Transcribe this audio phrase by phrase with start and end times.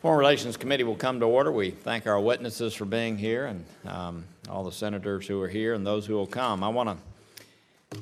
[0.00, 1.52] Foreign Relations Committee will come to order.
[1.52, 5.74] We thank our witnesses for being here and um, all the senators who are here
[5.74, 6.64] and those who will come.
[6.64, 6.98] I want
[7.92, 8.00] to,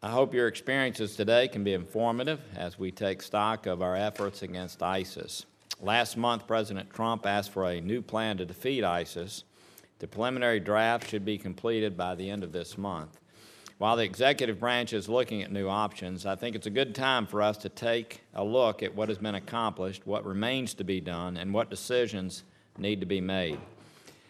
[0.00, 4.44] I hope your experiences today can be informative as we take stock of our efforts
[4.44, 5.44] against ISIS.
[5.80, 9.42] Last month, President Trump asked for a new plan to defeat ISIS.
[9.98, 13.18] The preliminary draft should be completed by the end of this month.
[13.80, 17.26] While the executive branch is looking at new options, I think it's a good time
[17.26, 21.00] for us to take a look at what has been accomplished, what remains to be
[21.00, 22.44] done, and what decisions
[22.76, 23.58] need to be made.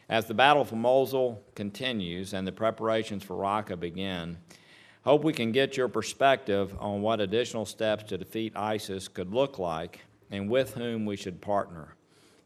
[0.09, 4.39] As the battle for Mosul continues and the preparations for Raqqa begin,
[5.03, 9.59] hope we can get your perspective on what additional steps to defeat ISIS could look
[9.59, 9.99] like
[10.31, 11.97] and with whom we should partner.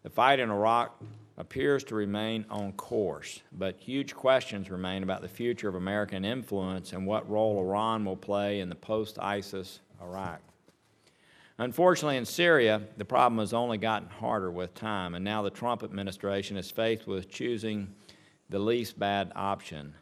[0.05, 0.99] The fight in Iraq
[1.37, 6.93] appears to remain on course, but huge questions remain about the future of American influence
[6.93, 10.41] and what role Iran will play in the post ISIS Iraq.
[11.59, 15.83] Unfortunately, in Syria, the problem has only gotten harder with time, and now the Trump
[15.83, 17.95] administration is faced with choosing
[18.51, 19.95] the least bad option.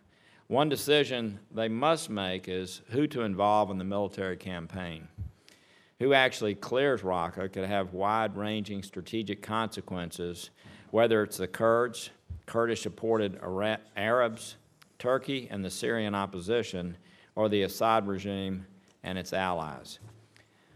[0.49, 5.09] One decision they must make is who to involve in the military campaign.
[5.99, 10.51] Who actually clears Raqqa could have wide ranging strategic consequences
[10.93, 12.11] whether it's the Kurds,
[12.45, 13.41] Kurdish supported
[13.97, 14.57] Arabs,
[14.99, 16.99] Turkey and the Syrian opposition,
[17.35, 18.67] or the Assad regime
[19.03, 19.99] and its allies.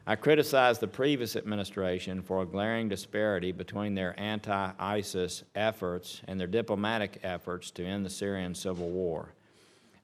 [0.06, 6.40] I criticize the previous administration for a glaring disparity between their anti ISIS efforts and
[6.40, 9.34] their diplomatic efforts to end the Syrian civil war.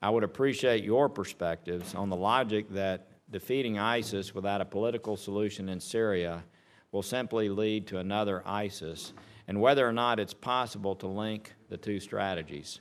[0.02, 5.70] I would appreciate your perspectives on the logic that defeating ISIS without a political solution
[5.70, 6.44] in Syria
[6.90, 9.14] will simply lead to another ISIS
[9.52, 12.80] and whether or not it's possible to link the two strategies.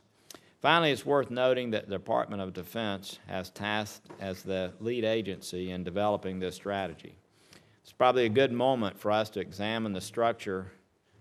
[0.62, 5.72] Finally, it's worth noting that the Department of Defense has tasked as the lead agency
[5.72, 7.14] in developing this strategy.
[7.84, 10.72] It's probably a good moment for us to examine the structure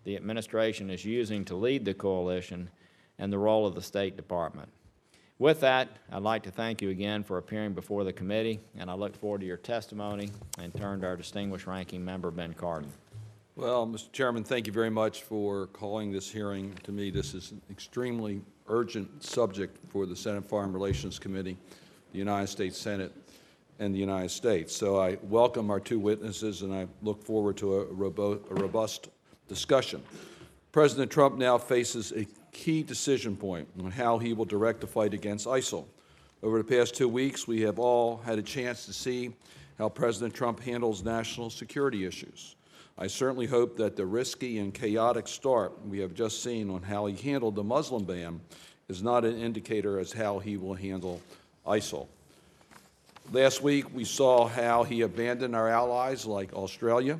[0.04, 2.70] the administration is using to lead the coalition
[3.18, 4.68] and the role of the State Department.
[5.40, 8.94] With that, I'd like to thank you again for appearing before the committee, and I
[8.94, 10.30] look forward to your testimony
[10.60, 12.92] and turn to our distinguished ranking member, Ben Cardin.
[13.60, 14.10] Well, Mr.
[14.10, 16.74] Chairman, thank you very much for calling this hearing.
[16.84, 21.58] To me, this is an extremely urgent subject for the Senate Foreign Relations Committee,
[22.12, 23.12] the United States Senate,
[23.78, 24.74] and the United States.
[24.74, 29.10] So I welcome our two witnesses, and I look forward to a, robo a robust
[29.46, 30.02] discussion.
[30.72, 35.12] President Trump now faces a key decision point on how he will direct the fight
[35.12, 35.84] against ISIL.
[36.42, 39.34] Over the past two weeks, we have all had a chance to see
[39.76, 42.56] how President Trump handles national security issues.
[43.02, 47.06] I certainly hope that the risky and chaotic start we have just seen on how
[47.06, 48.42] he handled the Muslim ban
[48.90, 51.22] is not an indicator as how he will handle
[51.66, 52.08] ISIL.
[53.32, 57.18] Last week, we saw how he abandoned our allies like Australia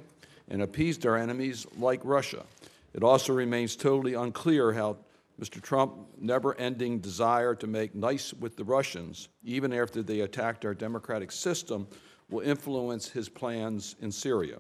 [0.51, 2.45] and appeased our enemies like Russia.
[2.93, 4.99] It also remains totally unclear how
[5.41, 5.63] Mr.
[5.63, 11.33] Trump's never-ending desire to make nice with the Russians, even after they attacked our democratic
[11.33, 11.89] system,
[12.29, 14.59] will influence his plans in Syria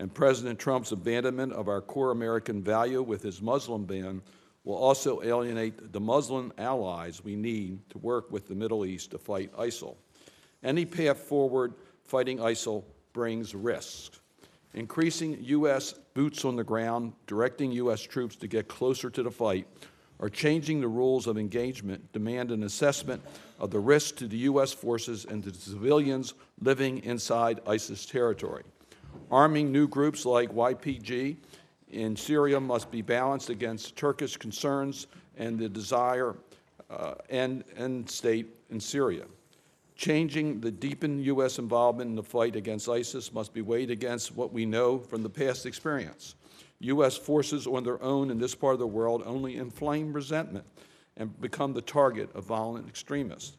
[0.00, 4.22] and President Trump's abandonment of our core American value with his Muslim ban
[4.64, 9.18] will also alienate the Muslim allies we need to work with the Middle East to
[9.18, 9.96] fight ISIL.
[10.62, 14.20] Any path forward fighting ISIL brings risks.
[14.72, 15.92] Increasing U.S.
[16.14, 18.00] boots on the ground, directing U.S.
[18.00, 19.66] troops to get closer to the fight,
[20.18, 23.22] or changing the rules of engagement demand an assessment
[23.58, 24.72] of the risk to the U.S.
[24.72, 28.62] forces and to the civilians living inside ISIS territory.
[29.30, 31.36] Arming new groups like YPG
[31.90, 36.34] in Syria must be balanced against Turkish concerns and the desire
[36.90, 39.24] uh, end, end state in Syria.
[39.94, 41.58] Changing the deepened U.S.
[41.58, 45.30] involvement in the fight against ISIS must be weighed against what we know from the
[45.30, 46.34] past experience.
[46.80, 47.16] U.S.
[47.16, 50.64] forces on their own in this part of the world only inflame resentment
[51.16, 53.56] and become the target of violent extremists.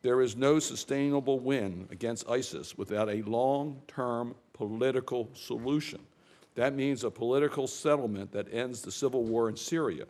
[0.00, 4.34] There is no sustainable win against ISIS without a long-term
[4.68, 5.98] political solution.
[6.54, 10.04] That means a political settlement that ends the civil war in Syria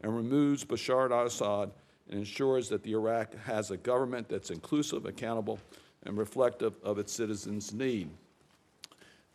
[0.00, 1.72] and removes Bashar al-Assad
[2.08, 5.58] and ensures that the Iraq has a government that's inclusive, accountable,
[6.04, 8.08] and reflective of its citizens' need.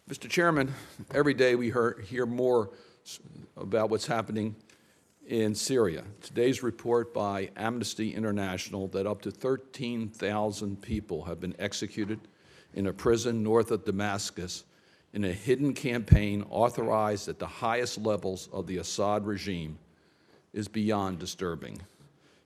[0.10, 0.30] Mr.
[0.30, 0.74] Chairman,
[1.14, 2.70] every day we hear, hear more
[3.58, 4.56] about what's happening
[5.28, 6.06] in Syria.
[6.22, 12.22] Today's report by Amnesty International that up to 13,000 people have been executed
[12.74, 14.64] in a prison north of Damascus
[15.14, 19.78] in a hidden campaign authorized at the highest levels of the Assad regime
[20.54, 21.80] is beyond disturbing.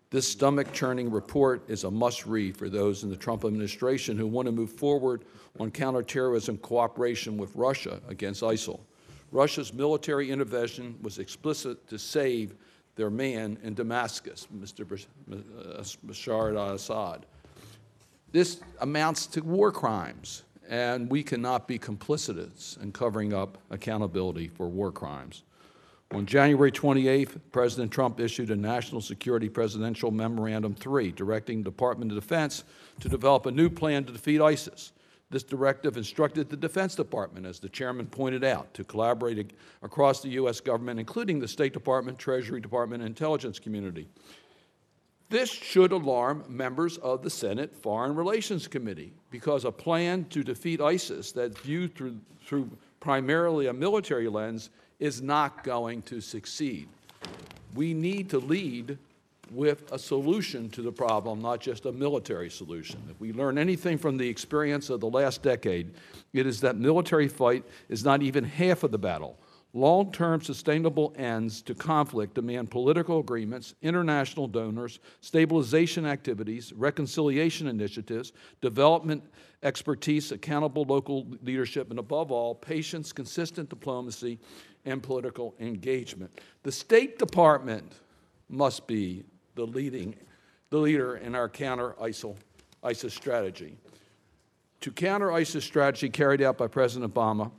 [0.09, 4.27] This stomach churning report is a must read for those in the Trump administration who
[4.27, 5.25] want to move forward
[5.59, 8.79] on counterterrorism cooperation with Russia against ISIL.
[9.31, 12.55] Russia's military intervention was explicit to save
[12.95, 14.89] their man in Damascus, Mr.
[15.29, 17.25] Uh, Bashar al-Assad.
[18.31, 24.67] This amounts to war crimes, and we cannot be complicitous in covering up accountability for
[24.67, 25.43] war crimes.
[26.11, 32.11] On January 28th, President Trump issued a National Security Presidential Memorandum 3 directing the Department
[32.11, 32.63] of Defense
[32.99, 34.91] to develop a new plan to defeat ISIS.
[35.31, 40.29] This directive instructed the Defense Department, as the chairman pointed out, to collaborate across the
[40.29, 40.61] U.S.
[40.61, 44.07] government, including the State Department, Treasury Department, and intelligence community.
[45.29, 50.79] This should alarm members of the Senate Foreign Relations Committee because a plan to defeat
[50.79, 52.69] ISIS that's viewed through, through
[52.99, 54.69] primarily a military lens
[54.99, 56.87] is not going to succeed.
[57.73, 58.97] We need to lead
[59.51, 63.01] with a solution to the problem, not just a military solution.
[63.09, 65.93] If we learn anything from the experience of the last decade,
[66.33, 69.37] it is that military fight is not even half of the battle.
[69.75, 78.31] Long term sustainable ends to conflict demand political agreements, international donors, stabilization activities, reconciliation initiatives,
[78.61, 79.21] development
[79.63, 84.39] expertise, accountable local leadership, and above all, patience, consistent diplomacy,
[84.85, 86.31] and political engagement.
[86.63, 87.99] The State Department
[88.47, 89.25] must be
[89.55, 90.15] the leading,
[90.69, 92.37] the leader in our counter ISIL,
[92.81, 93.75] ISIS strategy.
[94.79, 97.51] To counter ISIS strategy carried out by President Obama,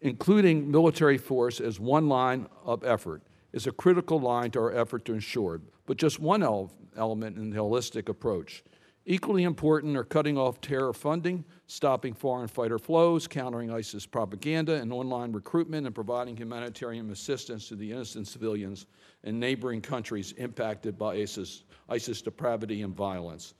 [0.00, 5.04] including military force as one line of effort, is a critical line to our effort
[5.04, 8.62] to ensure, but just one el- element in the holistic approach.
[9.06, 14.92] Equally important are cutting off terror funding, stopping foreign fighter flows, countering ISIS propaganda and
[14.92, 18.86] online recruitment, and providing humanitarian assistance to the innocent civilians
[19.24, 23.54] in neighboring countries impacted by ISIS, ISIS depravity and violence.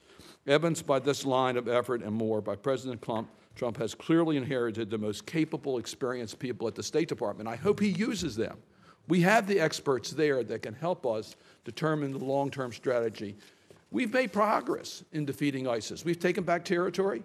[0.46, 4.90] Evidenced by this line of effort and more by President Trump, Trump has clearly inherited
[4.90, 7.48] the most capable, experienced people at the State Department.
[7.48, 8.56] I hope he uses them.
[9.08, 13.36] We have the experts there that can help us determine the long term strategy.
[13.90, 16.04] We've made progress in defeating ISIS.
[16.04, 17.24] We've taken back territory.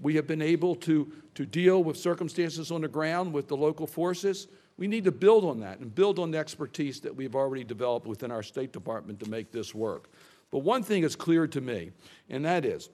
[0.00, 3.86] We have been able to, to deal with circumstances on the ground with the local
[3.86, 4.48] forces.
[4.76, 8.06] We need to build on that and build on the expertise that we've already developed
[8.06, 10.10] within our State Department to make this work.
[10.50, 11.92] But one thing is clear to me,
[12.28, 12.90] and that is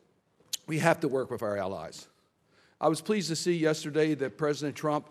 [0.67, 2.07] we have to work with our allies.
[2.81, 5.09] I was pleased to see yesterday that President Trump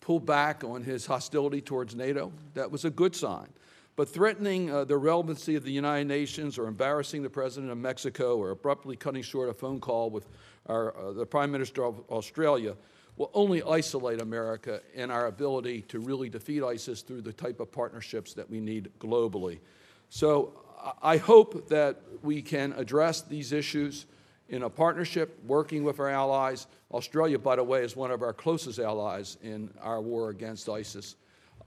[0.00, 2.32] pulled back on his hostility towards NATO.
[2.54, 3.48] That was a good sign.
[3.94, 8.36] But threatening uh, the relevancy of the United Nations or embarrassing the President of Mexico
[8.36, 10.26] or abruptly cutting short a phone call with
[10.66, 12.74] our, uh, the Prime Minister of Australia
[13.16, 17.70] will only isolate America and our ability to really defeat ISIS through the type of
[17.70, 19.60] partnerships that we need globally.
[20.08, 20.62] So I
[21.02, 24.06] I hope that we can address these issues
[24.52, 26.66] in a partnership, working with our allies.
[26.92, 31.16] Australia, by the way, is one of our closest allies in our war against ISIS.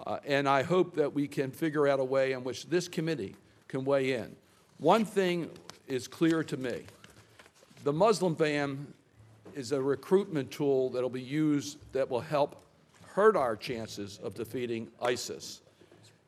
[0.05, 3.35] Uh, and I hope that we can figure out a way in which this committee
[3.67, 4.35] can weigh in.
[4.77, 5.49] One thing
[5.87, 6.83] is clear to me
[7.83, 8.85] the Muslim ban
[9.55, 12.63] is a recruitment tool that will be used that will help
[13.07, 15.61] hurt our chances of defeating ISIS.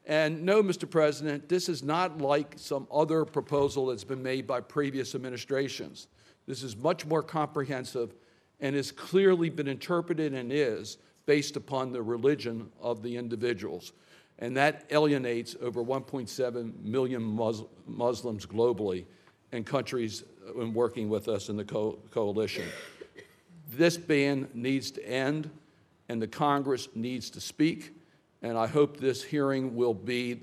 [0.08, 0.90] And no, Mr.
[0.90, 6.08] President, this is not like some other proposal that's been made by previous administrations.
[6.48, 8.16] This is much more comprehensive
[8.60, 13.92] and has clearly been interpreted and is based upon the religion of the individuals.
[14.40, 19.06] And that alienates over 1.7 million Mus- Muslims globally
[19.52, 22.66] and countries uh, in working with us in the co- coalition.
[23.72, 25.50] This ban needs to end,
[26.08, 27.94] and the Congress needs to speak.
[28.42, 30.40] And I hope this hearing will be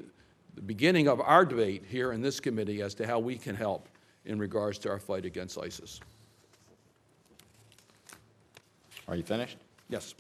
[0.55, 3.89] the beginning of our debate here in this committee as to how we can help
[4.27, 6.01] in regards to our fight against ISIS.
[9.07, 9.59] Are you finished?
[9.89, 10.15] Yes.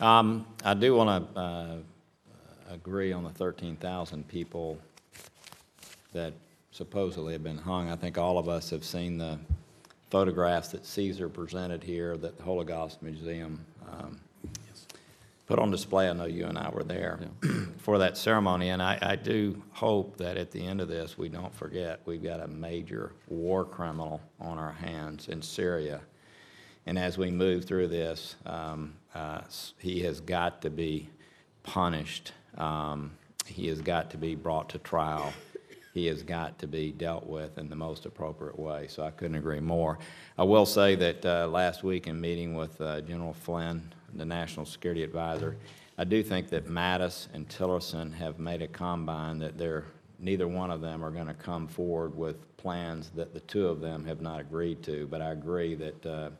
[0.00, 1.76] Um, I do want to uh,
[2.70, 4.78] agree on the 13,000 people
[6.12, 6.32] that
[6.72, 7.90] supposedly have been hung.
[7.90, 9.38] I think all of us have seen the
[10.10, 14.18] photographs that Caesar presented here that the Holocaust Museum um,
[15.50, 16.08] put on display.
[16.08, 17.18] I know you and I were there
[17.78, 21.28] for that ceremony, and I, I do hope that at the end of this, we
[21.28, 26.02] don't forget we've got a major war criminal on our hands in Syria.
[26.86, 29.40] And as we move through this, um, uh,
[29.76, 31.10] he has got to be
[31.64, 32.30] punished.
[32.56, 33.10] Um,
[33.44, 35.32] he has got to be brought to trial.
[35.94, 38.86] He has got to be dealt with in the most appropriate way.
[38.86, 39.98] So I couldn't agree more.
[40.38, 44.66] I will say that uh, last week in meeting with uh, General Flynn, the National
[44.66, 45.56] Security Advisor,
[45.98, 49.84] I do think that Mattis and Tillerson have made a combine that they're
[50.18, 53.80] neither one of them are going to come forward with plans that the two of
[53.80, 55.06] them have not agreed to.
[55.06, 56.30] But I agree that uh,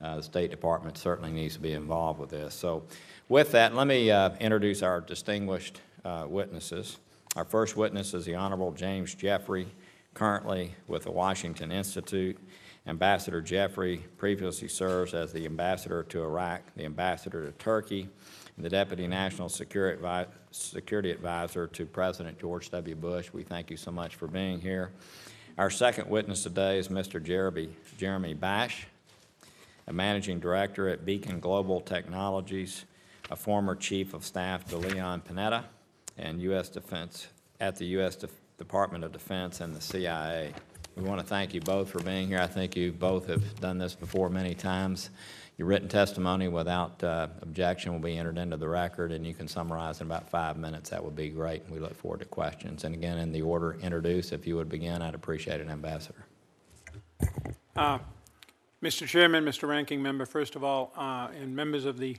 [0.00, 2.54] uh, the State Department certainly needs to be involved with this.
[2.54, 2.84] So
[3.28, 6.98] with that, let me uh, introduce our distinguished uh, witnesses.
[7.36, 9.66] Our first witness is the Honorable James Jeffrey,
[10.12, 12.38] currently with the Washington Institute.
[12.86, 18.08] Ambassador Jeffrey previously serves as the ambassador to Iraq, the ambassador to Turkey,
[18.56, 22.94] and the Deputy National Security Advi- Security Advisor to President George W.
[22.94, 23.32] Bush.
[23.32, 24.92] We thank you so much for being here.
[25.56, 27.22] Our second witness today is Mr.
[27.22, 28.86] Jeremy, Jeremy Bash,
[29.86, 32.84] a managing director at Beacon Global Technologies,
[33.30, 35.64] a former chief of staff to Leon Panetta,
[36.18, 36.68] and U.S.
[36.68, 37.28] Defense,
[37.60, 38.16] at the U.S.
[38.16, 40.52] Def- Department of Defense and the CIA.
[40.96, 42.38] We want to thank you both for being here.
[42.38, 45.10] I think you both have done this before many times.
[45.56, 49.48] Your written testimony without uh, objection will be entered into the record, and you can
[49.48, 50.90] summarize in about five minutes.
[50.90, 52.84] That would be great, and we look forward to questions.
[52.84, 56.26] And again, in the order introduced, if you would begin, I'd appreciate it, Ambassador.
[58.82, 59.06] Mr.
[59.06, 59.68] Chairman, Mr.
[59.68, 62.16] Ranking Member, first of all, uh, and members of the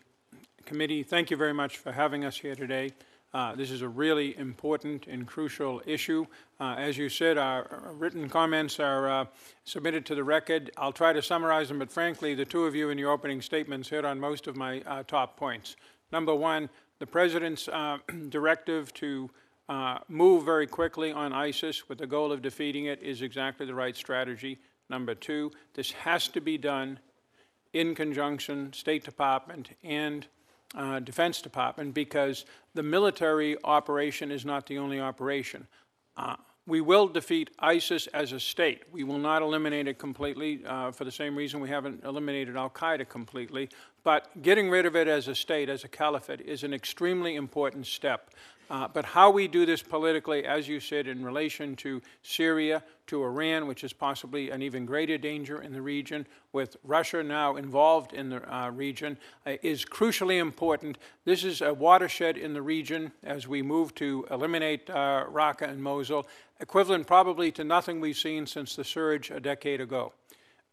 [0.66, 2.92] committee, thank you very much for having us here today.
[3.36, 6.26] Uh, This is a really important and crucial issue.
[6.58, 9.26] Uh, As you said, our written comments are uh,
[9.66, 10.72] submitted to the record.
[10.78, 13.90] I'll try to summarize them, but frankly, the two of you in your opening statements
[13.90, 15.76] hit on most of my uh, top points.
[16.14, 17.98] Number one, the President's uh,
[18.30, 19.30] directive to
[20.08, 23.98] move very quickly on ISIS with the goal of defeating it is exactly the right
[23.98, 24.60] strategy.
[24.90, 27.00] Number two, this has to be done
[27.74, 30.26] in conjunction, State Department and
[30.76, 35.68] uh, Defense Department, because the military operation is not the only operation.
[36.18, 36.36] Uh,
[36.68, 38.84] we will defeat ISIS as a state.
[38.92, 42.72] We will not eliminate it completely uh, for the same reason we haven't eliminated Al
[42.72, 43.70] Qaeda completely.
[44.04, 47.86] But getting rid of it as a state, as a caliphate, is an extremely important
[47.86, 48.32] step.
[48.70, 53.24] Uh, but how we do this politically, as you said, in relation to Syria, to
[53.24, 58.14] Iran, which is possibly an even greater danger in the region, with Russia now involved
[58.14, 60.98] in the uh, region, uh, is crucially important.
[61.26, 65.84] This is a watershed in the region as we move to eliminate uh, Raqqa and
[65.84, 66.26] Mosul,
[66.60, 70.14] equivalent probably to nothing we've seen since the surge a decade ago.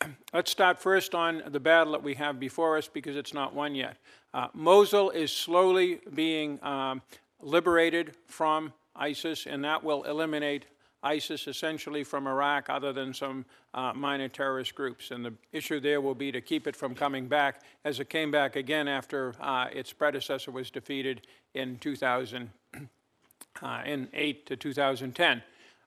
[0.33, 3.75] Let's start first on the battle that we have before us because it's not won
[3.75, 3.97] yet.
[4.35, 7.03] Uh, Mosul is slowly being um,
[7.43, 10.67] liberated from ISIS, and that will eliminate
[11.03, 13.45] ISIS essentially from Iraq, other than some
[13.75, 15.11] uh, minor terrorist groups.
[15.11, 18.31] And the issue there will be to keep it from coming back, as it came
[18.31, 22.51] back again after uh, its predecessor was defeated in 2000
[23.63, 25.43] uh, in 8 to 2010.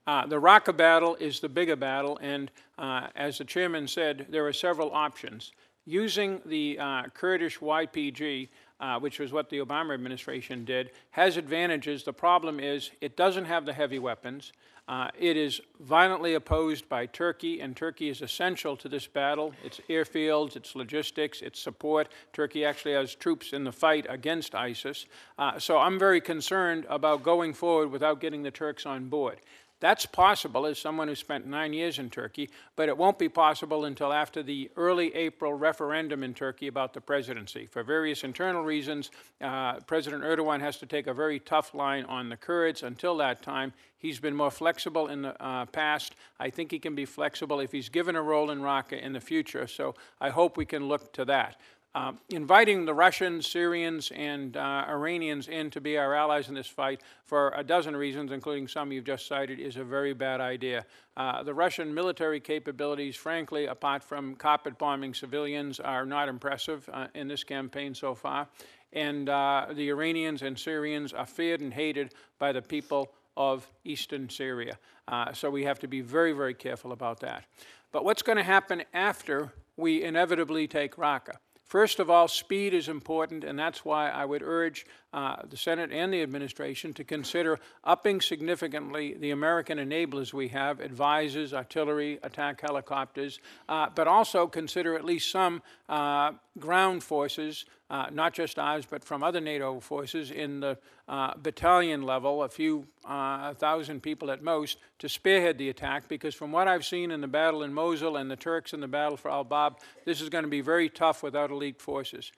[0.08, 4.46] Uh, the Raqqa battle is the bigger battle, and uh, as the chairman said, there
[4.46, 5.52] are several options.
[5.86, 12.04] Using the uh, Kurdish YPG, uh, which was what the Obama administration did, has advantages.
[12.04, 14.52] The problem is it doesn't have the heavy weapons.
[14.88, 19.52] Uh, it is violently opposed by Turkey, and Turkey is essential to this battle.
[19.64, 22.08] Its airfields, its logistics, its support.
[22.34, 25.08] Turkey actually has troops in the fight against ISIS.
[25.40, 29.40] Uh, so I'm very concerned about going forward without getting the Turks on board.
[29.82, 33.86] That's possible as someone who spent nine years in Turkey, but it won't be possible
[33.86, 37.66] until after the early April referendum in Turkey about the presidency.
[37.66, 42.30] For various internal reasons, uh, President Erdogan has to take a very tough line on
[42.30, 42.84] the Kurds.
[42.84, 46.16] Until that time, he's been more flexible in the uh, past.
[46.40, 49.22] I think he can be flexible if he's given a role in Raqqa in the
[49.22, 51.60] future, so I hope we can look to that.
[51.96, 56.68] Uh, inviting the Russians, Syrians, and uh, Iranians in to be our allies in this
[56.68, 60.86] fight for a dozen reasons, including some you've just cited, is a very bad idea.
[61.16, 67.08] Uh, the Russian military capabilities, frankly, apart from carpet bombing civilians, are not impressive uh,
[67.16, 68.50] in this campaign so far.
[68.92, 74.28] And uh, the Iranians and Syrians are feared and hated by the people of eastern
[74.28, 74.78] Syria.
[75.08, 77.46] Uh, so we have to be very, very careful about that.
[77.94, 81.38] But what's going to happen after we inevitably take Raqqa?
[81.66, 85.94] First of all, speed is important, and that's why I would urge uh, the Senate
[85.94, 92.60] and the administration to consider upping significantly the American enablers we have advisors, artillery, attack
[92.60, 98.86] helicopters, uh, but also consider at least some uh, ground forces, uh, not just ours,
[98.86, 104.44] but from other NATO forces in the uh, battalion level, a few thousand people at
[104.44, 106.10] most, to spearhead the attack.
[106.10, 108.88] Because from what I've seen in the battle in Mosul and the Turks in the
[108.88, 112.34] battle for Al Bab, this is going to be very tough without elite forces.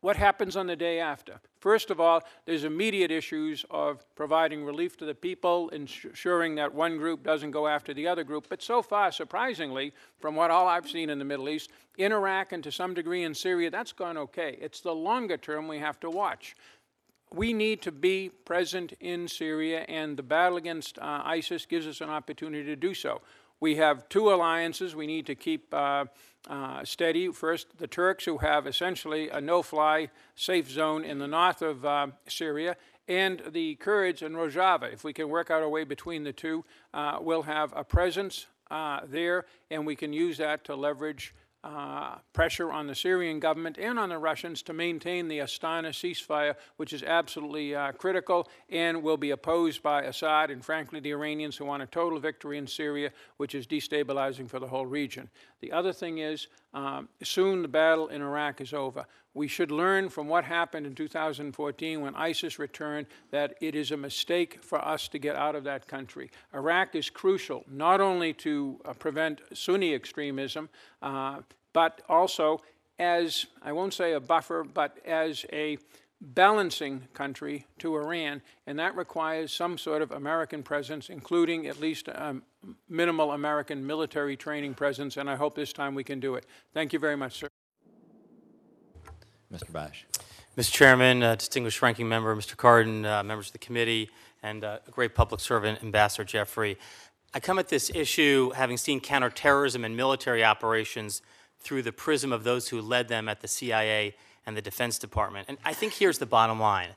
[0.00, 1.40] What happens on the day after?
[1.58, 6.96] First of all, there's immediate issues of providing relief to the people, ensuring that one
[6.96, 8.46] group doesn't go after the other group.
[8.48, 12.52] But so far, surprisingly, from what all I've seen in the Middle East, in Iraq
[12.52, 14.56] and to some degree in Syria, that's gone okay.
[14.58, 16.56] It's the longer term we have to watch.
[17.34, 22.00] We need to be present in Syria, and the battle against uh, ISIS gives us
[22.00, 23.20] an opportunity to do so.
[23.60, 26.06] We have two alliances we need to keep uh,
[26.48, 27.28] uh, steady.
[27.28, 31.84] First, the Turks, who have essentially a no fly safe zone in the north of
[31.84, 32.76] uh, Syria,
[33.08, 34.92] and the Kurds in Rojava.
[34.92, 38.46] If we can work out a way between the two, uh, we'll have a presence
[38.70, 43.76] uh, there, and we can use that to leverage uh, pressure on the Syrian government
[43.78, 49.02] and on the Russians to maintain the Astana ceasefire, which is absolutely uh, critical and
[49.02, 52.66] will be opposed by Assad and, frankly, the Iranians who want a total victory in
[52.66, 55.28] Syria, which is destabilizing for the whole region.
[55.60, 59.04] The other thing is, um, soon the battle in Iraq is over.
[59.34, 63.96] We should learn from what happened in 2014 when ISIS returned that it is a
[63.96, 66.30] mistake for us to get out of that country.
[66.54, 70.68] Iraq is crucial not only to uh, prevent Sunni extremism,
[71.02, 71.40] uh,
[71.72, 72.60] but also
[72.98, 75.78] as, I won't say a buffer, but as a
[76.20, 82.08] balancing country to Iran, and that requires some sort of American presence, including at least
[82.08, 82.36] a
[82.88, 86.46] minimal American military training presence, and I hope this time we can do it.
[86.74, 87.48] Thank you very much, sir.
[89.52, 89.72] Mr.
[89.72, 90.06] Bash.
[90.56, 90.72] Mr.
[90.72, 92.56] Chairman, uh, distinguished ranking member, Mr.
[92.56, 94.10] Cardin, uh, members of the committee,
[94.42, 96.76] and uh, a great public servant, Ambassador Jeffrey.
[97.32, 101.22] I come at this issue having seen counterterrorism and military operations
[101.60, 105.46] through the prism of those who led them at the CIA and the Defense Department.
[105.48, 106.88] And I think here's the bottom line.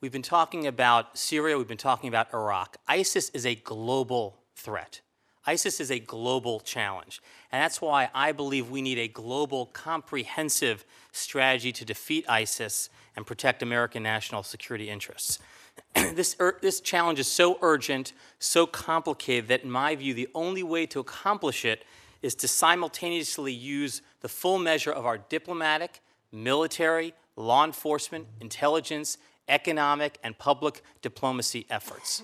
[0.00, 2.76] We've been talking about Syria, we've been talking about Iraq.
[2.86, 5.00] ISIS is a global threat.
[5.48, 7.22] ISIS is a global challenge.
[7.50, 13.26] And that's why I believe we need a global, comprehensive strategy to defeat ISIS and
[13.26, 15.38] protect American national security interests.
[15.94, 20.84] this, this challenge is so urgent, so complicated, that in my view, the only way
[20.84, 21.82] to accomplish it
[22.20, 29.16] is to simultaneously use the full measure of our diplomatic, military, law enforcement, intelligence,
[29.48, 32.22] economic, and public diplomacy efforts.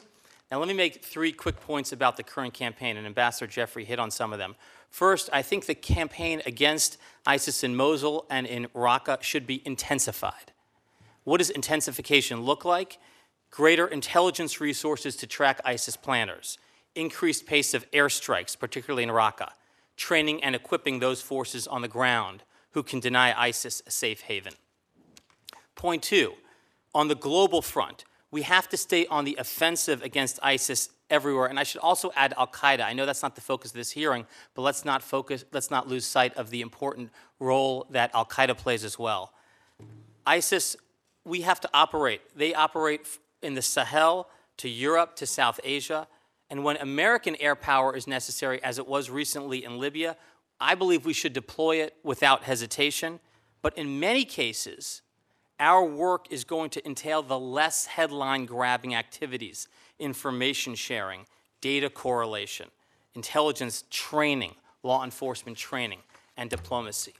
[0.56, 4.10] Let me make three quick points about the current campaign, and Ambassador Jeffrey hit on
[4.10, 4.54] some of them.
[4.90, 10.52] First, I think the campaign against ISIS in Mosul and in Raqqa should be intensified.
[11.24, 12.98] What does intensification look like?
[13.50, 16.58] Greater intelligence resources to track ISIS planners,
[16.94, 19.50] increased pace of airstrikes, particularly in Raqqa,
[19.96, 24.54] training and equipping those forces on the ground who can deny ISIS a safe haven.
[25.74, 26.34] Point two,
[26.94, 31.46] on the global front, we have to stay on the offensive against ISIS everywhere.
[31.46, 32.80] And I should also add Al Qaeda.
[32.80, 35.86] I know that's not the focus of this hearing, but let's not focus, let's not
[35.86, 39.32] lose sight of the important role that Al Qaeda plays as well.
[40.26, 40.76] ISIS,
[41.24, 42.22] we have to operate.
[42.36, 43.06] They operate
[43.40, 46.08] in the Sahel to Europe to South Asia.
[46.50, 50.16] And when American air power is necessary, as it was recently in Libya,
[50.60, 53.20] I believe we should deploy it without hesitation.
[53.62, 55.02] But in many cases,
[55.60, 61.24] our work is going to entail the less headline grabbing activities information sharing,
[61.60, 62.68] data correlation,
[63.14, 66.00] intelligence training, law enforcement training,
[66.36, 67.14] and diplomacy.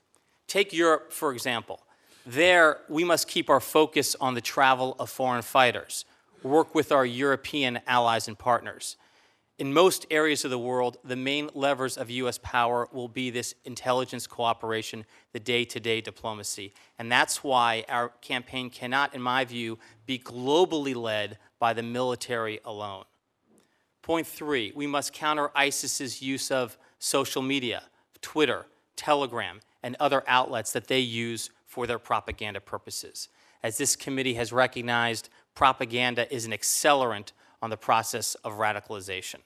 [0.49, 1.81] Take Europe, for example.
[2.27, 6.05] There, we must keep our focus on the travel of foreign fighters,
[6.43, 8.97] work with our European allies and partners.
[9.57, 12.39] In most areas of the world, the main levers of U.S.
[12.43, 16.75] power will be this intelligence cooperation, the day to day diplomacy.
[16.99, 22.59] And that's why our campaign cannot, in my view, be globally led by the military
[22.65, 23.05] alone.
[24.03, 27.85] Point three, we must counter ISIS's use of social media,
[28.21, 33.29] Twitter, Telegram, and other outlets that they use for their propaganda purposes.
[33.63, 37.31] As this committee has recognized, propaganda is an accelerant
[37.65, 39.37] on the process of radicalization.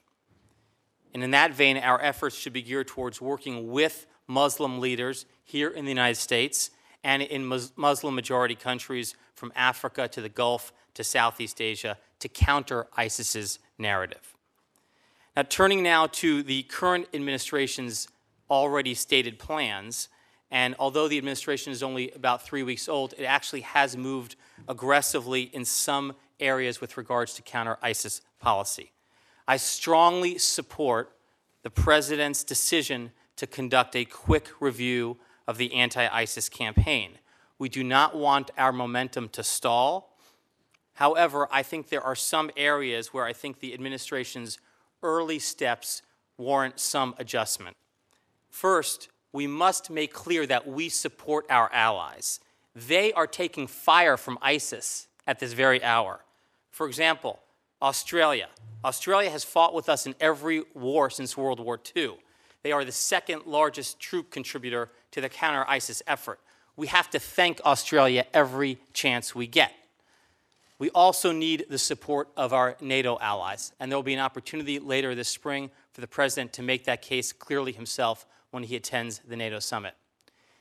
[1.13, 5.69] And in that vein, our efforts should be geared towards working with Muslim leaders here
[5.69, 6.69] in the United States
[7.01, 7.45] and in
[7.77, 14.35] Muslim majority countries from Africa to the Gulf to Southeast Asia to counter ISIS's narrative.
[15.37, 18.09] Now, turning now to the current administration's
[18.49, 20.09] already stated plans,
[20.51, 24.35] and although the administration is only about three weeks old, it actually has moved
[24.67, 28.91] aggressively in some areas with regards to counter ISIS policy.
[29.47, 31.15] I strongly support
[31.63, 37.17] the president's decision to conduct a quick review of the anti ISIS campaign.
[37.57, 40.15] We do not want our momentum to stall.
[40.93, 44.57] However, I think there are some areas where I think the administration's
[45.01, 46.01] early steps
[46.37, 47.75] warrant some adjustment.
[48.49, 52.39] First, we must make clear that we support our allies.
[52.75, 56.21] They are taking fire from ISIS at this very hour.
[56.71, 57.39] For example,
[57.81, 58.47] Australia.
[58.83, 62.17] Australia has fought with us in every war since World War II.
[62.63, 66.39] They are the second largest troop contributor to the counter ISIS effort.
[66.75, 69.73] We have to thank Australia every chance we get.
[70.77, 74.79] We also need the support of our NATO allies, and there will be an opportunity
[74.79, 79.19] later this spring for the President to make that case clearly himself when he attends
[79.19, 79.95] the NATO summit.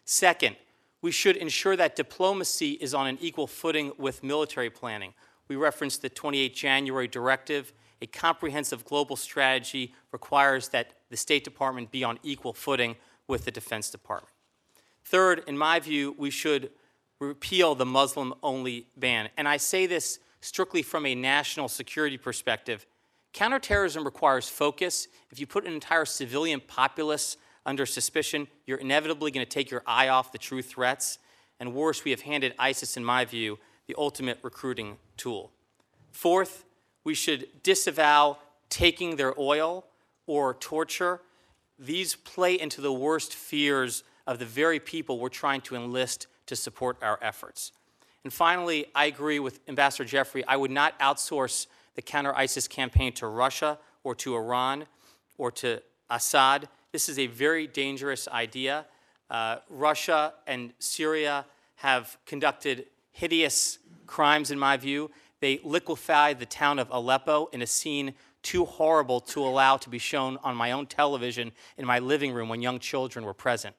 [0.05, 0.57] Second,
[1.01, 5.14] we should ensure that diplomacy is on an equal footing with military planning.
[5.48, 7.72] We referenced the 28 January directive.
[8.00, 13.50] A comprehensive global strategy requires that the State Department be on equal footing with the
[13.50, 14.32] Defense Department.
[15.04, 16.70] Third, in my view, we should
[17.18, 19.30] repeal the Muslim only ban.
[19.37, 22.87] And I say this strictly from a national security perspective.
[23.32, 25.08] Counterterrorism requires focus.
[25.30, 29.82] If you put an entire civilian populace under suspicion, you're inevitably going to take your
[29.87, 31.18] eye off the true threats.
[31.61, 33.58] And worse, we have handed ISIS, in my view,
[33.88, 35.51] the ultimate recruiting tool.
[36.12, 36.64] Fourth,
[37.05, 39.87] we should disavow taking their oil
[40.27, 41.22] or torture.
[41.79, 46.55] These play into the worst fears of the very people we're trying to enlist to
[46.55, 47.72] support our efforts.
[48.24, 50.44] And finally, I agree with Ambassador Jeffrey.
[50.46, 54.85] I would not outsource the counter ISIS campaign to Russia or to Iran
[55.38, 56.68] or to Assad.
[56.92, 58.85] This is a very dangerous idea.
[59.31, 61.46] Uh, Russia and Syria
[61.77, 65.11] have conducted hideous crimes, in my view.
[65.40, 69.99] They liquefied the town of Aleppo in a scene too horrible to allow to be
[69.99, 73.75] shown on my own television in my living room when young children were present.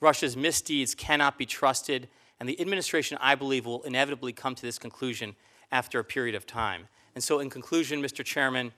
[0.00, 2.08] Russia's misdeeds cannot be trusted,
[2.38, 5.34] and the administration, I believe, will inevitably come to this conclusion
[5.72, 6.88] after a period of time.
[7.14, 8.24] And so, in conclusion, Mr.
[8.24, 8.72] Chairman,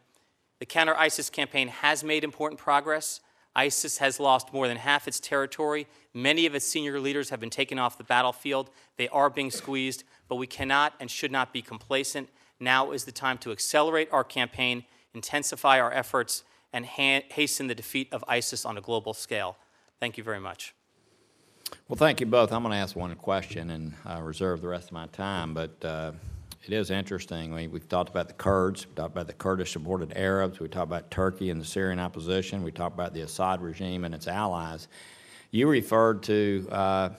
[0.60, 3.20] the counter ISIS campaign has made important progress.
[3.56, 5.86] ISIS has lost more than half its territory.
[6.14, 8.70] Many of its senior leaders have been taken off the battlefield.
[8.96, 12.28] They are being squeezed, but we cannot and should not be complacent.
[12.60, 14.84] Now is the time to accelerate our campaign,
[15.14, 19.56] intensify our efforts, and ha- hasten the defeat of ISIS on a global scale.
[19.98, 20.74] Thank you very much.
[21.88, 22.52] Well, thank you both.
[22.52, 25.84] I'm going to ask one question and uh, reserve the rest of my time, but
[25.84, 26.12] uh,
[26.64, 27.52] it is interesting.
[27.52, 31.10] We, we've talked about the Kurds, we talked about the Kurdish-supported Arabs, we talked about
[31.10, 34.88] Turkey and the Syrian opposition, we talked about the Assad regime and its allies.
[35.50, 37.10] You referred to uh,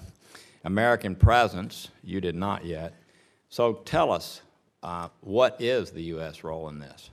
[0.63, 1.89] American presence.
[2.03, 2.93] You did not yet.
[3.49, 4.41] So tell us,
[4.83, 6.43] uh, what is the U.S.
[6.43, 7.09] role in this?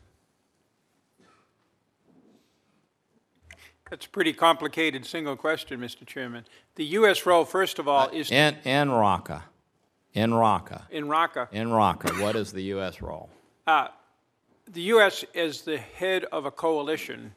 [3.90, 6.06] That's a pretty complicated single question, Mr.
[6.06, 6.44] Chairman.
[6.74, 7.24] The U.S.
[7.24, 9.42] role, first of all, is In, in Raqqa,
[10.14, 11.48] in Raqqa, in Raqqa.
[11.52, 13.00] in Raqqa, what is the U.S.
[13.00, 13.28] role?
[13.66, 17.34] The U.S., as the head of a coalition,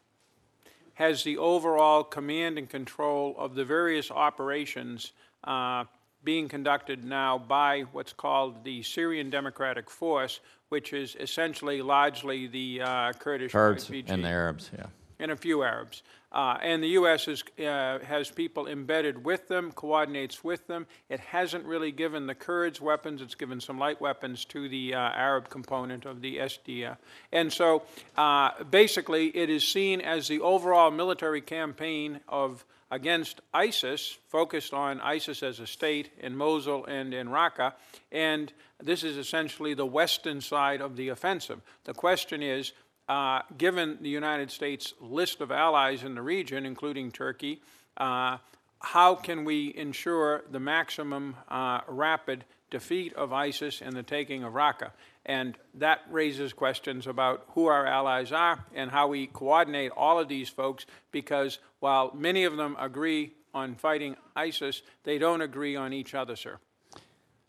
[0.96, 5.14] has the overall command and control of the various operations
[5.46, 5.86] uh,
[6.24, 12.82] being conducted now by what's called the Syrian Democratic Force, which is essentially largely the
[12.82, 14.86] uh, Kurdish Kurds YPG and the Arabs, yeah.
[15.22, 16.04] And a few Arabs.
[16.32, 17.28] Uh, and the U.S.
[17.28, 20.88] Is, uh, has people embedded with them, coordinates with them.
[21.10, 23.22] It hasn't really given the Kurds weapons.
[23.22, 26.98] It's given some light weapons to the uh, Arab component of the SDF.
[27.34, 27.84] And so
[28.18, 35.00] uh, basically, it is seen as the overall military campaign of against ISIS, focused on
[35.00, 37.72] ISIS as a state in Mosul and in Raqqa.
[38.12, 38.52] And
[38.84, 41.62] this is essentially the western side of the offensive.
[41.86, 42.74] The question is,
[43.12, 47.62] uh, given the United States list of allies in the region, including Turkey,
[47.98, 48.38] uh,
[48.80, 54.54] how can we ensure the maximum uh, rapid defeat of ISIS and the taking of
[54.54, 54.92] Raqqa?
[55.26, 60.30] And that raises questions about who our allies are and how we coordinate all of
[60.30, 65.92] these folks, because while many of them agree on fighting ISIS, they don't agree on
[65.92, 66.60] each other, sir.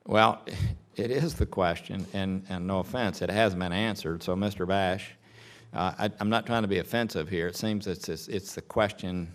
[0.07, 0.43] Well,
[0.97, 4.25] it is the question, and, and no offense, it hasn't been answered.
[4.25, 4.67] So, Mr.
[4.67, 5.15] Bash,
[5.73, 7.49] uh, I, I'm not trying to be offensive here.
[7.49, 9.33] It seems it's, it's, it's the question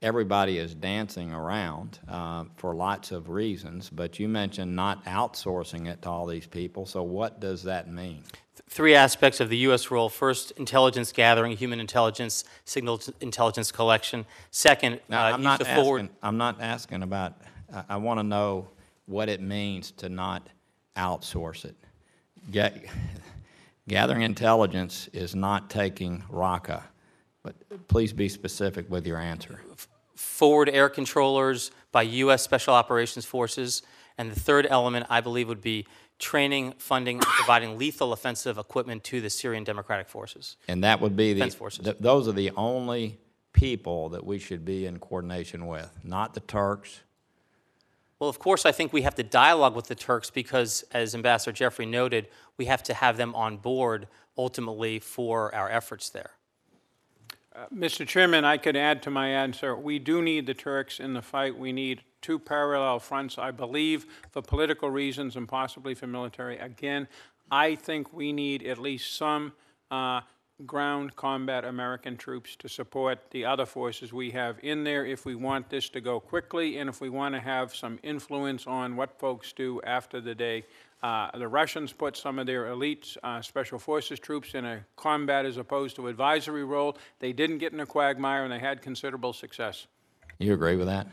[0.00, 6.02] everybody is dancing around uh, for lots of reasons, but you mentioned not outsourcing it
[6.02, 6.86] to all these people.
[6.86, 8.22] So, what does that mean?
[8.68, 9.90] Three aspects of the U.S.
[9.90, 10.08] role.
[10.08, 14.26] First, intelligence gathering, human intelligence, signal intelligence collection.
[14.50, 16.02] Second, Now, uh, I'm not the forward.
[16.02, 16.16] asking.
[16.22, 17.34] I'm not asking about.
[17.72, 18.68] I, I want to know
[19.06, 20.48] what it means to not
[20.96, 21.76] outsource it.
[22.50, 22.84] Get,
[23.88, 26.82] gathering intelligence is not taking Raqqa,
[27.42, 27.54] but
[27.88, 29.60] please be specific with your answer.
[30.14, 32.42] forward air controllers by U.S.
[32.42, 33.82] Special Operations Forces.
[34.18, 35.86] And the third element, I believe, would be
[36.18, 40.56] training, funding, and providing lethal offensive equipment to the Syrian Democratic Forces.
[40.66, 41.40] And that would be the.
[41.40, 41.84] Defense forces.
[41.84, 43.18] th- those are the only
[43.52, 47.00] people that we should be in coordination with, not the Turks.
[48.20, 51.52] Well, of course, I think we have to dialogue with the Turks because, as Ambassador
[51.52, 56.32] Jeffrey noted, we have to have them on board ultimately for our efforts there.
[57.74, 58.06] Mr.
[58.06, 59.76] Chairman, I could add to my answer.
[59.76, 61.58] We do need the Turks in the fight.
[61.58, 66.58] We need two parallel fronts, I believe, for political reasons and possibly for military.
[66.58, 67.08] Again,
[67.50, 69.52] I think we need at least some
[69.90, 70.20] uh,
[70.66, 75.34] ground combat American troops to support the other forces we have in there if we
[75.34, 79.18] want this to go quickly and if we want to have some influence on what
[79.18, 80.64] folks do after the day.
[81.00, 85.46] Uh, the Russians put some of their elite uh, special forces troops in a combat
[85.46, 86.98] as opposed to advisory role.
[87.20, 89.86] They didn't get in a quagmire and they had considerable success.
[90.38, 91.06] You agree with that?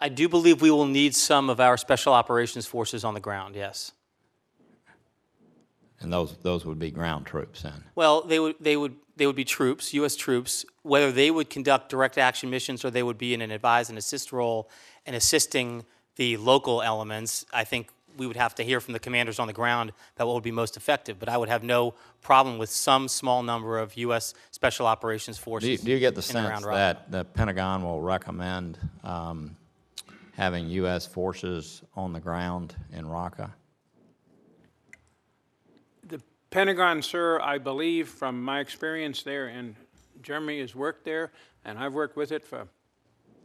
[0.00, 3.56] I do believe we will need some of our special operations forces on the ground,
[3.56, 3.92] yes.
[6.00, 7.84] And those, those would be ground troops then?
[7.94, 10.14] Well, they would, they would, they would be troops, U.S.
[10.14, 13.88] troops, whether they would conduct direct action missions or they would be in an advise
[13.88, 14.70] and assist role
[15.06, 15.84] and assisting
[16.16, 17.44] the local elements.
[17.52, 20.34] I think we would have to hear from the commanders on the ground about what
[20.34, 21.18] would be most effective.
[21.18, 24.34] But I would have no problem with some small number of U.S.
[24.50, 25.80] Special Operations Do you, forces.
[25.80, 29.56] do you get the in and around sense that the Pentagon will recommend um,
[30.36, 31.06] having U.S.
[31.06, 33.50] forces on the ground in Raqqa?
[36.50, 39.76] Pentagon, sir, I believe from my experience there, and
[40.22, 41.30] Jeremy has worked there,
[41.62, 42.66] and I've worked with it for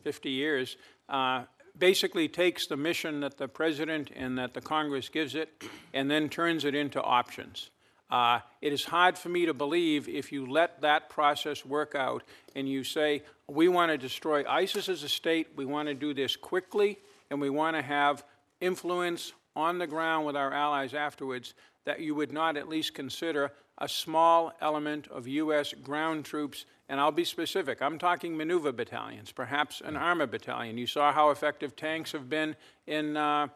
[0.03, 0.77] 50 years,
[1.09, 1.43] uh,
[1.77, 5.63] basically takes the mission that the president and that the Congress gives it
[5.93, 7.71] and then turns it into options.
[8.09, 12.23] Uh, it is hard for me to believe if you let that process work out
[12.55, 16.13] and you say, we want to destroy ISIS as a state, we want to do
[16.13, 18.23] this quickly, and we want to have
[18.61, 21.53] influence on the ground with our allies afterwards,
[21.85, 25.73] that you would not at least consider a small element of U.S.
[25.73, 26.65] ground troops.
[26.89, 27.81] And I'll be specific.
[27.81, 30.77] I'm talking maneuver battalions, perhaps an armor battalion.
[30.77, 32.55] You saw how effective tanks have been
[32.87, 33.47] in uh,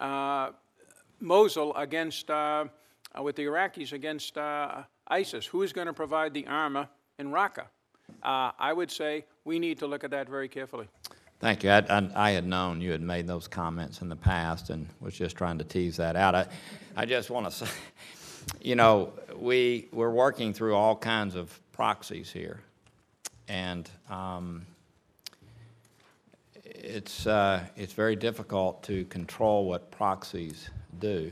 [0.00, 0.50] uh,
[1.20, 2.66] Mosul against, uh,
[3.16, 5.46] uh, with the Iraqis against uh, ISIS.
[5.46, 7.64] Who is going to provide the armor in Raqqa?
[8.22, 10.88] Uh, I would say we need to look at that very carefully.
[11.38, 11.70] Thank you.
[11.70, 15.14] I, I, I had known you had made those comments in the past and was
[15.14, 16.34] just trying to tease that out.
[16.34, 16.46] I,
[16.96, 17.66] I just want to say,
[18.62, 22.60] you know, we, we're working through all kinds of proxies here.
[23.48, 24.66] And um,
[26.64, 31.30] it's, uh, it's very difficult to control what proxies do.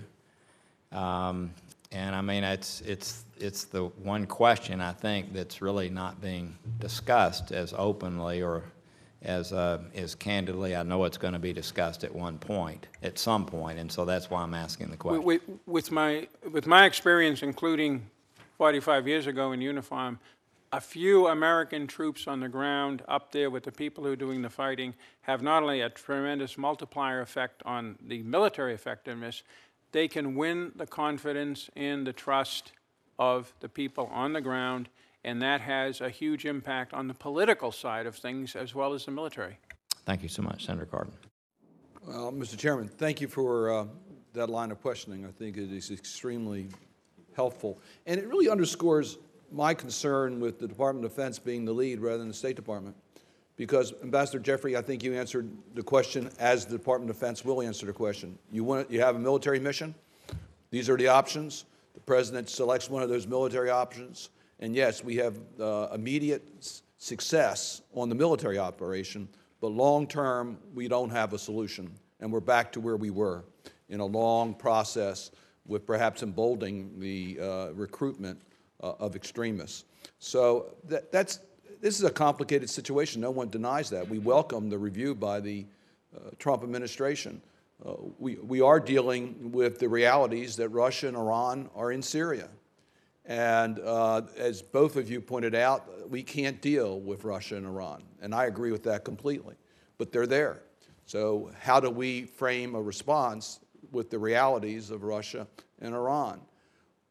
[0.93, 1.51] Um,
[1.93, 6.59] and I mean, it's, it's, it's the one question I think that's really not being
[6.79, 8.65] discussed as openly or
[9.25, 10.77] as, uh, as candidly.
[10.77, 14.05] I know it's going to be discussed at one point, at some point, and so
[14.05, 15.23] that's why I'm asking the question.
[15.23, 18.07] With, with my, with my experience, including
[18.59, 20.19] 45 years ago in uniform,
[20.73, 24.43] a few American troops on the ground up there with the people who are doing
[24.43, 29.45] the fighting have not only a tremendous multiplier effect on the military effectiveness,
[29.93, 32.73] they can win the confidence and the trust
[33.21, 34.89] of the people on the ground,
[35.25, 39.07] and that has a huge impact on the political side of things as well as
[39.07, 39.59] the military.
[40.05, 41.13] Thank you so much, Senator Cardin.
[42.07, 42.59] Well, Mr.
[42.59, 43.87] Chairman, thank you for uh,
[44.35, 45.25] that line of questioning.
[45.25, 46.69] I think it is extremely
[47.35, 47.79] helpful.
[48.07, 49.17] And it really underscores
[49.51, 52.95] my concern with the Department of Defense being the lead rather than the State Department.
[53.57, 57.63] Because Ambassador Jeffrey, I think you answered the question as the Department of Defense will
[57.63, 58.37] answer the question.
[58.51, 59.95] You want, you have a military mission.
[60.71, 61.65] These are the options.
[61.95, 64.31] The President selects one of those military options.
[64.61, 66.43] And yes, we have uh, immediate
[66.99, 69.29] success on the military operation,
[69.61, 71.91] but long-term, we don't have a solution.
[72.21, 73.45] And we're back to where we were
[73.89, 75.31] in a long process
[75.67, 78.41] with perhaps emboldening the uh, recruitment
[78.83, 79.85] uh, of extremists.
[80.19, 81.41] So that, that's,
[81.81, 83.21] this is a complicated situation.
[83.21, 84.09] No one denies that.
[84.09, 85.67] We welcome the review by the
[86.15, 87.41] uh, Trump administration.
[87.85, 92.49] Uh, we, we are dealing with the realities that Russia and Iran are in Syria.
[93.27, 98.03] And uh, as both of you pointed out, we can't deal with Russia and Iran.
[98.21, 99.55] And I agree with that completely.
[99.97, 100.63] But they're there.
[101.07, 103.61] So, how do we frame a response
[103.93, 105.47] with the realities of Russia
[105.81, 106.41] and Iran?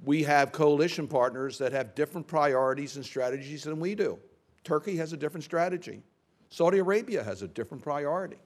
[0.04, 4.20] We have coalition partners that have different priorities and strategies than we do.
[4.64, 6.02] Turkey has a different strategy,
[6.50, 8.38] Saudi Arabia has a different priority.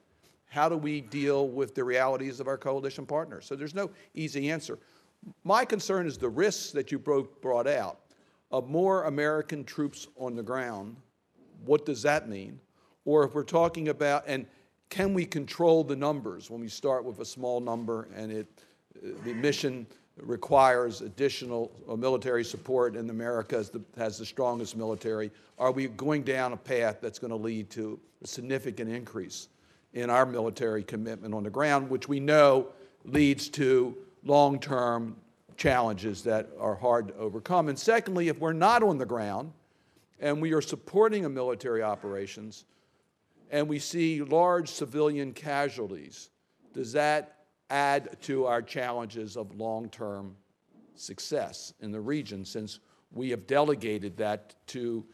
[0.49, 3.45] How do we deal with the realities of our coalition partners?
[3.45, 4.79] So, there's no easy answer.
[5.43, 7.99] My concern is the risks that you bro- brought out
[8.51, 10.95] of more American troops on the ground.
[11.65, 12.59] What does that mean?
[13.05, 14.45] Or if we're talking about, and
[14.89, 18.47] can we control the numbers when we start with a small number and it,
[19.23, 19.85] the mission
[20.17, 25.31] requires additional uh, military support and America the, has the strongest military?
[25.59, 29.49] Are we going down a path that's going to lead to a significant increase
[29.93, 32.67] in our military commitment on the ground, which we know
[33.03, 33.95] leads to
[34.27, 35.15] long-term
[35.55, 37.69] challenges that are hard to overcome.
[37.69, 39.51] And secondly, if we're not on the ground
[40.19, 42.65] and we are supporting a military operations
[43.49, 46.29] and we see large civilian casualties,
[46.73, 47.37] does that
[47.69, 50.35] add to our challenges of long-term
[50.95, 52.79] success in the region since
[53.11, 55.05] we have delegated that to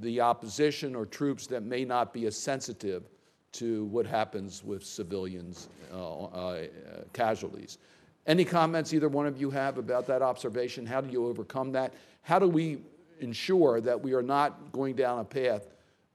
[0.00, 3.08] the opposition or troops that may not be as sensitive
[3.52, 6.66] to what happens with civilians uh, uh,
[7.12, 7.78] casualties.
[8.26, 10.86] Any comments either one of you have about that observation?
[10.86, 11.92] How do you overcome that?
[12.22, 12.78] How do we
[13.20, 15.68] ensure that we are not going down a path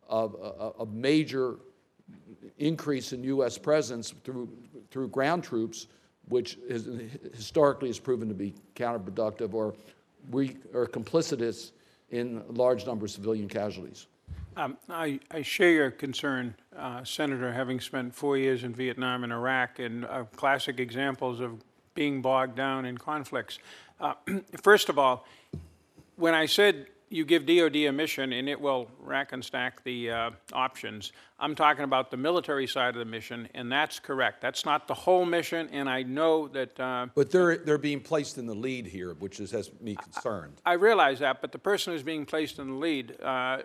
[0.08, 0.36] of
[0.80, 1.56] a major
[2.58, 3.58] increase in U.S.
[3.58, 4.50] presence through,
[4.90, 5.88] through ground troops,
[6.30, 6.88] which is,
[7.34, 9.76] historically has proven to be counterproductive or
[10.32, 11.72] we are complicitous
[12.10, 14.08] in large number of civilian casualties.
[14.56, 19.32] Um, I, I share your concern, uh, Senator, having spent four years in Vietnam and
[19.32, 21.62] Iraq, and uh, classic examples of
[21.98, 23.58] being bogged down in conflicts.
[24.00, 24.14] Uh,
[24.62, 25.26] first of all,
[26.16, 30.12] when I said you give DoD a mission and it will rack and stack the
[30.12, 31.14] uh, options.
[31.40, 34.42] I'm talking about the military side of the mission, and that's correct.
[34.42, 36.80] That's not the whole mission, and I know that.
[36.80, 40.62] Uh, but they're they're being placed in the lead here, which is, has me concerned.
[40.66, 43.60] I, I realize that, but the person who's being placed in the lead, uh,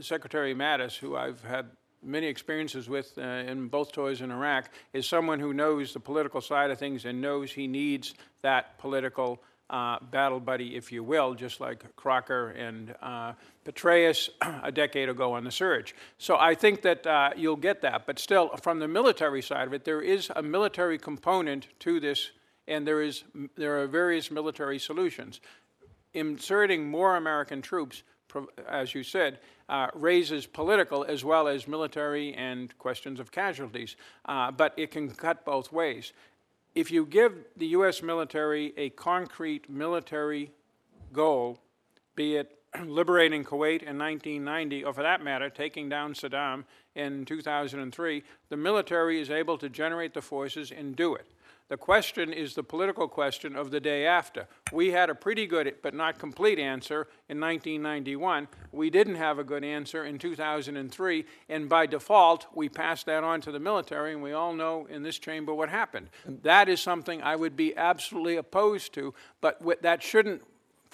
[0.00, 1.66] Secretary Mattis, who I've had
[2.06, 6.40] many experiences with uh, in both tours in Iraq, is someone who knows the political
[6.40, 11.34] side of things and knows he needs that political uh, battle buddy, if you will,
[11.34, 13.32] just like Crocker and uh,
[13.64, 14.30] Petraeus
[14.62, 15.94] a decade ago on the surge.
[16.18, 18.06] So I think that uh, you'll get that.
[18.06, 22.30] But still, from the military side of it, there is a military component to this,
[22.68, 23.24] and there, is,
[23.56, 25.40] there are various military solutions.
[26.14, 28.04] Inserting more American troops,
[28.68, 33.96] as you said, uh, raises political as well as military and questions of casualties.
[34.24, 36.12] Uh, but it can cut both ways
[36.76, 38.02] if you give the U.S.
[38.02, 40.52] military a concrete military
[41.10, 41.58] goal,
[42.14, 48.22] be it liberating Kuwait in 1990, or for that matter, taking down Saddam in 2003,
[48.50, 51.26] the military is able to generate the forces and do it.
[51.68, 54.46] The question is the political question of the day after.
[54.72, 58.46] We had a pretty good but not complete answer in 1991.
[58.70, 63.40] We didn't have a good answer in 2003, and by default, we passed that on
[63.40, 66.08] to the military, and we all know in this chamber what happened.
[66.24, 70.42] That is something I would be absolutely opposed to, but that shouldn't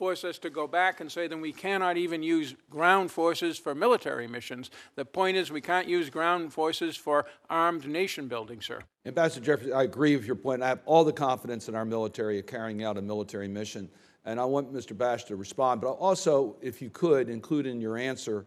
[0.03, 3.73] force us to go back and say then we cannot even use ground forces for
[3.73, 4.69] military missions.
[4.97, 8.81] The point is we can't use ground forces for armed nation building, sir.
[9.07, 10.61] Ambassador Jeffrey, I agree with your point.
[10.61, 13.89] I have all the confidence in our military carrying out a military mission.
[14.25, 14.99] And I want Mr.
[14.99, 15.81] Bash to respond.
[15.81, 18.45] But also, if you could, include in your answer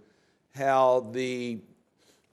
[0.53, 1.61] how the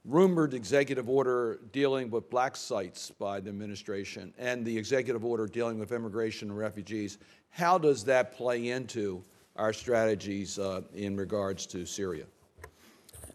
[0.04, 5.78] rumored executive order dealing with black sites by the administration and the executive order dealing
[5.78, 7.18] with immigration and refugees,
[7.53, 9.23] how does that play into
[9.57, 12.25] our strategies uh, in regards to Syria?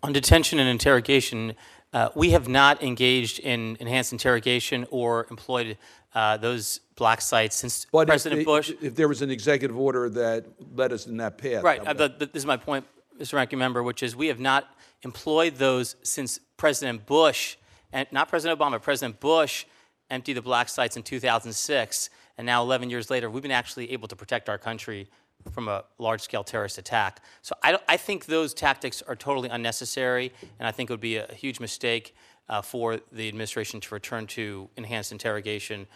[0.04, 1.54] On detention and interrogation,
[1.94, 5.78] uh, we have not engaged in enhanced interrogation or employed
[6.14, 8.72] uh, those black sites since but President if, Bush.
[8.82, 11.64] If there was an executive order that led us in that path.
[11.64, 11.86] Right.
[11.86, 12.86] Uh, this is my point,
[13.20, 13.34] Mr.
[13.34, 14.68] Ranking Member, which is we have not
[15.04, 17.56] employed those since President Bush,
[17.94, 19.66] and not President Obama, President Bush
[20.10, 22.10] emptied the black sites in 2006.
[22.38, 25.08] And now, 11 years later, we've been actually able to protect our country
[25.52, 27.22] from a large scale terrorist attack.
[27.42, 31.18] So I, I, think those tactics are totally unnecessary, and I think it would be
[31.18, 32.16] a, huge mistake
[32.50, 35.88] uh, for the administration to return to enhanced interrogation,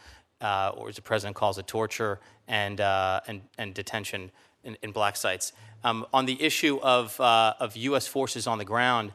[0.41, 4.31] uh, or as the president calls it, torture and, uh, and, and detention
[4.63, 5.53] in, in black sites.
[5.83, 8.07] Um, on the issue of, uh, of U.S.
[8.07, 9.11] forces on the ground,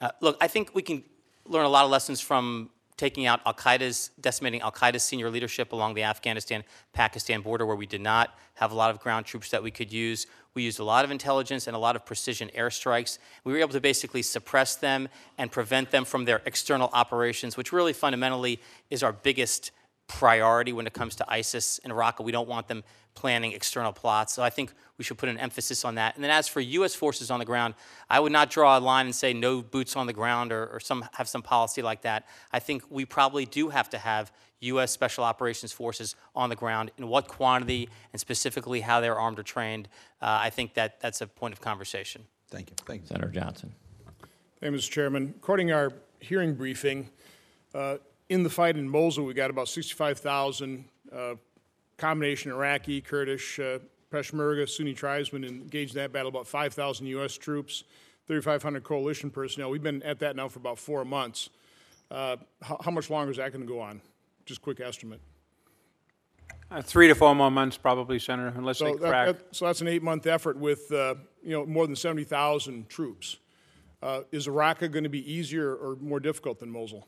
[0.00, 1.04] uh, look, I think we can
[1.46, 5.72] learn a lot of lessons from taking out Al Qaeda's, decimating Al Qaeda's senior leadership
[5.72, 9.50] along the Afghanistan Pakistan border, where we did not have a lot of ground troops
[9.50, 10.26] that we could use.
[10.54, 13.18] We used a lot of intelligence and a lot of precision airstrikes.
[13.44, 17.72] We were able to basically suppress them and prevent them from their external operations, which
[17.72, 19.70] really fundamentally is our biggest
[20.06, 22.20] priority when it comes to ISIS in Iraq.
[22.20, 22.84] We don't want them
[23.14, 24.32] planning external plots.
[24.32, 26.14] So I think we should put an emphasis on that.
[26.14, 26.94] And then as for U.S.
[26.94, 27.74] forces on the ground,
[28.08, 30.80] I would not draw a line and say no boots on the ground or, or
[30.80, 32.26] some have some policy like that.
[32.52, 34.92] I think we probably do have to have U.S.
[34.92, 36.90] Special Operations Forces on the ground.
[36.96, 39.88] In what quantity and specifically how they're armed or trained,
[40.20, 42.24] uh, I think that that's a point of conversation.
[42.48, 42.76] Thank you.
[42.86, 43.08] Thank you.
[43.08, 43.74] Senator Johnson.
[44.60, 44.90] Thank you, Mr.
[44.90, 45.34] Chairman.
[45.36, 47.08] According to our hearing briefing,
[47.74, 47.96] uh,
[48.32, 51.34] in the fight in Mosul, we got about 65,000 uh,
[51.98, 53.78] combination Iraqi, Kurdish, uh,
[54.10, 57.36] Peshmerga, Sunni tribesmen engaged in that battle, about 5,000 U.S.
[57.36, 57.84] troops,
[58.28, 59.68] 3,500 coalition personnel.
[59.68, 61.50] We've been at that now for about four months.
[62.10, 64.00] Uh, how, how, much longer is that going to go on?
[64.46, 65.20] Just quick estimate.
[66.70, 69.26] Uh, three to four more months, probably, Senator, unless so they crack.
[69.26, 73.36] That, so that's an eight-month effort with uh, you know more than 70,000 troops.
[74.02, 77.06] Uh, is Raqqa going to be easier or more difficult than Mosul?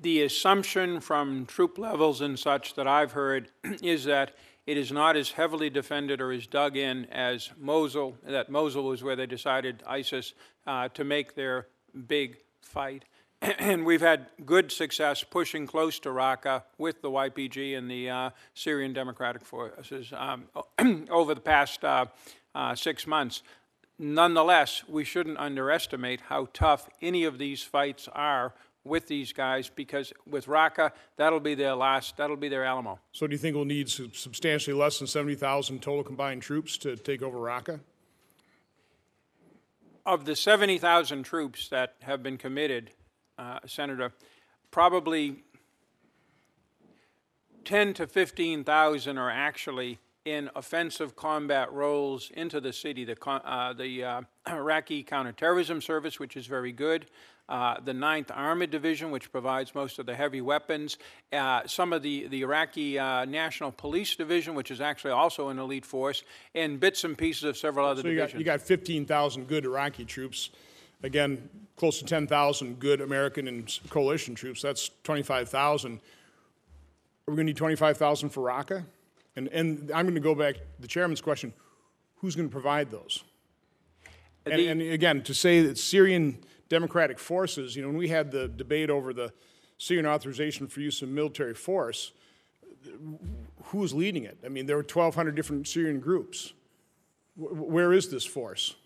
[0.00, 3.50] The assumption from troop levels and such that I've heard
[3.82, 4.34] is that
[4.66, 9.02] it is not as heavily defended or as dug in as Mosul, that Mosul was
[9.02, 10.34] where they decided ISIS
[10.66, 11.68] uh, to make their
[12.06, 13.04] big fight.
[13.40, 18.30] And we've had good success pushing close to Raqqa with the YPG and the uh,
[18.52, 20.46] Syrian Democratic Forces um,
[21.10, 22.06] over the past uh,
[22.54, 23.42] uh, six months.
[23.96, 28.54] Nonetheless, we shouldn't underestimate how tough any of these fights are
[28.88, 32.98] with these guys because with Raqqa, that'll be their last, that'll be their Alamo.
[33.12, 37.22] So do you think we'll need substantially less than 70,000 total combined troops to take
[37.22, 37.80] over Raqqa?
[40.04, 42.90] Of the 70,000 troops that have been committed,
[43.38, 44.12] uh, Senator,
[44.70, 45.42] probably
[47.64, 49.98] 10 to 15,000 are actually
[50.30, 53.04] in offensive combat roles into the city.
[53.04, 57.06] The, uh, the uh, Iraqi Counterterrorism Service, which is very good,
[57.48, 60.98] uh, the 9th Armored Division, which provides most of the heavy weapons,
[61.32, 65.58] uh, some of the, the Iraqi uh, National Police Division, which is actually also an
[65.58, 66.24] elite force,
[66.54, 70.04] and bits and pieces of several other So you got, you got 15,000 good Iraqi
[70.04, 70.50] troops.
[71.02, 74.60] Again, close to 10,000 good American and coalition troops.
[74.60, 75.92] That's 25,000.
[75.94, 76.00] Are
[77.28, 78.84] we going to need 25,000 for Raqqa?
[79.36, 81.52] And, and I'm going to go back to the chairman's question.
[82.16, 83.22] Who's going to provide those?
[84.46, 88.48] And, and again, to say that Syrian Democratic Forces, you know, when we had the
[88.48, 89.32] debate over the
[89.78, 92.12] Syrian authorization for use of military force,
[93.64, 94.38] who was leading it?
[94.44, 96.52] I mean, there were 1,200 different Syrian groups.
[97.36, 98.76] Wh- Where is this force?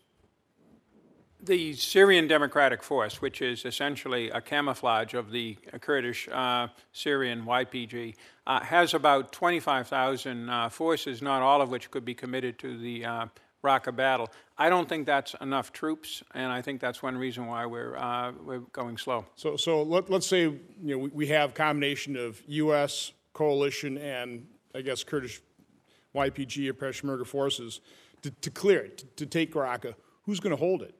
[1.45, 8.15] The Syrian Democratic Force, which is essentially a camouflage of the Kurdish uh, Syrian YPG,
[8.47, 13.05] uh, has about 25,000 uh, forces, not all of which could be committed to the
[13.05, 13.27] uh,
[13.65, 14.29] Raqqa battle.
[14.57, 18.31] I don't think that's enough troops, and I think that's one reason why we're, uh,
[18.45, 19.25] we're going slow.
[19.35, 23.11] So, so let, let's say, you know, we, we have combination of U.S.
[23.33, 25.41] coalition and, I guess, Kurdish
[26.15, 27.81] YPG or Peshmerga forces
[28.23, 29.97] to, to clear it, to, to take Raqqa.
[30.25, 30.95] Who's going to hold it?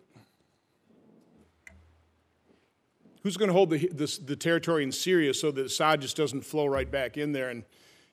[3.23, 6.43] Who's going to hold the, this, the territory in Syria so that Assad just doesn't
[6.43, 7.65] flow right back in there and,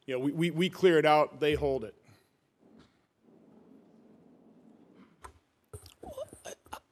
[0.05, 1.95] you know, we, we, we clear it out, they hold it?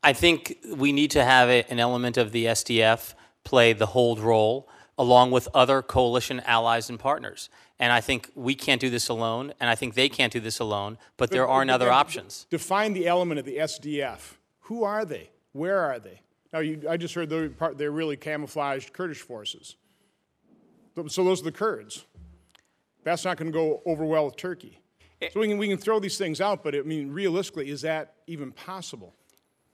[0.04, 3.14] I think we need to have a- an element of the SDF
[3.44, 7.50] play the hold role along with other coalition allies and partners.
[7.80, 10.58] And I think we can't do this alone, and I think they can't do this
[10.60, 12.48] alone, but there are other options.
[12.50, 14.38] Define the element of the SDF.
[14.62, 15.30] Who are they?
[15.52, 16.22] Where are they?
[16.54, 19.76] Now, you, I just heard they're, part, they're really camouflaged Kurdish forces.
[20.96, 22.06] So- So those are the Kurds.
[23.04, 24.80] That's not going to go over well with Turkey.
[25.32, 28.14] So we can, we can throw these things out, but I mean, realistically, is that
[28.28, 29.14] even possible?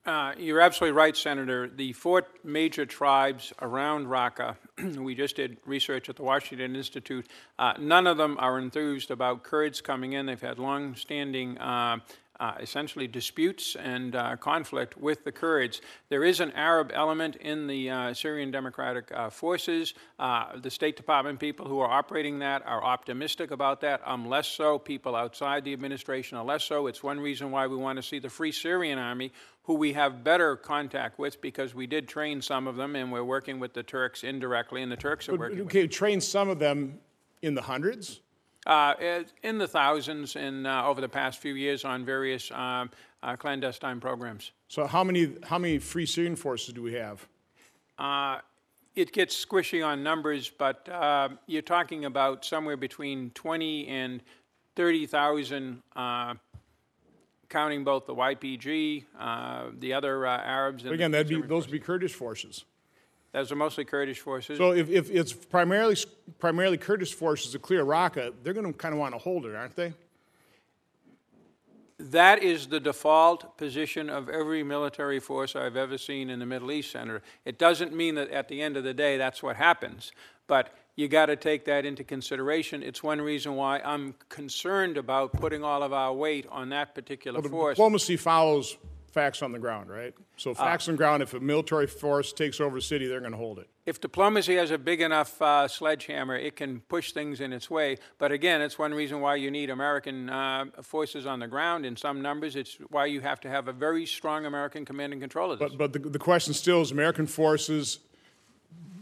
[0.06, 1.68] Uh, You're absolutely right, Senator.
[1.70, 4.56] The four major tribes around Raqqa,
[4.98, 9.44] we just did research at the Washington Institute, uh, none of them are enthused about
[9.44, 10.26] Kurds coming in.
[10.26, 11.98] They've had long-standing, uh,
[12.44, 15.80] uh, essentially disputes and uh, conflict with the Kurds.
[16.10, 19.94] There is an Arab element in the uh, Syrian Democratic uh, Forces.
[20.20, 24.02] Uh, The State Department people who are operating that are optimistic about that.
[24.06, 24.78] I'm less so.
[24.78, 26.88] People outside the administration are less so.
[26.88, 29.32] It's one reason why we want to see the Free Syrian Army,
[29.64, 33.24] who we have better contact with because we did train some of them and we're
[33.24, 36.60] working with the Turks indirectly, and the Turks are working with Okay, train some of
[36.60, 37.00] them
[37.42, 38.20] in the hundreds?
[38.66, 38.94] Uh,
[39.44, 42.90] in the thousands in, uh, over the past few years on various um,
[43.22, 44.52] uh, clandestine programs.
[44.68, 47.28] So how many, how many Free Syrian forces do we have?
[47.98, 48.40] Uh,
[48.96, 54.22] It gets squishy on numbers, but uh, you're talking about somewhere between 20 and
[54.76, 56.36] 30,000, uh,
[57.50, 60.84] counting both the YPG, uh, the other uh, Arabs.
[60.84, 62.66] and Again, that'd be, those would be Kurdish forces.
[63.34, 64.60] Those are mostly Kurdish forces.
[64.60, 65.98] So if, if it's primarily,
[66.40, 69.56] primarily Kurdish forces to clear Raqqa, they're going to kind of want to hold it,
[69.56, 69.94] aren't they?
[71.98, 76.72] That is the default position of every military force I've ever seen in the Middle
[76.72, 77.24] East, Senator.
[77.44, 80.12] It doesn't mean that at the end of the day, that's what happens.
[80.46, 82.84] But you got to take that into consideration.
[82.84, 87.42] It's one reason why I'm concerned about putting all of our weight on that particular
[87.42, 87.78] force.
[87.78, 88.78] Diplomacy follows
[89.14, 90.14] facts on the ground, right?
[90.38, 93.32] So facts on the ground, if a military force takes over a city, they're going
[93.32, 93.70] to hold it.
[93.86, 97.98] If diplomacy has a big enough uh, sledgehammer, it can push things in its way.
[98.18, 101.96] But again, it's one reason why you need American uh, forces on the ground in
[101.96, 102.56] some numbers.
[102.56, 105.70] It's why you have to have a very strong American command and control of this.
[105.70, 108.00] But, but the, the question still is American forces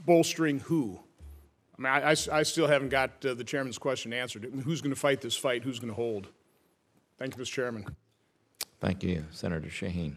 [0.05, 0.99] bolstering who?
[1.79, 4.43] I mean, I I still haven't got uh, the chairman's question answered.
[4.65, 5.63] Who's going to fight this fight?
[5.63, 6.27] Who's going to hold?
[7.17, 7.51] Thank you, Mr.
[7.51, 7.85] Chairman.
[8.81, 10.15] Thank you, Senator Shaheen.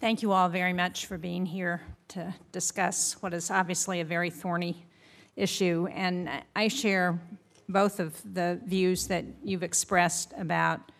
[0.00, 4.30] Thank you all very much for being here to discuss what is obviously a very
[4.30, 4.86] thorny
[5.34, 5.88] issue.
[5.92, 7.20] And I share
[7.68, 10.92] both of the views that you've expressed about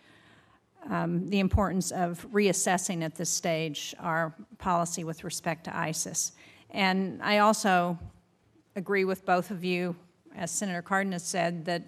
[0.89, 6.33] um, the importance of reassessing at this stage our policy with respect to ISIS.
[6.71, 7.97] And I also
[8.75, 9.95] agree with both of you,
[10.35, 11.83] as Senator Cardin has said, that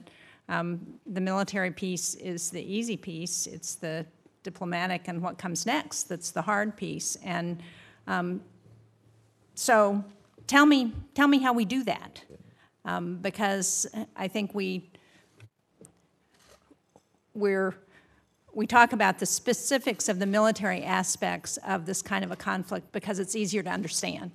[0.48, 3.48] um, the military piece is the easy piece.
[3.48, 4.06] It's the
[4.46, 7.18] diplomatic and what comes next that's the hard piece.
[7.18, 7.62] And
[8.08, 8.40] um,
[9.56, 10.06] so
[10.48, 12.24] tell me, tell me how we do that.
[12.86, 14.90] Um, because I think we,
[17.34, 17.76] we're,
[18.54, 22.92] we talk about the specifics of the military aspects of this kind of a conflict
[22.92, 24.32] because it's easier to understand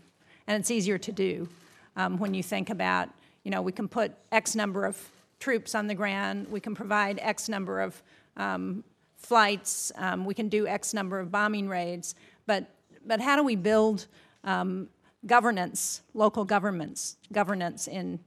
[0.46, 1.48] and it's easier to do
[1.96, 3.08] um, when you think about,
[3.44, 4.98] you know, we can put X number of
[5.38, 8.02] troops on the ground, we can provide X number of
[8.36, 8.84] um,
[9.20, 12.14] flights, um, we can do X number of bombing raids,
[12.46, 12.74] but,
[13.06, 14.06] but how do we build
[14.44, 14.88] um,
[15.26, 18.18] governance, local governments, governance in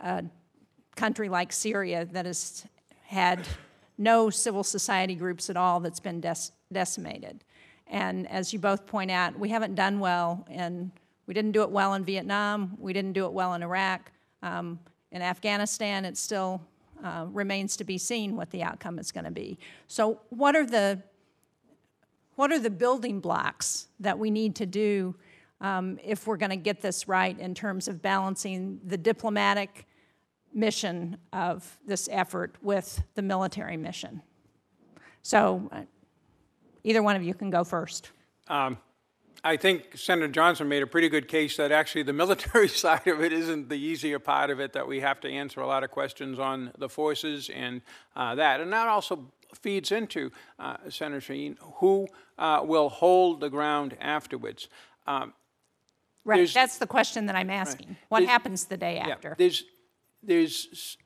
[0.00, 0.24] a
[0.96, 2.66] country like Syria that has
[3.04, 3.46] had
[3.98, 7.44] no civil society groups at all that's been dec- decimated.
[7.86, 10.90] And as you both point out, we haven't done well and
[11.26, 14.10] we didn't do it well in Vietnam, we didn't do it well in Iraq.
[14.42, 14.78] Um,
[15.12, 16.62] in Afghanistan, it's still
[17.02, 19.58] uh, remains to be seen what the outcome is going to be.
[19.86, 21.02] So, what are the
[22.36, 25.14] what are the building blocks that we need to do
[25.60, 29.86] um, if we're going to get this right in terms of balancing the diplomatic
[30.54, 34.22] mission of this effort with the military mission?
[35.22, 35.82] So, uh,
[36.82, 38.10] either one of you can go first.
[39.42, 43.20] I think Senator Johnson made a pretty good case that actually the military side of
[43.22, 45.90] it isn't the easier part of it, that we have to answer a lot of
[45.90, 47.80] questions on the forces and
[48.16, 48.60] uh, that.
[48.60, 52.06] And that also feeds into, uh, Senator Shaheen, who
[52.38, 54.68] uh, will hold the ground afterwards.
[55.06, 55.32] Um,
[56.22, 57.96] Right, that's the question that I'm asking.
[58.10, 59.34] What There's- happens the day Yeah, after?
[59.38, 59.64] There's,
[60.22, 60.96] there's s-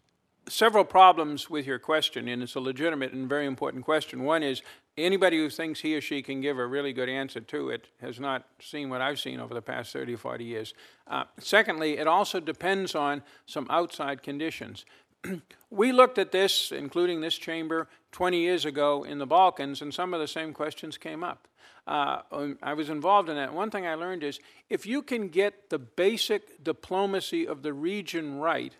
[0.48, 4.24] several problems with your question, and it's a legitimate and very important question.
[4.24, 4.62] One is,
[4.96, 8.20] anybody who thinks he or she can give a really good answer to it has
[8.20, 10.74] not seen what I've seen over the past 30 or 40 years.
[11.06, 14.84] Uh, Secondly, it also depends on some outside conditions.
[15.70, 20.14] We looked at this, including this chamber, 20 years ago in the Balkans, and some
[20.14, 21.48] of the same questions came up.
[21.84, 23.52] Uh, um, I was involved in that.
[23.52, 24.38] One thing I learned is
[24.70, 28.72] if you can get the basic diplomacy of the region right,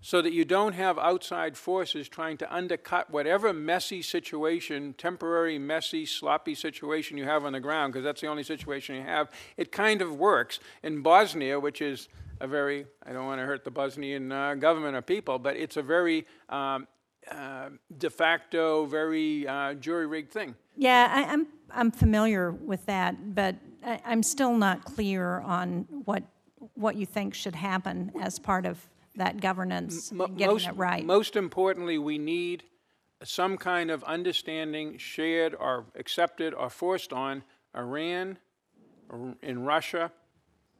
[0.00, 6.06] so that you don't have outside forces trying to undercut whatever messy situation, temporary, messy,
[6.06, 9.30] sloppy situation you have on the ground, because that's the only situation you have.
[9.56, 10.58] It kind of works.
[10.82, 12.08] In Bosnia, which is
[12.40, 15.76] a very, I don't want to hurt the Bosnian uh, government or people, but it's
[15.76, 16.88] a very um,
[17.30, 20.54] uh, de facto, very uh, jury rigged thing.
[20.76, 26.22] Yeah, I, I'm, I'm familiar with that, but I, I'm still not clear on what,
[26.74, 30.76] what you think should happen as part of that governance, Mo- and getting most- it
[30.76, 31.04] right.
[31.04, 32.64] Most importantly, we need
[33.22, 37.44] some kind of understanding shared or accepted or forced on
[37.76, 38.38] Iran,
[39.42, 40.12] in Russia,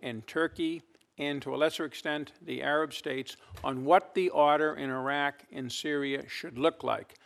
[0.00, 0.82] and Turkey,
[1.18, 5.70] and to a lesser extent, the Arab states, on what the order in Iraq and
[5.70, 7.16] Syria should look like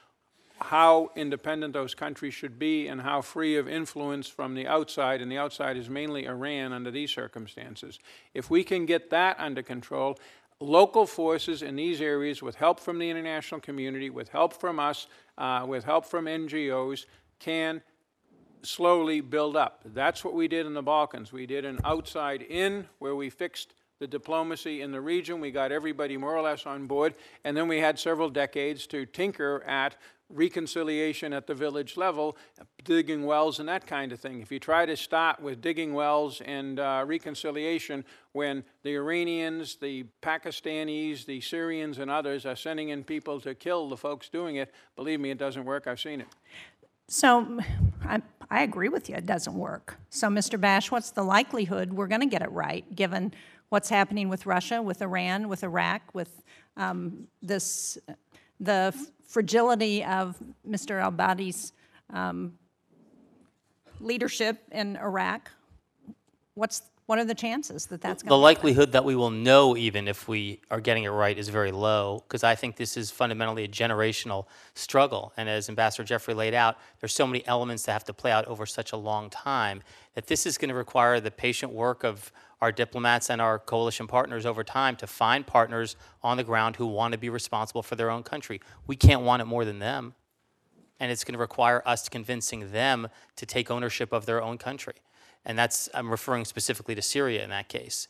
[0.60, 5.30] how independent those countries should be and how free of influence from the outside, and
[5.30, 7.98] the outside is mainly Iran under these circumstances.
[8.32, 10.18] If we can get that under control,
[10.64, 15.06] local forces in these areas, with help from the international community, with help from us,
[15.38, 17.06] uh, with help from NGOs,
[17.38, 17.82] can
[18.62, 19.80] slowly build up.
[19.84, 21.32] That's what we did in the Balkans.
[21.32, 25.40] We did an outside in where we fixed the diplomacy in the region.
[25.40, 27.14] We got everybody more or less on board.
[27.44, 29.96] And then we had several decades to tinker at
[30.28, 32.36] reconciliation at the village level,
[32.84, 34.40] digging wells and that kind of thing.
[34.40, 40.06] If you try to start with digging wells and uh, reconciliation when the Iranians, the
[40.22, 44.72] Pakistanis, the Syrians, and others are sending in people to kill the folks doing it,
[44.96, 45.86] believe me, it doesn't work.
[45.86, 46.28] I've seen it.
[47.08, 47.60] So
[48.04, 49.98] I, I agree with you, it doesn't work.
[50.08, 50.58] So, Mr.
[50.58, 53.34] Bash, what's the likelihood we're going to get it right, given
[53.68, 56.42] what's happening with Russia, with Iran, with Iraq, with
[56.76, 57.98] um, this,
[58.64, 58.94] the
[59.26, 60.36] fragility of
[60.68, 61.00] Mr.
[61.00, 61.72] al-Abadi's
[62.12, 62.58] um,
[64.00, 65.50] leadership in Iraq?
[66.54, 69.76] What's, what are the chances that that's going to The likelihood that we will know
[69.76, 73.10] even if we are getting it right is very low because I think this is
[73.10, 75.32] fundamentally a generational struggle.
[75.36, 78.46] And as Ambassador Jeffrey laid out, there's so many elements that have to play out
[78.46, 79.82] over such a long time
[80.14, 82.32] that this is going to require the patient work of
[82.62, 86.86] our diplomats and our coalition partners over time to find partners on the ground who
[86.86, 88.60] want to be responsible for their own country.
[88.86, 90.14] We can't want it more than them
[91.00, 94.94] and it's going to require us convincing them to take ownership of their own country.
[95.44, 98.08] And that's, I'm referring specifically to Syria in that case.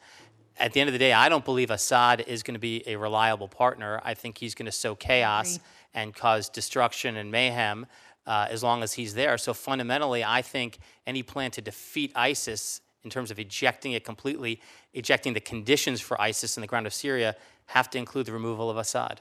[0.57, 2.97] At the end of the day, I don't believe Assad is going to be a
[2.97, 4.01] reliable partner.
[4.05, 5.59] I think he's going to sow chaos
[5.95, 7.87] and cause destruction and mayhem
[8.27, 9.37] uh, as long as he's there.
[9.37, 14.61] So fundamentally, I think any plan to defeat ISIS in terms of ejecting it completely,
[14.93, 18.71] ejecting the conditions for ISIS in the ground of Syria, have to include the removal
[18.71, 19.21] of Assad.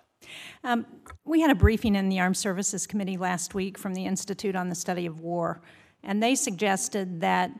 [1.26, 4.70] We had a briefing in the Armed Services Committee last week from the Institute on
[4.70, 5.61] the Study of War,
[6.01, 7.51] and they suggested that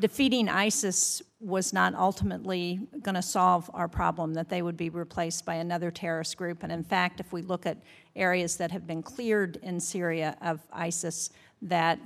[0.00, 5.44] defeating ISIS was not ultimately going to solve our problem, that they would be replaced
[5.44, 6.62] by another terrorist group.
[6.62, 7.78] And in fact, if we look at
[8.16, 11.30] areas that have been cleared in Syria of ISIS,
[11.62, 11.98] that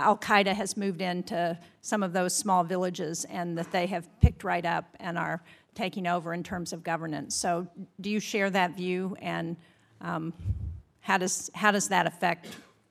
[0.00, 4.44] Al Qaeda has moved into some of those small villages and that they have picked
[4.44, 5.42] right up and are
[5.74, 7.34] taking over in terms of governance.
[7.34, 7.66] So,
[8.00, 9.16] do you share that view?
[9.20, 9.56] And
[10.00, 10.32] um,
[11.00, 12.48] how does how does that affect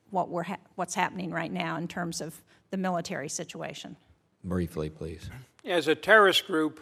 [0.09, 2.41] what we're ha- what's happening right now in terms of
[2.71, 3.95] the military situation?
[4.43, 5.29] Briefly, please.
[5.63, 6.79] As a terrorist group,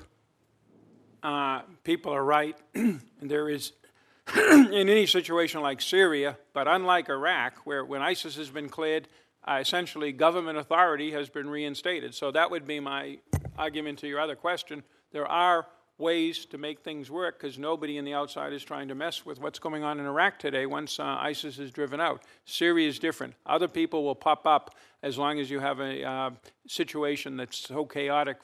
[1.22, 2.58] uh, people are right.
[3.22, 3.74] there is,
[4.36, 9.08] in any situation like Syria, but unlike Iraq, where when ISIS has been cleared,
[9.46, 12.14] uh, essentially government authority has been reinstated.
[12.14, 13.18] So that would be my
[13.58, 14.84] argument to your other question.
[15.12, 15.66] There are
[15.98, 19.40] ways to make things work because nobody in the outside is trying to mess with
[19.42, 22.24] what's going on in Iraq today once uh, ISIS is driven out.
[22.46, 23.34] Syria is different.
[23.46, 26.30] Other people will pop up as long as you have a uh,
[26.68, 28.38] situation that's so chaotic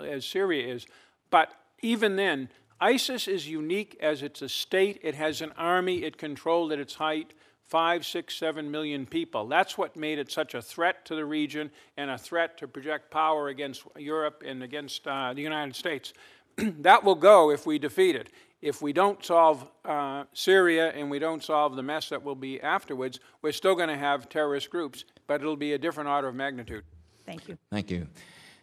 [0.00, 0.86] as Syria is.
[1.30, 1.52] But
[1.82, 2.48] even then,
[2.80, 5.00] ISIS is unique as it's a state.
[5.02, 7.34] It has an army it controlled at its height
[7.70, 9.46] five, six, seven million people.
[9.46, 13.12] That's what made it such a threat to the region and a threat to project
[13.12, 16.12] power against Europe and against uh, the United States.
[16.56, 18.30] that will go if we defeat it.
[18.60, 22.60] If we don't solve uh, Syria and we don't solve the mess that will be
[22.60, 26.34] afterwards, we're still going to have terrorist groups, but it'll be a different order of
[26.34, 26.82] magnitude.
[27.24, 27.56] Thank you.
[27.70, 28.08] Thank you.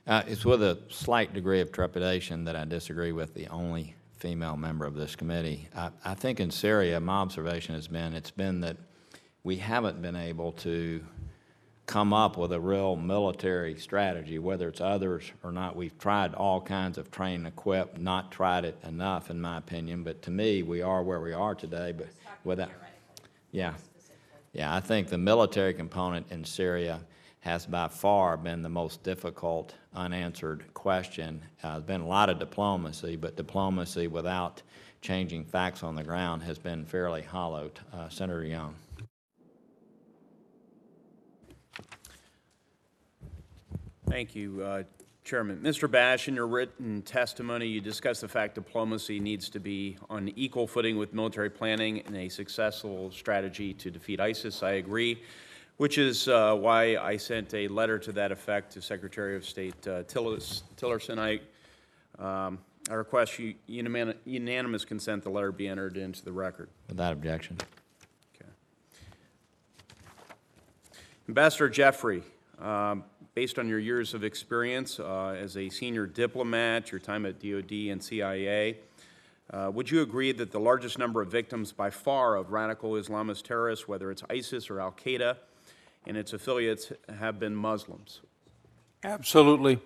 [0.06, 4.58] Uh, It's with a slight degree of trepidation that I disagree with the only female
[4.58, 5.70] member of this committee.
[5.74, 8.76] I, I think in Syria, my observation has been, it's been that
[9.46, 11.02] we haven't been able to
[11.86, 15.78] come up with a real military strategy, whether it's others or not.
[15.78, 20.04] We've tried all kinds of train and equip, not tried it enough, in my opinion.
[20.04, 22.10] But to me, we are where we are today, but
[22.44, 22.72] without,
[23.54, 23.76] yeah.
[24.54, 27.02] Yeah, I think the military component in Syria
[27.42, 31.42] has by far been the most difficult unanswered question.
[31.64, 34.62] Uh, there's been a lot of diplomacy, but diplomacy without
[35.02, 37.72] changing facts on the ground has been fairly hollow.
[37.94, 38.76] Uh, Senator Young.
[44.10, 44.84] Thank you, uh,
[45.28, 45.60] Chairman.
[45.62, 45.92] Mr.
[45.92, 50.66] Bash, in your written testimony, you discussed the fact diplomacy needs to be on equal
[50.66, 54.64] footing with military planning and a successful strategy to defeat ISIS.
[54.64, 55.22] I agree,
[55.76, 59.76] which is uh, why I sent a letter to that effect to Secretary of State
[59.86, 61.20] uh, Tillerson.
[61.20, 61.42] I,
[62.24, 62.60] um,
[62.90, 66.70] I request you unanim- unanimous consent the letter be entered into the record.
[66.88, 67.58] Without objection.
[68.34, 68.50] Okay.
[71.28, 72.24] Ambassador Jeffrey,
[72.62, 73.04] um,
[73.38, 77.72] based on your years of experience uh, as a senior diplomat, your time at DoD
[77.92, 78.80] and CIA,
[79.52, 83.44] uh, would you agree that the largest number of victims by far of radical Islamist
[83.44, 85.38] terrorists, whether it's ISIS or Al Qaeda
[86.08, 88.22] and its affiliates, have been Muslims?
[89.04, 89.80] Absolutely.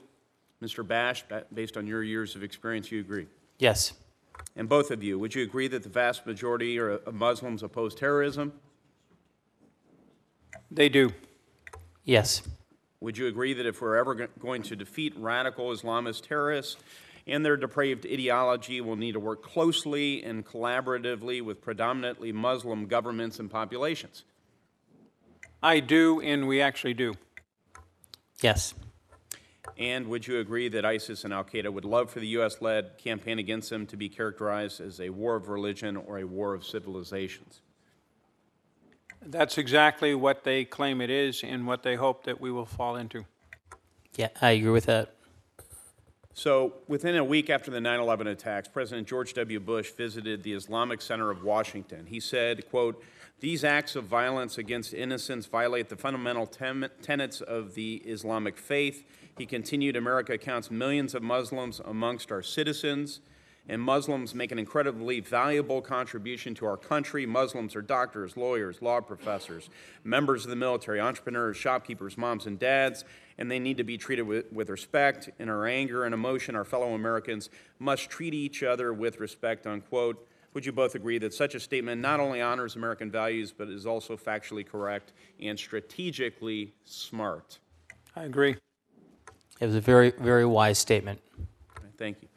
[0.63, 0.87] Mr.
[0.87, 3.27] Bash, based on your years of experience, you agree?
[3.59, 3.91] Yes.
[4.55, 7.95] And both of you, would you agree that the vast majority are- of Muslims oppose
[7.95, 8.53] terrorism?
[10.71, 11.11] They do.
[12.05, 12.43] Yes.
[13.01, 16.77] Would you agree that if we're ever going to defeat radical Islamist terrorists
[17.25, 23.39] and their depraved ideology, we'll need to work closely and collaboratively with predominantly Muslim governments
[23.39, 24.23] and populations?
[25.63, 27.15] I do, and we actually do.
[28.39, 28.75] Yes.
[29.79, 32.61] And would you agree that ISIS and Al Qaeda would love for the U.S.
[32.61, 36.53] led campaign against them to be characterized as a war of religion or a war
[36.53, 37.61] of civilizations?
[39.23, 42.95] That's exactly what they claim it is and what they hope that we will fall
[42.95, 43.25] into.
[44.15, 45.13] Yeah, I agree with that.
[46.33, 49.59] So, within a week after the 9 11 attacks, President George W.
[49.59, 52.05] Bush visited the Islamic Center of Washington.
[52.07, 53.03] He said, quote,
[53.41, 59.03] These acts of violence against innocents violate the fundamental tem- tenets of the Islamic faith.
[59.37, 63.19] He continued, America counts millions of Muslims amongst our citizens,
[63.69, 67.25] and Muslims make an incredibly valuable contribution to our country.
[67.25, 69.69] Muslims are doctors, lawyers, law professors,
[70.03, 73.05] members of the military, entrepreneurs, shopkeepers, moms and dads,
[73.37, 75.29] and they need to be treated with, with respect.
[75.39, 77.49] In our anger and emotion, our fellow Americans
[77.79, 80.27] must treat each other with respect, unquote.
[80.53, 83.85] Would you both agree that such a statement not only honors American values, but is
[83.85, 87.59] also factually correct and strategically smart?
[88.15, 88.57] I agree.
[89.61, 91.21] It was a very, very wise statement.
[91.97, 92.27] Thank you.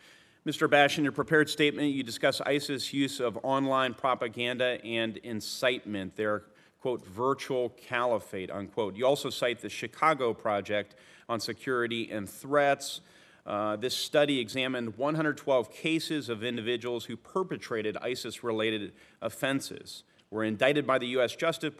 [0.46, 0.68] Mr.
[0.68, 6.42] Bash, in your prepared statement, you discuss ISIS' use of online propaganda and incitement, their,
[6.80, 8.94] quote, virtual caliphate, unquote.
[8.94, 10.96] You also cite the Chicago Project
[11.30, 13.00] on Security and Threats.
[13.46, 18.92] Uh, this study examined 112 cases of individuals who perpetrated ISIS-related
[19.22, 21.34] offenses, were indicted by the U.S.
[21.34, 21.72] Justice,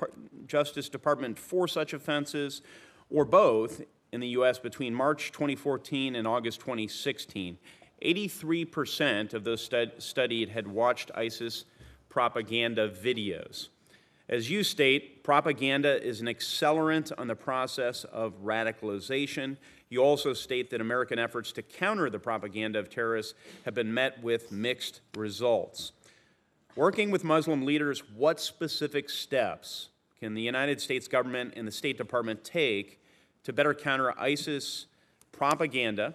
[0.47, 2.62] Justice Department for such offenses,
[3.11, 4.59] or both, in the U.S.
[4.59, 7.59] between March 2014 and August 2016.
[8.05, 11.65] 83% of those stud- studied had watched ISIS
[12.09, 13.69] propaganda videos.
[14.29, 19.57] As you state, propaganda is an accelerant on the process of radicalization.
[19.91, 23.35] You also state that American efforts to counter the propaganda of terrorists
[23.65, 25.93] have been met with mixed results.
[26.75, 29.91] Working with Muslim leaders, what specific steps
[30.21, 33.01] can the United States government and the State Department take
[33.45, 34.87] to better counter ISIS
[35.33, 36.15] propaganda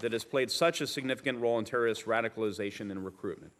[0.00, 3.52] that has played such a significant role in terrorist radicalization and recruitment?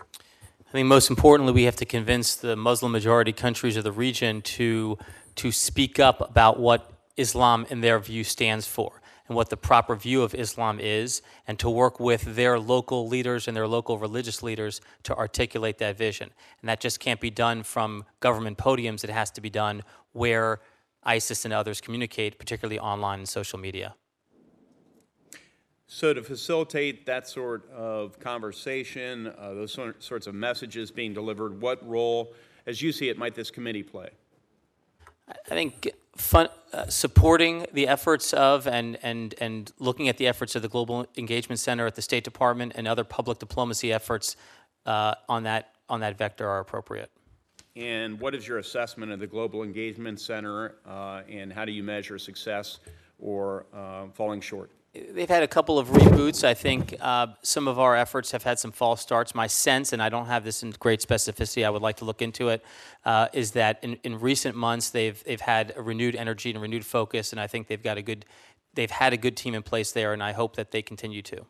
[0.00, 4.40] I think most importantly, we have to convince the Muslim majority countries of the region
[4.42, 4.96] to,
[5.36, 9.94] to speak up about what Islam, in their view, stands for and what the proper
[9.94, 14.42] view of Islam is, and to work with their local leaders and their local religious
[14.42, 16.30] leaders to articulate that vision.
[16.60, 20.60] And that just can't be done from government podiums, it has to be done where
[21.04, 23.94] ISIS and others communicate, particularly online and social media.
[25.94, 31.60] So, to facilitate that sort of conversation, uh, those sor- sorts of messages being delivered,
[31.60, 32.32] what role,
[32.66, 34.08] as you see it, might this committee play?
[35.28, 40.56] I think fun, uh, supporting the efforts of and, and, and looking at the efforts
[40.56, 44.36] of the Global Engagement Center at the State Department and other public diplomacy efforts
[44.86, 47.10] uh, on, that, on that vector are appropriate.
[47.76, 51.82] And what is your assessment of the Global Engagement Center, uh, and how do you
[51.82, 52.78] measure success
[53.18, 54.70] or uh, falling short?
[54.94, 56.44] They've had a couple of reboots.
[56.44, 59.34] I think uh, some of our efforts have had some false starts.
[59.34, 62.20] My sense, and I don't have this in great specificity, I would like to look
[62.20, 62.62] into it,
[63.06, 66.84] uh, is that in, in recent months they've they've had a renewed energy and renewed
[66.84, 68.26] focus, and I think they've got a good,
[68.74, 71.46] they've had a good team in place there, and I hope that they continue to.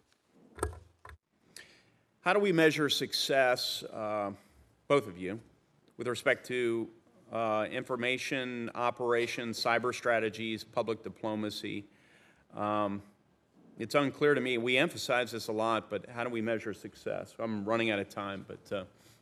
[2.20, 4.30] How do we measure success, uh,
[4.86, 5.40] both of you,
[5.96, 6.88] with respect to
[7.32, 11.86] uh, information operations, cyber strategies, public diplomacy?
[12.56, 13.02] Um,
[13.78, 14.58] it's unclear to me.
[14.58, 17.34] We emphasize this a lot, but how do we measure success?
[17.38, 18.80] I'm running out of time, but uh,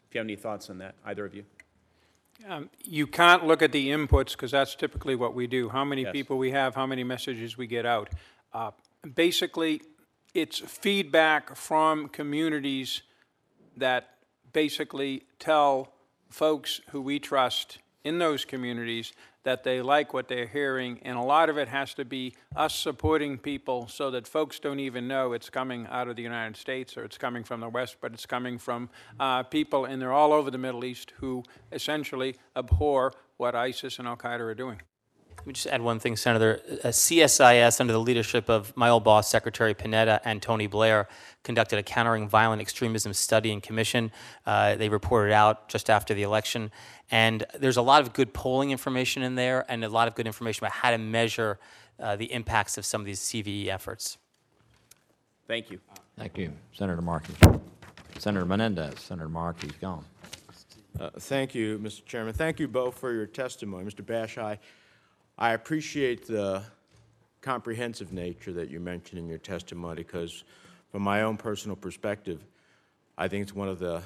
[0.09, 1.45] if you have any thoughts on that, either of you.
[2.49, 6.03] Um, You can't look at the inputs, because that's typically what we do, how many
[6.03, 6.13] Yes.
[6.13, 8.11] people we have, how many messages we get out.
[8.53, 8.71] Uh,
[9.15, 9.81] Basically,
[10.35, 13.03] it's feedback from communities
[13.79, 14.17] that
[14.53, 15.93] basically tell
[16.29, 19.13] folks who we trust in those communities
[19.43, 22.75] that they like what they're hearing, and a lot of it has to be us
[22.75, 26.97] supporting people so that folks don't even know it's coming out of the United States
[26.97, 30.33] or it's coming from the West, but it's coming from uh, people, and they're all
[30.33, 34.81] over the Middle East, who essentially abhor what ISIS and Al Qaeda are doing.
[35.41, 36.61] Let me just add one thing, Senator.
[36.85, 41.09] Uh, CSIS, under the leadership of my old boss, Secretary Panetta and Tony Blair,
[41.45, 44.13] conducted a countering violent extremism study and commission.
[44.45, 46.71] Uh, they reported out just after the election.
[47.11, 50.27] And there's a lot of good polling information in there and a lot of good
[50.27, 51.59] information about how to measure
[51.99, 54.19] uh, the impacts of some of these CVE efforts.
[55.49, 55.81] Thank you.
[56.19, 57.33] Thank you, Senator Markey.
[58.19, 60.05] Senator Menendez, Senator Markey's gone.
[60.99, 62.05] Uh, Thank you, Mr.
[62.05, 62.35] Chairman.
[62.35, 63.87] Thank you both for your testimony.
[63.87, 64.05] Mr.
[64.05, 64.37] Bash,
[65.41, 66.63] I, appreciate the
[67.41, 70.45] comprehensive nature that you mentioned in your testimony because
[70.93, 72.45] from my own personal perspective,
[73.17, 74.03] I think it's one of the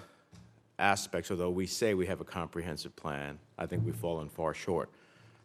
[0.79, 4.91] aspects, although we say we have a comprehensive plan, I think we've fallen far short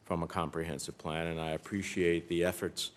[0.06, 2.92] from a comprehensive plan, and I appreciate the efforts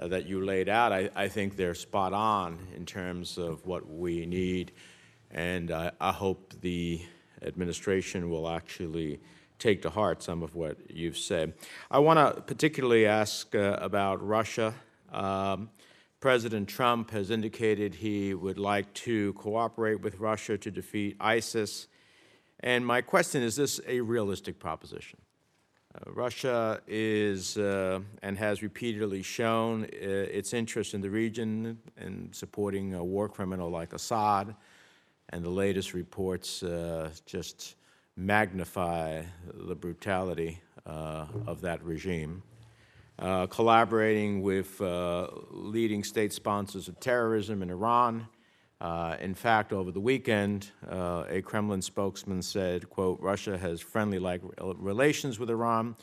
[0.00, 0.92] uh, that you laid out.
[0.92, 4.72] I, I think they're spot on in terms of what we need,
[5.30, 7.00] and I, I hope the
[7.42, 9.20] administration will actually
[9.58, 11.54] take to heart some of what you've said.
[11.90, 14.74] I want to particularly ask uh, about Russia.
[15.12, 15.70] Um,
[16.20, 21.86] President Trump has indicated he would like to cooperate with Russia to defeat ISIS.
[22.60, 25.20] And my question is this a realistic proposition?
[25.94, 32.28] Uh, Russia is uh, and has repeatedly shown uh, its interest in the region in
[32.32, 34.54] supporting a war criminal like Assad,
[35.30, 37.76] and the latest reports uh, just
[38.18, 39.22] magnify
[39.54, 42.42] the brutality uh, of that regime.
[43.20, 48.26] Uh, collaborating with uh, leading state sponsors of terrorism in Iran.
[48.80, 54.40] Uh, in fact, over the weekend, uh, a Kremlin spokesman said, quote, Russia has friendly-like
[54.60, 55.96] relations with Iran,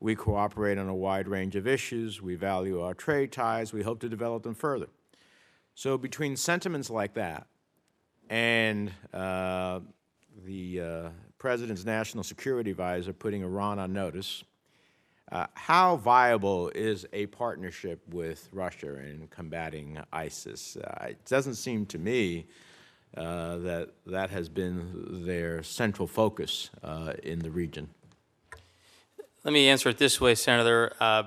[0.00, 2.22] We cooperate on a wide range of issues.
[2.22, 3.72] We value our trade ties.
[3.72, 4.88] We hope to develop them further.
[5.74, 7.46] So between sentiments like that
[8.30, 9.80] and uh,
[10.44, 14.44] the president's national security advisor putting Iran on notice,
[15.30, 20.76] uh, how viable is a partnership with Russia in combating ISIS?
[20.76, 22.46] Uh, it doesn't seem to me
[23.16, 27.88] uh, that that has been their central focus uh, in the region.
[29.44, 30.92] Let me answer it this way, Senator.
[31.00, 31.24] Uh,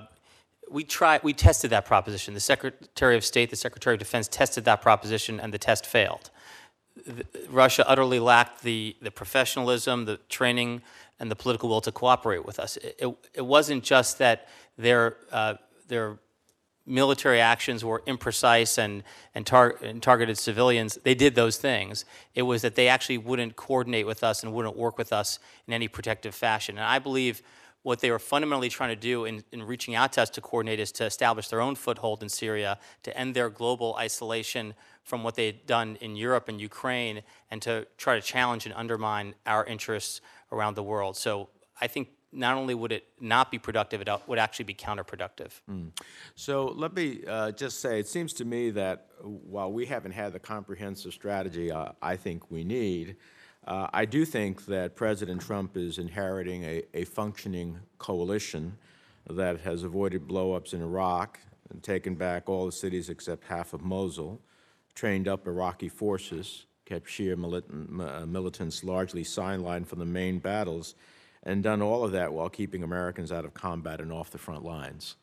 [0.70, 2.34] we tried, we tested that proposition.
[2.34, 6.30] The Secretary of State, the Secretary of Defense tested that proposition, and the test failed.
[7.48, 10.82] Russia utterly lacked the, the professionalism, the training,
[11.18, 12.76] and the political will to cooperate with us.
[12.76, 15.54] It, it, it wasn't just that their, uh,
[15.88, 16.18] their
[16.86, 19.02] military actions were imprecise and,
[19.34, 22.04] and, tar- and targeted civilians, they did those things.
[22.34, 25.74] It was that they actually wouldn't coordinate with us and wouldn't work with us in
[25.74, 26.76] any protective fashion.
[26.76, 27.42] And I believe
[27.82, 30.78] what they were fundamentally trying to do in, in reaching out to us to coordinate
[30.78, 35.34] is to establish their own foothold in Syria, to end their global isolation from what
[35.34, 39.64] they had done in Europe and Ukraine, and to try to challenge and undermine our
[39.64, 41.16] interests around the world.
[41.16, 41.48] So
[41.80, 45.50] I think not only would it not be productive, it would actually be counterproductive.
[46.34, 50.32] So let me uh, just say, it seems to me that while we haven't had
[50.32, 53.16] the comprehensive strategy uh, I think we need,
[53.66, 58.78] uh, I do think that President Trump is inheriting a, a functioning coalition
[59.28, 61.38] that has avoided blowups in Iraq
[61.70, 64.40] and taken back all the cities except half of Mosul,
[64.94, 70.94] trained up Iraqi forces, kept Shia uh, militants largely sidelined from the main battles,
[71.42, 74.64] and done all of that while keeping Americans out of combat and off the front
[74.64, 75.16] lines.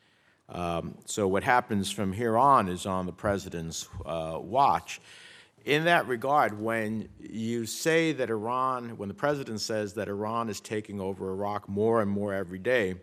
[0.49, 4.99] Um, so what happens from here on is on the president's uh, watch.
[5.65, 10.59] In that regard, when you say that Iran, when the president says that Iran is
[10.59, 12.95] taking over Iraq more and more every day,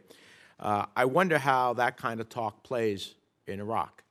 [0.59, 3.15] uh, I wonder how that kind of talk plays
[3.47, 4.03] in Iraq.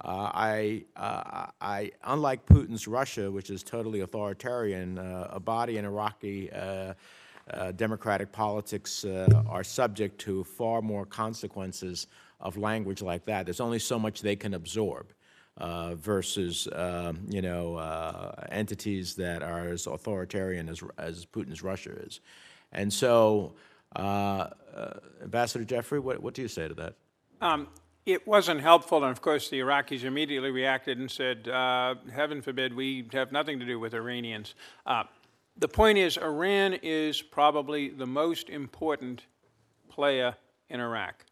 [0.00, 6.50] Uh, I, uh, I, unlike Putin's Russia, which is totally authoritarian, uh, Abadi in Iraqi
[6.52, 6.94] uh,
[7.50, 12.06] uh, democratic politics uh, are subject to far more consequences
[12.40, 13.46] of language like that.
[13.46, 15.12] There's only so much they can absorb
[15.58, 17.78] versus, um, you know,
[18.50, 22.20] entities that are as authoritarian as, as Putin's Russia is.
[22.72, 23.54] And so,
[23.96, 26.94] Ambassador Jeffrey, what, what do you say to that?
[27.40, 27.68] Um,
[28.06, 32.74] It wasn't helpful, and of course, the Iraqis immediately reacted and said, uh, heaven forbid,
[32.74, 34.54] we have nothing to do with Iranians.
[34.84, 35.04] Uh,
[35.56, 39.26] The point is, Iran is probably the most important
[39.88, 40.34] player
[40.68, 41.24] in Iraq.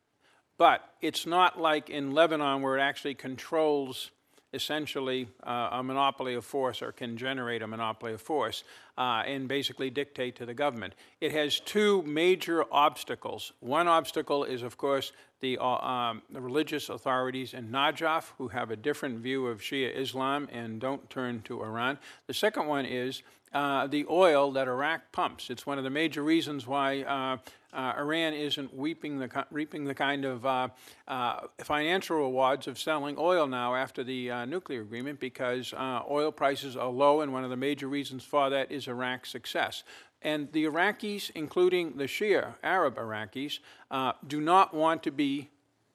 [0.59, 4.13] But it's not like in Lebanon where it actually controls
[4.55, 8.65] essentially uh, a monopoly of force or can generate a monopoly of force
[8.97, 10.95] uh, and basically dictate to the government.
[11.21, 13.53] It has two major obstacles.
[13.61, 15.13] One obstacle is, of course,
[15.43, 19.95] the, uh, um, the religious authorities in Najaf who have a different view of Shia
[19.95, 21.99] Islam and don't turn to Iran.
[22.29, 23.23] The second one is
[23.53, 25.51] uh, the oil that Iraq pumps.
[25.51, 27.37] It's one of the major reasons why uh,
[27.77, 30.69] uh, Iran isn't weeping the, reaping the kind of uh,
[31.09, 35.75] uh, financial rewards of selling oil now after the nuclear agreement because
[36.11, 39.83] oil prices are low, and one of the major reasons for that is Iraq's success.
[40.23, 43.59] And the Iraqis, including the Shia Arab Iraqis,
[43.91, 45.51] uh, do not want to be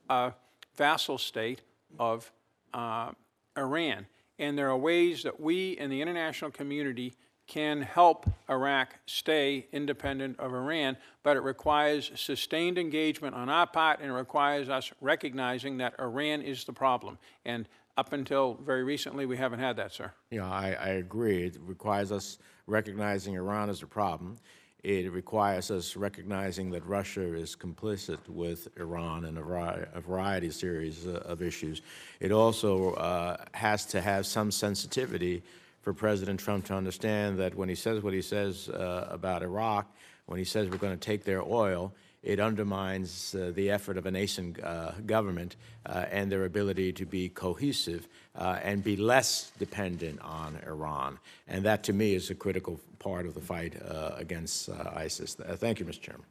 [0.09, 0.33] a
[0.75, 1.61] vassal state
[1.99, 2.31] of
[2.73, 3.11] uh,
[3.57, 4.05] Iran.
[4.39, 7.13] And there are ways that we in the international community
[7.47, 13.99] can help Iraq stay independent of Iran, but it requires sustained engagement on our part
[13.99, 17.17] and it requires us recognizing that Iran is the problem.
[17.45, 20.11] And up until very recently, we haven't had that, sir.
[20.29, 21.45] Yeah, I, I agree.
[21.45, 22.37] It requires us
[22.67, 24.37] recognizing Iran as a problem.
[24.83, 30.47] It requires us recognizing that Russia is complicit with Iran in a vari- a variety
[30.47, 31.81] of series uh, of issues.
[32.19, 35.41] It also uh, has to have some sensitivity
[35.81, 39.91] for President Trump to understand that when he says what he says uh, about Iraq,
[40.27, 41.93] when he says we're going to take their oil,
[42.27, 45.55] it undermines uh, the effort of a nation uh, government
[45.85, 48.05] uh, and their ability to be cohesive
[48.35, 51.19] uh, and be less dependent on Iran.
[51.47, 55.35] And that, to me, is a critical part of the fight uh, against uh, ISIS.
[55.35, 56.01] Thank you, Mr.
[56.01, 56.25] Chairman.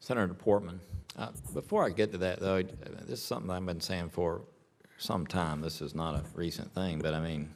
[0.00, 0.80] Senator Portman,
[1.54, 4.40] before I get to that, though, this is something I've been saying for
[4.98, 5.60] some time.
[5.60, 7.54] This is not a recent thing, but I mean,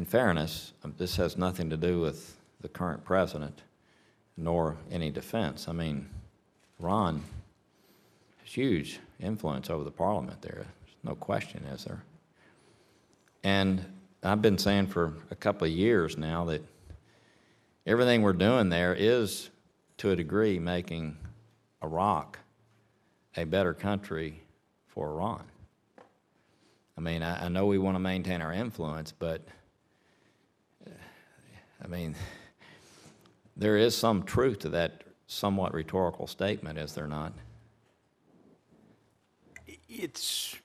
[0.00, 3.60] in fairness, this has nothing to do with the current president
[4.34, 5.68] nor any defense.
[5.68, 6.08] I mean,
[6.78, 7.22] Ron
[8.42, 10.54] has huge influence over the parliament there.
[10.54, 12.02] There's no question, is there?
[13.44, 13.84] And
[14.22, 16.64] I've been saying for a couple of years now that
[17.84, 19.50] everything we're doing there is,
[19.98, 21.18] to a degree, making
[21.82, 22.38] Iraq
[23.36, 24.40] a better country
[24.88, 25.44] for Iran.
[26.96, 29.46] I mean, I, I know we want to maintain our influence, but
[31.82, 32.14] I mean,
[33.56, 37.32] there is some truth to that somewhat rhetorical statement, is there not?
[39.88, 40.56] It's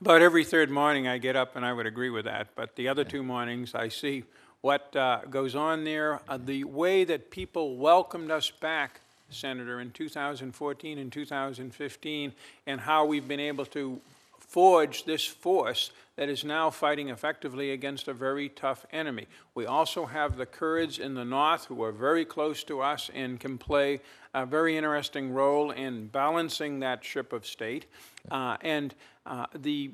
[0.00, 2.88] about every third morning I get up and I would agree with that, but the
[2.88, 4.24] other two mornings I see
[4.60, 9.90] what uh, goes on there, uh, the way that people welcomed us back, Senator, in
[9.90, 12.32] 2014 and 2015,
[12.66, 14.00] and how we've been able to
[14.40, 19.26] forge this force that is now fighting effectively against a very tough enemy.
[19.54, 23.40] We also have the Kurds in the north who are very close to us and
[23.40, 24.00] can play
[24.34, 27.86] a very interesting role in balancing that ship of state.
[28.30, 29.92] Uh, and uh, the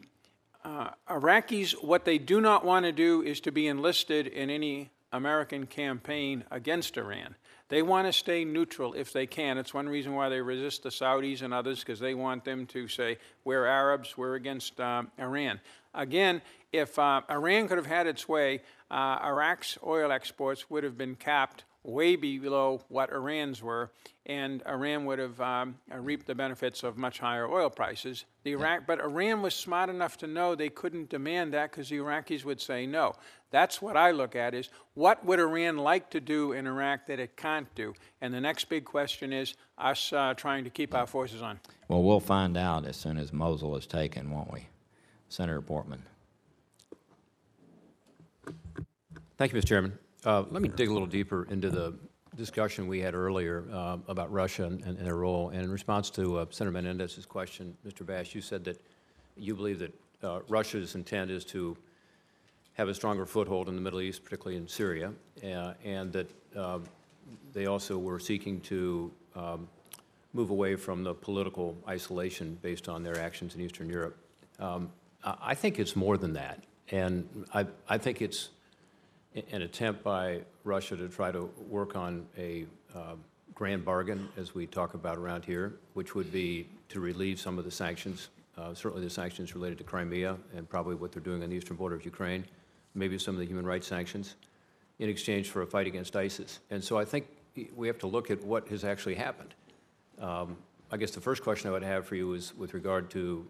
[0.64, 4.90] uh, Iraqis, what they do not want to do is to be enlisted in any
[5.12, 7.36] American campaign against Iran.
[7.68, 9.58] They want to stay neutral if they can.
[9.58, 12.86] It's one reason why they resist the Saudis and others, because they want them to
[12.86, 15.60] say, we're Arabs, we're against um, Iran.
[15.94, 16.42] Again,
[16.72, 21.16] if uh, Iran could have had its way, uh, Iraq's oil exports would have been
[21.16, 23.90] capped way below what Iran's were,
[24.26, 28.24] and Iran would have um, reaped the benefits of much higher oil prices.
[28.42, 31.98] The Iraq, but Iran was smart enough to know they couldn't demand that because the
[31.98, 33.14] Iraqis would say no.
[33.50, 37.20] That's what I look at is what would Iran like to do in Iraq that
[37.20, 37.94] it can't do?
[38.20, 41.60] And the next big question is us uh, trying to keep our forces on.
[41.88, 44.66] Well, we'll find out as soon as Mosul is taken, won't we?
[45.28, 46.02] Senator Portman.
[49.38, 49.66] Thank you, Mr.
[49.66, 49.98] Chairman.
[50.24, 51.94] Uh, Let me dig a little deeper into the
[52.36, 55.50] discussion we had earlier uh, about Russia and and their role.
[55.50, 58.04] And in response to uh, Senator Menendez's question, Mr.
[58.04, 58.80] Bash, you said that
[59.36, 61.76] you believe that uh, Russia's intent is to
[62.76, 65.12] have a stronger foothold in the Middle East, particularly in Syria,
[65.42, 66.84] uh, and that um,
[67.52, 69.68] they also were seeking to um,
[70.34, 74.16] move away from the political isolation based on their actions in Eastern Europe.
[74.58, 74.90] Um,
[75.24, 76.62] I I think it's more than that.
[76.90, 78.50] And I, I think it's
[79.52, 83.14] an attempt by Russia to try to work on a uh,
[83.54, 87.64] grand bargain, as we talk about around here, which would be to relieve some of
[87.64, 91.50] the sanctions, uh, certainly the sanctions related to Crimea and probably what they're doing on
[91.50, 92.44] the eastern border of Ukraine,
[92.96, 94.36] maybe some of the human rights sanctions,
[94.98, 96.60] in exchange for a fight against ISIS.
[96.70, 97.26] And so I think
[97.74, 99.54] we have to look at what has actually happened.
[100.20, 100.56] Um,
[100.90, 103.46] I guess the first question I would have for you is with regard to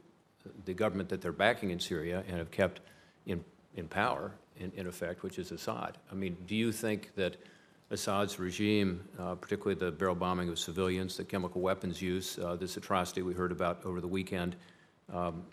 [0.65, 2.81] the government that they're backing in Syria and have kept
[3.27, 3.45] in,
[3.75, 5.99] in power, in, in effect, which is Assad.
[6.11, 7.37] I mean, do you think that
[7.91, 12.77] Assad's regime, uh, particularly the barrel bombing of civilians, the chemical weapons use, uh, this
[12.77, 14.57] atrocity we heard about over the weekend,
[15.13, 15.45] um,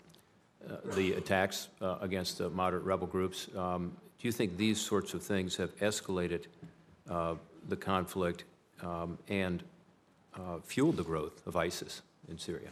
[0.94, 5.22] the attacks uh, against the moderate rebel groups, um, do you think these sorts of
[5.22, 6.44] things have escalated
[7.10, 7.34] uh,
[7.68, 8.44] the conflict
[8.82, 9.62] um, and
[10.34, 12.68] uh, fueled the growth of ISIS in Syria?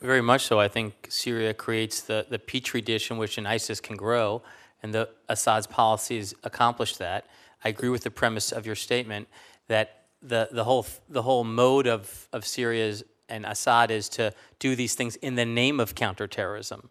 [0.00, 0.58] Very much so.
[0.58, 4.42] I think Syria creates the, the petri dish in which an ISIS can grow,
[4.82, 7.26] and the Assad's policies accomplish that.
[7.64, 9.28] I agree with the premise of your statement
[9.68, 14.76] that the, the, whole, the whole mode of, of Syria's and Assad is to do
[14.76, 16.90] these things in the name of counterterrorism,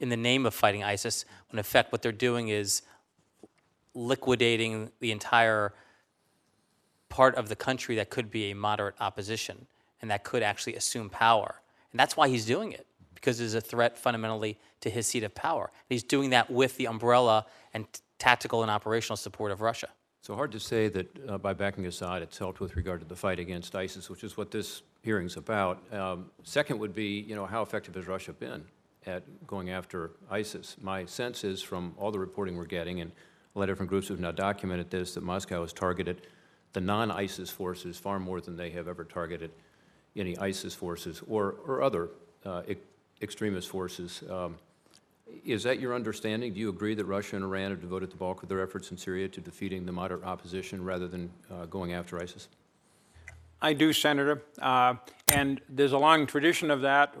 [0.00, 2.82] in the name of fighting ISIS, when in effect what they're doing is
[3.94, 5.74] liquidating the entire
[7.10, 9.66] part of the country that could be a moderate opposition
[10.00, 11.60] and that could actually assume power.
[11.92, 15.34] And that's why he's doing it, because there's a threat fundamentally to his seat of
[15.34, 15.66] power.
[15.66, 19.88] And He's doing that with the umbrella and t- tactical and operational support of Russia.
[20.22, 23.16] So hard to say that uh, by backing Assad, it's helped with regard to the
[23.16, 25.82] fight against ISIS, which is what this hearing's about.
[25.92, 28.64] Um, second would be, you know, how effective has Russia been
[29.06, 30.76] at going after ISIS?
[30.80, 33.12] My sense is from all the reporting we're getting, and
[33.54, 36.26] a lot of different groups have now documented this, that Moscow has targeted
[36.72, 39.50] the non-ISIS forces far more than they have ever targeted
[40.16, 42.08] any ISIS forces or, or other
[42.46, 42.62] uh,
[43.20, 44.24] extremist forces.
[44.30, 44.56] Um,
[45.44, 46.54] is that your understanding?
[46.54, 48.96] Do you agree that Russia and Iran have devoted the bulk of their efforts in
[48.96, 52.48] Syria to defeating the moderate opposition rather than uh, going after ISIS?
[53.62, 54.42] I do, Senator.
[54.60, 54.94] Uh,
[55.28, 57.14] and there's a long tradition of that.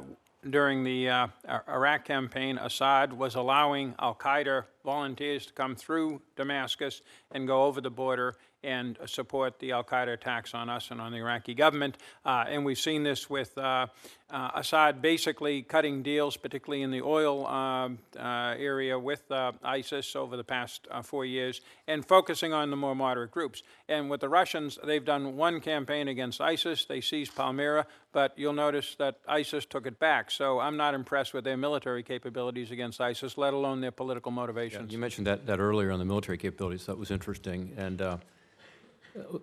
[0.50, 1.26] During the uh,
[1.68, 7.80] Iraq campaign, Assad was allowing Al Qaeda volunteers to come through Damascus and go over
[7.80, 11.98] the border and support the Al Qaeda attacks on us and on the Iraqi government.
[12.24, 13.86] Uh, and we've seen this with uh,
[14.30, 20.16] uh, Assad basically cutting deals, particularly in the oil um, uh, area with uh, ISIS
[20.16, 23.62] over the past uh, four years, and focusing on the more moderate groups.
[23.88, 26.84] And with the Russians, they've done one campaign against ISIS.
[26.84, 30.30] They seized Palmyra, but you'll notice that ISIS took it back.
[30.30, 34.92] So I'm not impressed with their military capabilities against ISIS, let alone their political motivations.
[34.92, 36.86] You mentioned that, that earlier on the military capabilities.
[36.86, 37.72] That was interesting.
[37.76, 38.16] And uh,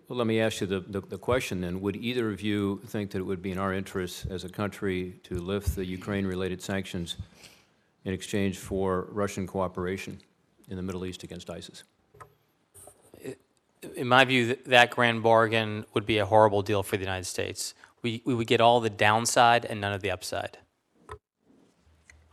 [0.09, 1.79] let me ask you the, the, the question then.
[1.81, 5.19] Would either of you think that it would be in our interest as a country
[5.23, 7.15] to lift the Ukraine-related sanctions
[8.03, 10.19] in exchange for Russian cooperation
[10.69, 11.83] in the Middle East against ISIS?
[13.95, 17.73] In my view, that grand bargain would be a horrible deal for the United States.
[18.01, 20.57] We, we would get all the downside and none of the upside.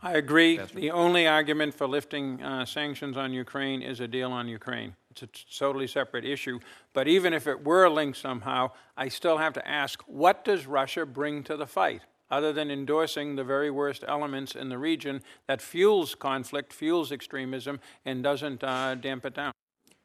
[0.01, 0.57] I agree.
[0.57, 4.95] The only argument for lifting uh, sanctions on Ukraine is a deal on Ukraine.
[5.11, 6.59] It's a totally separate issue.
[6.93, 11.05] But even if it were linked somehow, I still have to ask what does Russia
[11.05, 12.01] bring to the fight?
[12.31, 17.79] Other than endorsing the very worst elements in the region that fuels conflict, fuels extremism,
[18.05, 19.51] and doesn't uh, damp it down.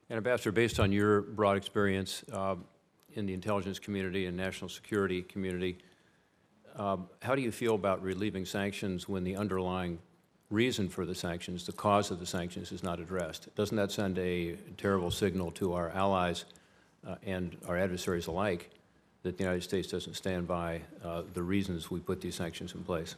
[0.08, 2.56] And Ambassador, based on your broad experience uh,
[3.12, 5.76] in the intelligence community and national security community,
[6.76, 9.98] um, how do you feel about relieving sanctions when the underlying
[10.54, 13.54] reason for the sanctions, the cause of the sanctions, is not addressed?
[13.56, 16.44] Doesn't that send a terrible signal to our allies
[17.06, 18.70] uh, and our adversaries alike
[19.22, 22.84] that the United States doesn't stand by uh, the reasons we put these sanctions in
[22.84, 23.16] place?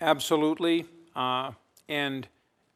[0.00, 0.84] Absolutely.
[1.14, 1.52] Uh,
[1.88, 2.26] and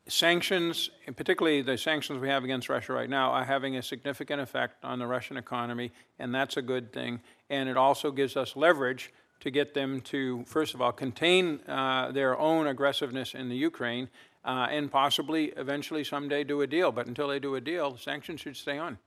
[0.08, 4.40] sanctions, and particularly the sanctions we have against Russia right now, are having a significant
[4.40, 7.20] effect on the Russian economy, and that's a good thing.
[7.50, 12.10] And it also gives us leverage to get them to, first of all, contain uh,
[12.12, 14.08] their own aggressiveness in the Ukraine,
[14.44, 16.92] uh, and possibly eventually someday do a deal.
[16.92, 18.98] But until they do a deal, sanctions should stay on.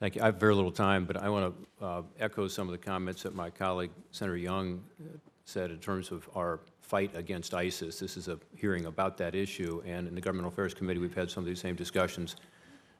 [0.00, 0.22] Thank you.
[0.22, 3.22] I have very little time, but I want to uh, echo some of the comments
[3.22, 7.98] that my colleague, Senator Young, uh, said in terms of our fight against ISIS.
[7.98, 11.30] This is a hearing about that issue, and in the Governmental Affairs Committee, we've had
[11.30, 12.36] some of these same discussions.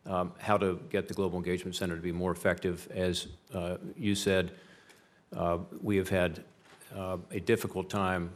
[0.06, 2.88] Um, how to get the Global Engagement Center to be more effective.
[2.94, 4.52] As uh, you said,
[5.36, 6.44] uh, we have had
[6.96, 8.32] uh, a difficult time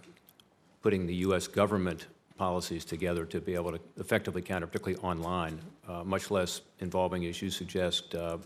[0.83, 1.47] putting the U.S.
[1.47, 7.25] government policies together to be able to effectively counter, particularly online, uh, much less involving,
[7.27, 8.39] as you suggest, uh,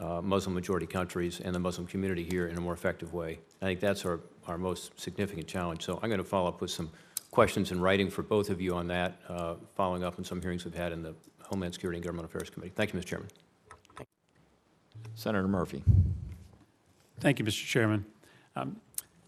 [0.00, 3.38] uh, Muslim majority countries and the Muslim community here in a more effective way.
[3.60, 5.84] I think that's our, our most significant challenge.
[5.84, 6.90] So I'm going to follow up with some
[7.30, 9.18] questions in writing for both of you on that,
[9.74, 12.72] following up on some hearings we've had in the Homeland Security and Government Affairs Committee.
[12.74, 13.04] Thank you, Mr.
[13.04, 13.28] Chairman.
[15.14, 15.84] Senator Murphy.
[17.22, 17.64] Thank you, Mr.
[17.64, 18.04] Chairman.
[18.56, 18.80] Um,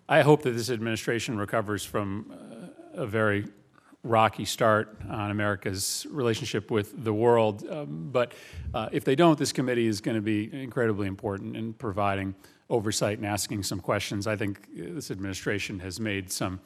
[0.09, 3.47] I hope that this administration recovers from uh, a very
[4.03, 7.64] rocky start on America's relationship with the world.
[7.70, 8.32] Um, but
[8.74, 12.34] uh, if they don't, this committee is going to be incredibly important in providing
[12.68, 14.26] oversight and asking some questions.
[14.26, 16.59] I think uh, this administration has made some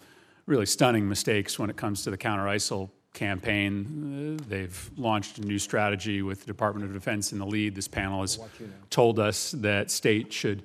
[0.47, 4.39] really stunning mistakes when it comes to the counter ISIL campaign.
[4.41, 7.75] Uh, they've launched a new strategy with the Department of Defense in the lead.
[7.75, 8.41] This panel has
[8.89, 10.63] told us that states should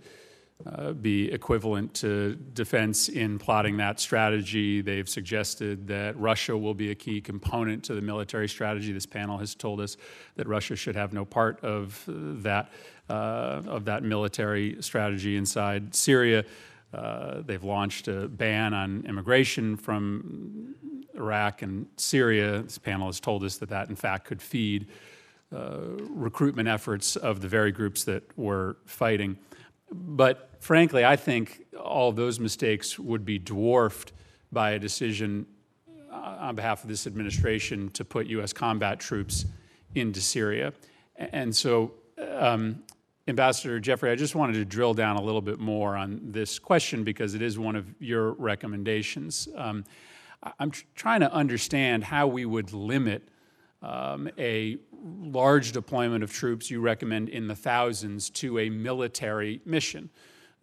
[0.66, 4.82] uh, be equivalent to defense in plotting that strategy.
[4.82, 8.94] They've suggested that Russia will be a key component to the military strategy.
[8.94, 9.98] This panel has told us
[10.36, 12.72] that Russia should have no part of that
[13.10, 16.46] uh, of that military strategy inside Syria.
[16.94, 20.76] Uh, they've launched a ban on immigration from
[21.16, 22.62] Iraq and Syria.
[22.62, 24.88] This panel has told us that that, in fact, could feed
[25.54, 25.80] uh,
[26.10, 29.38] recruitment efforts of the very groups that we're fighting.
[29.94, 34.14] But frankly, I think all those mistakes would be dwarfed
[34.52, 35.46] by a decision
[36.12, 38.54] uh, on behalf of this administration to put U.S.
[38.54, 39.46] combat troops
[39.96, 40.74] into Syria.
[41.16, 42.84] And so, um,
[43.28, 47.04] Ambassador Jeffrey, I just wanted to drill down a little bit more on this question
[47.04, 49.48] because it is one of your recommendations.
[49.56, 49.86] Um,
[50.60, 53.30] I'm tr- trying to understand how we would limit
[53.84, 60.10] um, a large deployment of troops you recommend in the thousands to a military mission.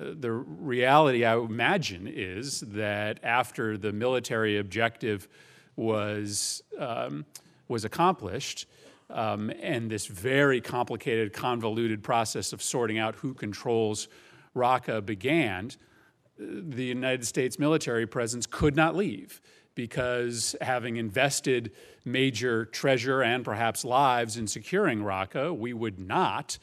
[0.01, 5.29] Uh, the reality, I imagine, is that after the military objective
[5.77, 7.27] was, um,
[7.69, 8.67] was accomplished,
[9.11, 14.09] um, and this very complicated, convoluted process of sorting out who controls
[14.57, 15.71] Raqqa began,
[16.39, 19.43] the United States military presence could not leave
[19.81, 21.73] because having invested
[22.05, 26.59] major treasure and perhaps lives in securing Raqqa, we would not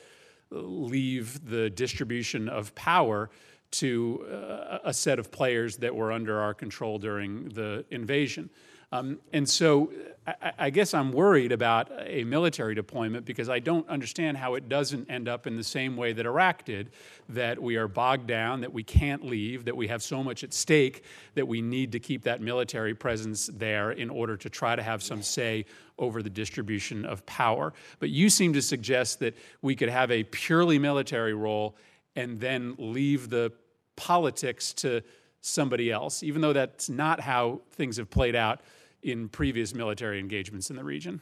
[0.52, 3.32] leave the distribution of power
[3.72, 8.52] to uh, a set of players that were under our control during the invasion.
[8.92, 9.92] Um, and so
[10.26, 14.70] I, I guess I'm worried about a military deployment because I don't understand how it
[14.70, 16.92] doesn't end up in the same way that Iraq did,
[17.30, 20.54] that we are bogged down, that we can't leave, that we have so much at
[20.54, 21.04] stake
[21.36, 25.04] that we need to keep that military presence there in order to try to have
[25.04, 25.66] some say
[25.98, 27.74] over the distribution of power.
[28.00, 31.76] But you seem to suggest that we could have a purely military role
[32.16, 33.52] and then leave the
[33.96, 35.02] politics to
[35.42, 38.62] somebody else, even though that's not how things have played out
[39.04, 41.22] in previous military engagements in the region.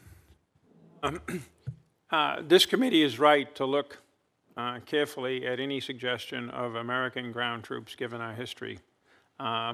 [2.11, 3.97] Uh, This committee is right to look
[4.55, 8.79] uh, carefully at any suggestion of American ground troops, given our history.
[9.39, 9.73] Uh,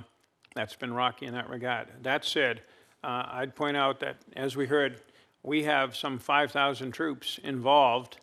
[0.56, 1.90] That's been rocky in that regard.
[2.02, 2.62] That said,
[3.04, 5.02] uh, I'd point out that, as we heard,
[5.44, 8.18] we have some 5,000 troops involved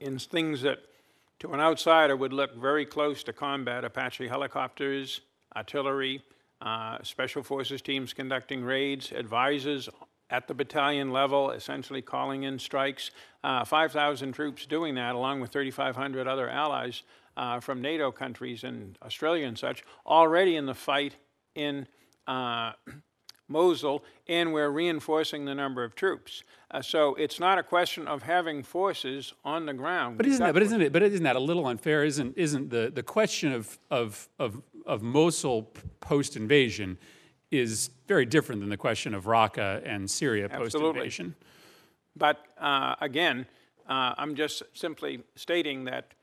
[0.00, 0.80] in things that,
[1.38, 5.20] to an outsider, would look very close to combat Apache helicopters,
[5.56, 6.22] artillery,
[6.62, 9.88] uh, special forces teams conducting raids, advisors
[10.30, 13.10] at the battalion level, essentially calling in strikes.
[13.44, 17.02] Uh, 5,000 troops doing that, along with 3,500 other allies
[17.36, 21.16] uh, from NATO countries and Australia and such, already in the fight
[21.54, 21.86] in
[22.26, 22.72] uh,
[23.52, 26.42] Mosul, and we're reinforcing the number of troops.
[26.70, 30.16] Uh, so it's not a question of having forces on the ground.
[30.16, 32.04] But We've isn't that, but isn't it, but isn't that a little unfair?
[32.04, 35.70] Isn't, isn't the, the question of, of, of, of Mosul
[36.00, 36.98] post-invasion
[37.50, 41.34] is very different than the question of Raqqa and Syria post-invasion?
[42.16, 43.46] But uh, again,
[43.88, 46.14] uh, I'm just simply stating that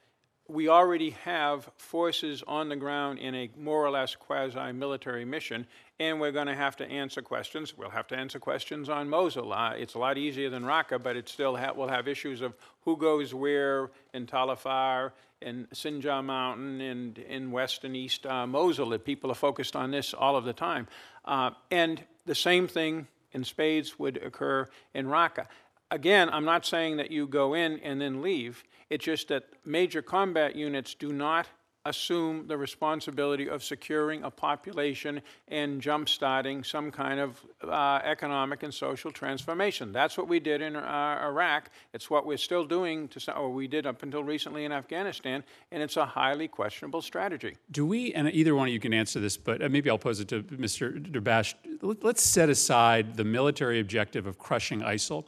[0.50, 5.68] we already have forces on the ground in a more or less quasi-military mission,
[6.00, 7.78] and we're going to have to answer questions.
[7.78, 9.54] We'll have to answer questions on Mosul.
[9.54, 12.56] Uh, it's a lot easier than Raqqa, but it still ha- will have issues of
[12.82, 18.48] who goes where in Tal Afar, in Sinjar Mountain, and in west and east uh,
[18.48, 18.90] Mosul.
[18.90, 20.88] That people are focused on this all of the time,
[21.26, 25.46] uh, and the same thing in spades would occur in Raqqa.
[25.92, 28.64] Again, I'm not saying that you go in and then leave.
[28.90, 31.48] It's just that major combat units do not
[31.86, 38.74] assume the responsibility of securing a population and jump-starting some kind of uh, economic and
[38.74, 39.92] social transformation.
[39.94, 41.72] That's what we did in uh, Iraq.
[41.94, 45.82] It's what we're still doing, to, or we did up until recently in Afghanistan, and
[45.82, 47.56] it's a highly questionable strategy.
[47.72, 50.20] Do we, and either one of you can answer this, but uh, maybe I'll pose
[50.20, 51.02] it to Mr.
[51.02, 51.54] Durbash.
[51.82, 55.26] Let's set aside the military objective of crushing ISIL.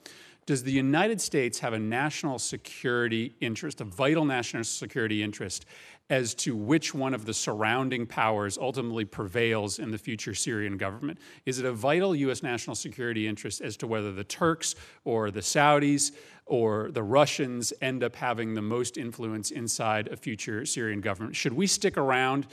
[0.47, 5.65] Does the United States have a national security interest, a vital national security interest,
[6.09, 11.19] as to which one of the surrounding powers ultimately prevails in the future Syrian government?
[11.45, 12.41] Is it a vital U.S.
[12.43, 16.11] national security interest as to whether the Turks or the Saudis
[16.51, 21.33] or the Russians end up having the most influence inside a future Syrian government?
[21.33, 22.45] Should we stick around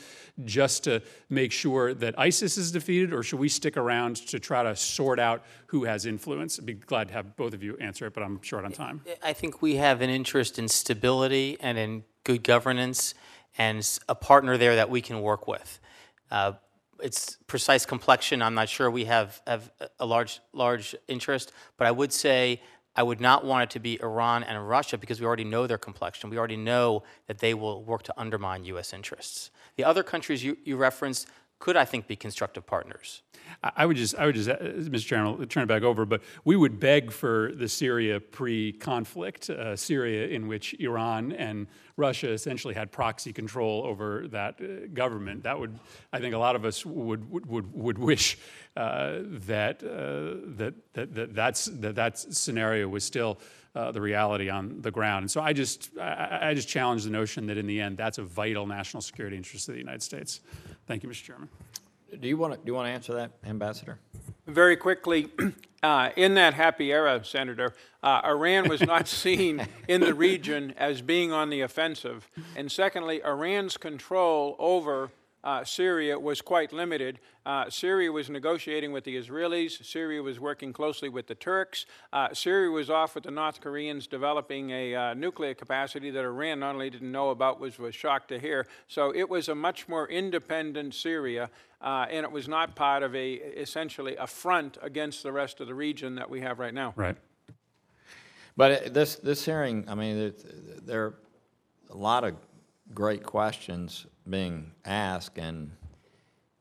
[0.45, 4.63] just to make sure that ISIS is defeated, or should we stick around to try
[4.63, 6.61] to sort out who has influence?
[6.61, 9.03] I'd be glad to have both of you answer it, but I'm short on time.
[9.21, 13.15] I think we have an interest in stability and in good governance
[13.59, 15.81] and a partner there that we can work with.
[16.31, 16.53] Uh,
[17.03, 21.91] its precise complexion, I'm not sure we have, have a- large, large interest, but I
[21.91, 22.61] would say
[22.99, 25.79] I would not want it to be Iran and Russia because we already know their
[25.79, 26.31] complexion.
[26.31, 28.93] We already know that they will work to undermine U.S.
[28.93, 29.53] interests.
[29.77, 31.29] The other countries you, you referenced
[31.59, 33.23] could, I think, be constructive partners.
[33.63, 35.05] I would just, I would just, uh, Mr.
[35.07, 40.29] Chairman, turn it back over, but we would beg for the Syria pre-conflict, uh, Syria
[40.29, 41.67] in which Iran and
[41.97, 45.43] Russia essentially had proxy control over that uh, government.
[45.43, 45.79] That would,
[46.13, 48.39] I think, a lot of us would would would, would wish
[48.77, 49.19] uh,
[49.49, 53.39] that, uh, that that that that's that that scenario was still.
[53.75, 57.11] Uh, the reality on the ground, and so I just I- I just challenge the
[57.11, 60.41] notion that in the end that's a vital national security interest of the United States.
[60.89, 61.23] Thank you, Mr.
[61.23, 61.51] Chairman.
[62.19, 63.99] Do you want to, do you want to answer that, Ambassador?
[64.47, 65.29] Very quickly,
[65.83, 71.03] uh, in that happy era, Senator, uh, Iran was not seen in the region as
[71.03, 72.31] being on the offensive.
[72.57, 75.11] And secondly, Iran's control over
[75.45, 77.21] uh, Syria was quite limited.
[77.47, 79.85] Uh, Syria was negotiating with the Israelis.
[79.85, 81.87] Syria was working closely with the Turks.
[82.13, 86.61] Uh, Syria was off with the North Koreans developing a uh, nuclear capacity that Iran
[86.61, 88.67] not only didn't know about, was, was shocked to hear.
[88.89, 91.51] So it was a much more independent Syria,
[91.81, 95.69] uh, and it was not part of a, essentially, a front against the rest of
[95.69, 96.93] the region that we have right now.
[96.97, 97.17] Right.
[98.57, 101.15] But this, this hearing, I mean, it- there are
[101.91, 102.35] a lot of
[102.93, 105.71] great questions being asked, and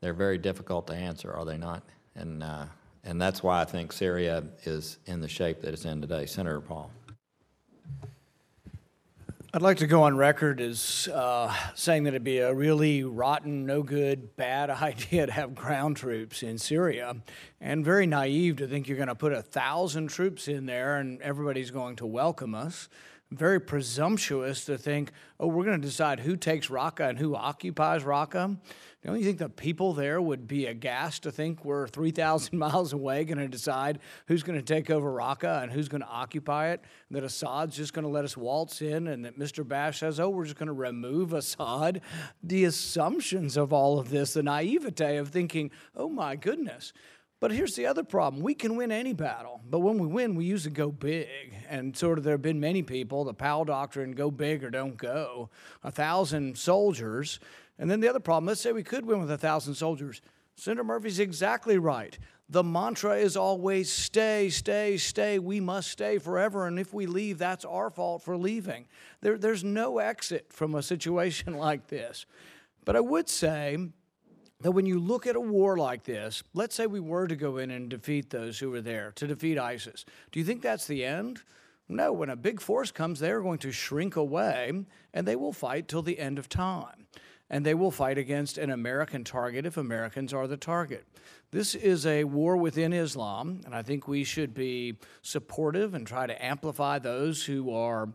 [0.00, 1.82] they're very difficult to answer, are they not?
[2.14, 2.66] And, uh,
[3.04, 6.26] and that's why I think Syria is in the shape that it's in today.
[6.26, 6.90] Senator Paul.
[9.54, 13.64] I'd like to go on record as uh, saying that it'd be a really rotten,
[13.64, 17.16] no good, bad idea to have ground troops in Syria,
[17.58, 21.20] and very naive to think you're going to put a thousand troops in there and
[21.22, 22.90] everybody's going to welcome us.
[23.30, 28.02] Very presumptuous to think, oh, we're going to decide who takes Raqqa and who occupies
[28.02, 28.56] Raqqa.
[29.04, 33.24] Don't you think the people there would be aghast to think we're 3,000 miles away
[33.24, 36.80] going to decide who's going to take over Raqqa and who's going to occupy it?
[37.08, 39.66] And That Assad's just going to let us waltz in and that Mr.
[39.66, 42.00] Bash says, oh, we're just going to remove Assad?
[42.42, 46.94] The assumptions of all of this, the naivete of thinking, oh my goodness.
[47.40, 48.42] But here's the other problem.
[48.42, 51.54] We can win any battle, but when we win, we usually go big.
[51.68, 54.96] And sort of there have been many people, the Powell Doctrine, go big or don't
[54.96, 55.50] go.
[55.84, 57.38] A thousand soldiers.
[57.78, 60.20] And then the other problem, let's say we could win with a thousand soldiers.
[60.56, 62.18] Senator Murphy's exactly right.
[62.48, 65.38] The mantra is always stay, stay, stay.
[65.38, 66.66] We must stay forever.
[66.66, 68.86] And if we leave, that's our fault for leaving.
[69.20, 72.26] There, there's no exit from a situation like this.
[72.84, 73.76] But I would say
[74.60, 77.58] that when you look at a war like this, let's say we were to go
[77.58, 81.04] in and defeat those who were there, to defeat ISIS, do you think that's the
[81.04, 81.42] end?
[81.88, 84.72] No, when a big force comes, they're going to shrink away
[85.14, 87.06] and they will fight till the end of time.
[87.50, 91.06] And they will fight against an American target if Americans are the target.
[91.50, 96.26] This is a war within Islam, and I think we should be supportive and try
[96.26, 98.10] to amplify those who are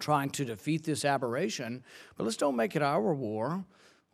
[0.00, 1.84] trying to defeat this aberration.
[2.16, 3.64] But let's don't make it our war.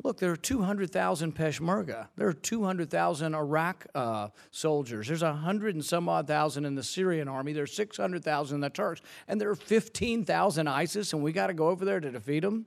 [0.04, 2.08] Look, there are 200,000 Peshmerga.
[2.16, 5.06] There are 200,000 Iraq uh, soldiers.
[5.06, 7.52] There's 100 and some odd thousand in the Syrian army.
[7.52, 9.00] There's 600,000 in the Turks.
[9.28, 12.66] And there are 15,000 ISIS, and we got to go over there to defeat them.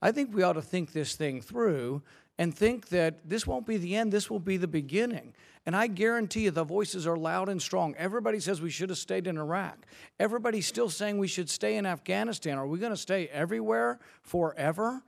[0.00, 2.02] I think we ought to think this thing through
[2.38, 5.34] and think that this won't be the end, this will be the beginning.
[5.66, 7.94] And I guarantee you the voices are loud and strong.
[7.98, 9.86] Everybody says we should have stayed in Iraq.
[10.20, 12.56] Everybody's still saying we should stay in Afghanistan.
[12.56, 15.02] Are we going to stay everywhere forever?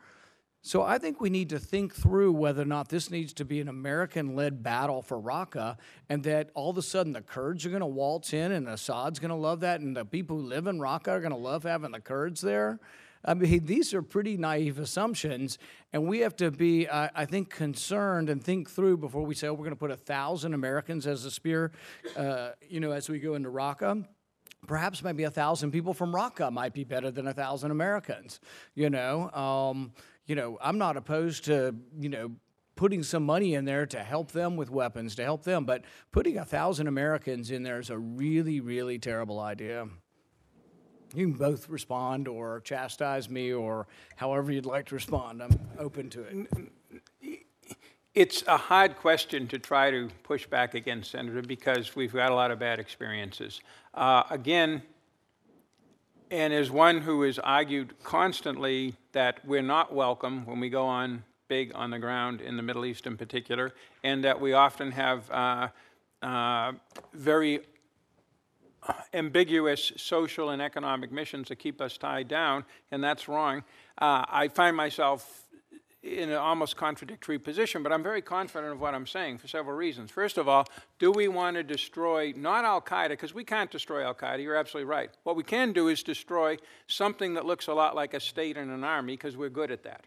[0.62, 3.60] So I think we need to think through whether or not this needs to be
[3.60, 5.78] an American-led battle for Raqqa,
[6.10, 9.18] and that all of a sudden the Kurds are going to waltz in, and Assad's
[9.18, 11.62] going to love that, and the people who live in Raqqa are going to love
[11.62, 12.78] having the Kurds there.
[13.24, 15.56] I mean, these are pretty naive assumptions,
[15.94, 19.48] and we have to be, uh, I think, concerned and think through before we say,
[19.48, 21.72] oh, we're going to put a thousand Americans as a spear,
[22.16, 24.04] uh, you know, as we go into Raqqa
[24.66, 28.40] perhaps maybe a thousand people from Raqqa might be better than a thousand Americans.
[28.74, 29.92] You know, um,
[30.30, 32.30] you know, I'm not opposed to you know
[32.76, 35.82] putting some money in there to help them with weapons to help them, but
[36.12, 39.88] putting a thousand Americans in there is a really, really terrible idea.
[41.16, 45.42] You can both respond or chastise me or however you'd like to respond.
[45.42, 47.42] I'm open to it.
[48.14, 52.34] It's a hard question to try to push back against, Senator, because we've got a
[52.36, 53.60] lot of bad experiences.
[53.94, 54.82] Uh, again,
[56.30, 61.24] and as one who has argued constantly that we're not welcome when we go on
[61.48, 63.72] big on the ground in the Middle East in particular,
[64.04, 65.68] and that we often have uh,
[66.22, 66.72] uh,
[67.12, 67.60] very
[69.12, 73.64] ambiguous social and economic missions that keep us tied down, and that's wrong.
[73.98, 75.48] Uh, I find myself
[76.02, 79.76] in an almost contradictory position, but I'm very confident of what I'm saying for several
[79.76, 80.10] reasons.
[80.10, 80.66] First of all,
[80.98, 84.56] do we want to destroy not Al Qaeda, because we can't destroy Al Qaeda, you're
[84.56, 85.10] absolutely right.
[85.24, 86.56] What we can do is destroy
[86.86, 89.82] something that looks a lot like a state and an army, because we're good at
[89.82, 90.06] that.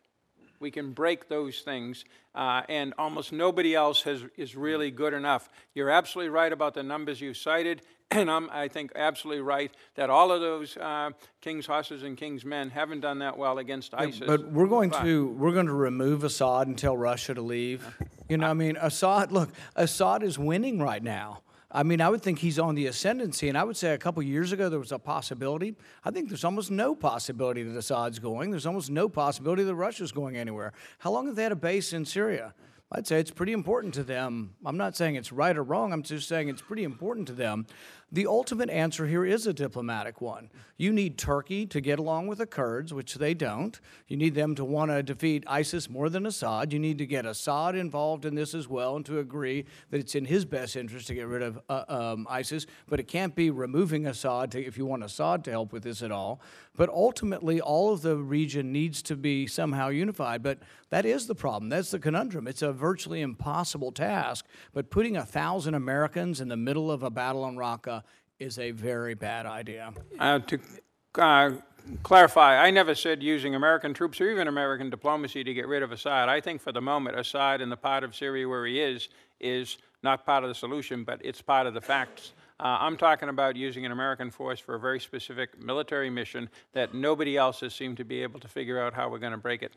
[0.59, 5.49] We can break those things, uh, and almost nobody else has, is really good enough.
[5.75, 10.09] You're absolutely right about the numbers you cited, and I'm, I think, absolutely right that
[10.09, 11.11] all of those uh,
[11.41, 14.23] king's horses and king's men haven't done that well against ISIS.
[14.25, 17.85] But we're going to we're going to remove Assad and tell Russia to leave.
[18.29, 19.31] You know, I mean, Assad.
[19.31, 21.41] Look, Assad is winning right now.
[21.75, 24.21] I mean, I would think he's on the ascendancy, and I would say a couple
[24.21, 25.75] years ago there was a possibility.
[26.05, 28.51] I think there's almost no possibility that Assad's going.
[28.51, 30.73] There's almost no possibility that Russia's going anywhere.
[30.99, 32.53] How long have they had a base in Syria?
[32.95, 34.53] I'd say it's pretty important to them.
[34.63, 37.65] I'm not saying it's right or wrong, I'm just saying it's pretty important to them.
[38.13, 40.51] The ultimate answer here is a diplomatic one.
[40.77, 43.79] You need Turkey to get along with the Kurds, which they don't.
[44.07, 46.73] You need them to want to defeat ISIS more than Assad.
[46.73, 50.13] You need to get Assad involved in this as well and to agree that it's
[50.13, 52.67] in his best interest to get rid of uh, um, ISIS.
[52.87, 56.03] But it can't be removing Assad to, if you want Assad to help with this
[56.03, 56.39] at all.
[56.75, 60.43] But ultimately, all of the region needs to be somehow unified.
[60.43, 60.59] But
[60.91, 61.69] that is the problem.
[61.69, 62.47] That's the conundrum.
[62.47, 64.45] It's a virtually impossible task.
[64.71, 68.02] But putting a thousand Americans in the middle of a battle on Raqqa
[68.43, 69.93] is a very bad idea.
[70.19, 70.59] Uh, to
[71.15, 71.51] uh,
[72.03, 75.91] clarify, I never said using American troops or even American diplomacy to get rid of
[75.91, 76.29] Assad.
[76.29, 79.09] I think for the moment, Assad in the part of Syria where he is,
[79.39, 83.29] is not part of the solution, but it's part of the facts Uh, I'm talking
[83.29, 87.73] about using an American force for a very specific military mission that nobody else has
[87.73, 89.73] seemed to be able to figure out how we're going to break it.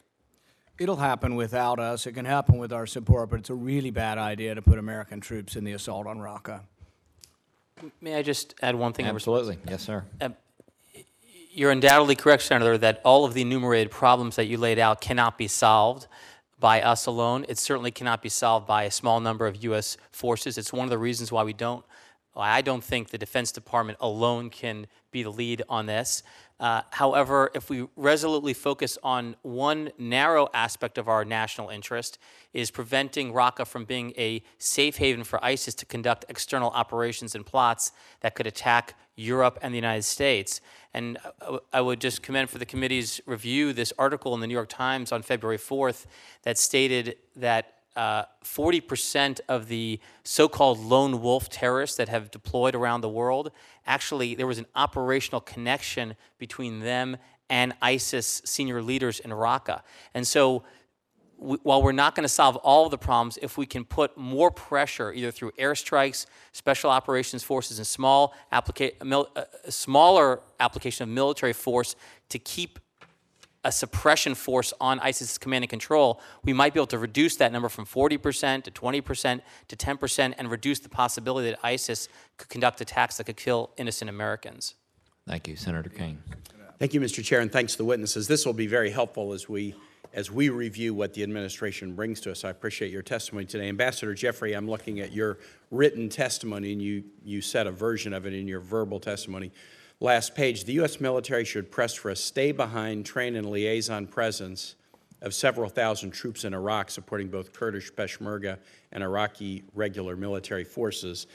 [0.78, 2.06] It'll happen without us.
[2.06, 5.20] It can happen with our support, but it's a really bad idea to put American
[5.20, 6.60] troops in the assault on Raqqa.
[8.00, 9.06] May I just add one thing?
[9.06, 9.40] in response?
[9.40, 10.04] Absolutely, yes, sir.
[10.20, 10.34] Um,
[11.50, 15.38] you're undoubtedly correct, Senator, that all of the enumerated problems that you laid out cannot
[15.38, 16.06] be solved
[16.58, 17.44] by us alone.
[17.48, 19.96] It certainly cannot be solved by a small number of U.S.
[20.10, 20.58] forces.
[20.58, 21.84] It's one of the reasons why we don't,
[22.32, 26.22] why I don't think the Defense Department alone can be the lead on this.
[26.58, 32.18] Uh, however, if we resolutely focus on one narrow aspect of our national interest,
[32.54, 37.44] is preventing Raqqa from being a safe haven for ISIS to conduct external operations and
[37.44, 40.62] plots that could attack Europe and the United States.
[40.94, 44.54] And I- I would just commend for the committee's review this article in the New
[44.54, 46.06] York Times on February 4th
[46.42, 53.00] that stated that uh, 40% of the so-called lone wolf terrorists that have deployed around
[53.00, 53.50] the world,
[53.86, 57.16] actually there was an operational connection between them
[57.48, 59.82] and ISIS senior leaders in Raqqa.
[60.14, 60.64] And so
[61.38, 64.16] w- while we're not going to solve all of the problems, if we can put
[64.16, 70.40] more pressure, either through airstrikes, special operations forces, and small applica- mil- uh, uh, smaller
[70.60, 71.96] application of military force
[72.28, 72.78] to keep
[73.66, 77.50] a suppression force on ISIS's command and control, we might be able to reduce that
[77.50, 82.80] number from 40% to 20% to 10% and reduce the possibility that ISIS could conduct
[82.80, 84.74] attacks that could kill innocent Americans.
[85.26, 86.22] Thank you, Senator Kaine.
[86.78, 87.24] Thank you, Mr.
[87.24, 88.28] Chair, and thanks to the witnesses.
[88.28, 89.74] This will be very helpful as we,
[90.14, 92.44] as we review what the administration brings to us.
[92.44, 93.68] I appreciate your testimony today.
[93.68, 95.38] Ambassador Jeffrey, I'm looking at your
[95.72, 99.50] written testimony, and you, you said a version of it in your verbal testimony.
[100.00, 101.00] Last page, the U.S.
[101.00, 104.74] military should press for a stay-behind, train, and liaison presence
[105.22, 108.58] of several thousand troops in Iraq, supporting both Kurdish Peshmerga
[108.92, 111.26] and Iraqi regular military forces.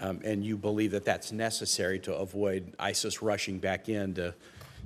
[0.00, 4.34] Um, and you believe that that's necessary to avoid ISIS rushing back in to,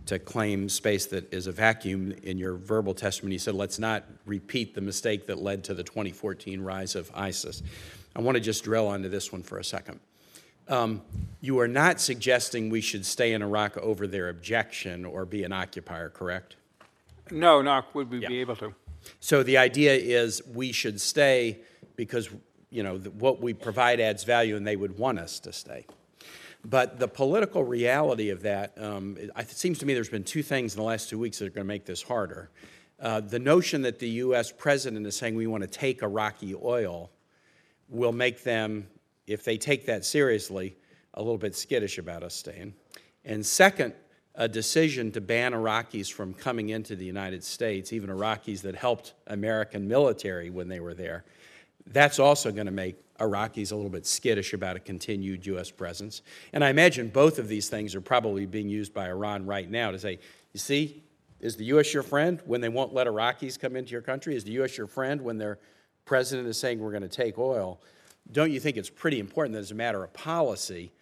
[0.06, 2.12] to claim space that is a vacuum.
[2.22, 5.82] In your verbal testimony, you said, let's not repeat the mistake that led to the
[5.82, 7.62] 2014 rise of ISIS.
[8.14, 10.00] I want to just drill onto this one for a second.
[10.68, 11.02] Um,
[11.40, 15.52] you are not suggesting we should stay in Iraq over their objection or be an
[15.52, 16.56] occupier, correct?
[17.30, 18.28] No, nor would we Yeah.
[18.28, 18.74] be able to.
[19.20, 21.59] So the idea is we should stay
[21.97, 22.30] because,
[22.70, 25.86] you know, what we provide adds value and they would want us to stay.
[26.64, 30.44] But the political reality of that, um, it it seems to me there's been two
[30.44, 32.51] things in the last two weeks that are going to make this harder.
[33.01, 34.52] Uh, the notion that the U.S.
[34.52, 37.10] president is saying we want to take Iraqi oil
[37.89, 38.86] will make them,
[39.27, 40.77] if they take that seriously,
[41.15, 42.74] a little bit skittish about us staying.
[43.24, 43.94] And second,
[44.35, 49.15] a decision to ban Iraqis from coming into the United States, even Iraqis that helped
[49.27, 51.24] American military when they were there,
[51.86, 55.70] that's also going to make Iraqis a little bit skittish about a continued U.S.
[55.70, 56.23] presence.
[56.53, 59.90] And I imagine both of these things are probably being used by Iran right now
[59.90, 60.19] to say,
[60.53, 61.05] you see,
[61.40, 61.93] is the U.S.
[61.93, 64.35] your friend when they won't let Iraqis come into your country?
[64.35, 64.78] Is the U.S.
[64.78, 65.59] your friend when their
[66.05, 67.81] president is saying we're going to take oil?
[68.31, 70.93] Don't you think it's pretty important that as a matter of policy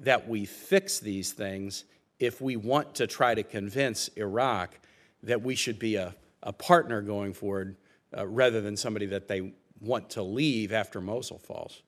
[0.00, 1.84] that we fix these things
[2.18, 4.78] if we want to try to convince Iraq
[5.22, 7.76] that we should be a, a partner going forward
[8.16, 11.82] uh, rather than somebody that they want to leave after Mosul falls?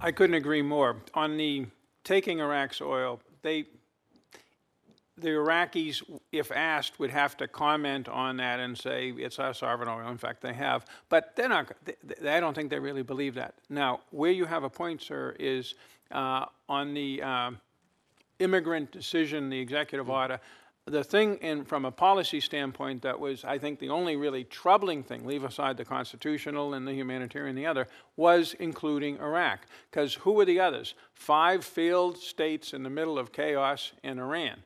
[0.00, 1.02] I couldn't agree more.
[1.14, 1.66] On the
[2.04, 3.66] taking Iraq's oil, they,
[5.18, 6.02] the Iraqis,
[6.32, 10.08] if asked, would have to comment on that and say it's our sovereign oil.
[10.10, 11.72] In fact, they have, but they're not.
[11.84, 13.54] They, I don't think they really believe that.
[13.68, 15.74] Now, where you have a point, sir, is
[16.10, 17.60] uh, on the um
[18.38, 20.38] immigrant decision, the executive order.
[20.84, 25.02] The thing, in, from a policy standpoint, that was, I think, the only really troubling
[25.02, 29.60] thing, leave aside the constitutional and the humanitarian, the other, was including Iraq.
[29.90, 30.94] Because who were the others?
[31.14, 34.62] Five failed states in the middle of chaos in Iran.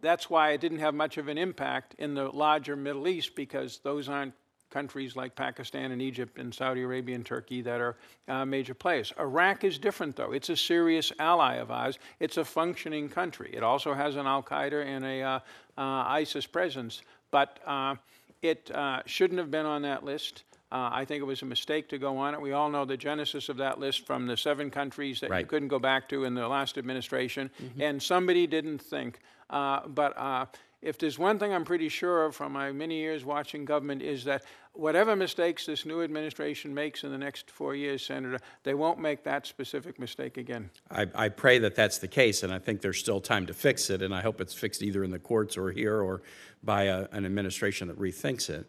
[0.00, 3.80] That's why it didn't have much of an impact in the larger Middle East, because
[3.82, 4.34] those aren't
[4.70, 7.96] countries like Pakistan and Egypt and Saudi Arabia and Turkey that are
[8.28, 9.12] uh, major players.
[9.18, 10.32] Iraq is different, though.
[10.32, 11.98] It's a serious ally of ours.
[12.20, 13.50] It's a functioning country.
[13.52, 15.38] It also has an Al Qaeda and a uh,
[15.76, 17.96] uh, ISIS presence, but uh,
[18.42, 20.44] it uh, shouldn't have been on that list.
[20.72, 22.40] Uh, I think it was a mistake to go on it.
[22.40, 25.66] We all know the genesis of that list from the seven countries that you couldn't
[25.66, 27.50] go back to in the last administration,
[27.80, 29.18] and somebody didn't think.
[29.50, 30.46] Uh, but uh,
[30.80, 34.24] if there's one thing I'm pretty sure of from my many years watching government is
[34.24, 38.98] that whatever mistakes this new administration makes in the next four years, Senator, they won't
[38.98, 40.70] make that specific mistake again.
[40.90, 43.90] I, I pray that that's the case, and I think there's still time to fix
[43.90, 46.22] it, and I hope it's fixed either in the courts or here or
[46.62, 48.66] by a, an administration that rethinks it.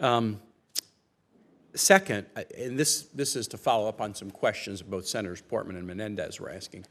[0.00, 0.40] Um,
[1.74, 5.76] Second, uh, and this, this is to follow up on some questions both Senators Portman
[5.76, 6.86] and Menendez were asking.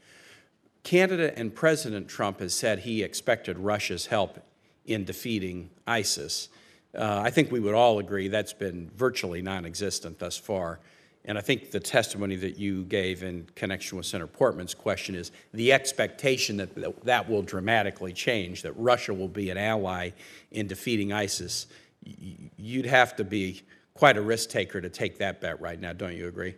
[0.84, 4.38] Canada and President Trump has said he expected Russia's help
[4.86, 6.50] in defeating ISIS.
[6.96, 10.78] Uh, I think we would all agree that's been virtually non existent thus far.
[11.24, 15.32] And I think the testimony that you gave in connection with Senator Portman's question is
[15.54, 20.10] the expectation that that will dramatically change, that Russia will be an ally
[20.50, 21.66] in defeating ISIS.
[22.02, 23.62] You'd have to be
[23.94, 26.56] quite a risk taker to take that bet right now, don't you agree?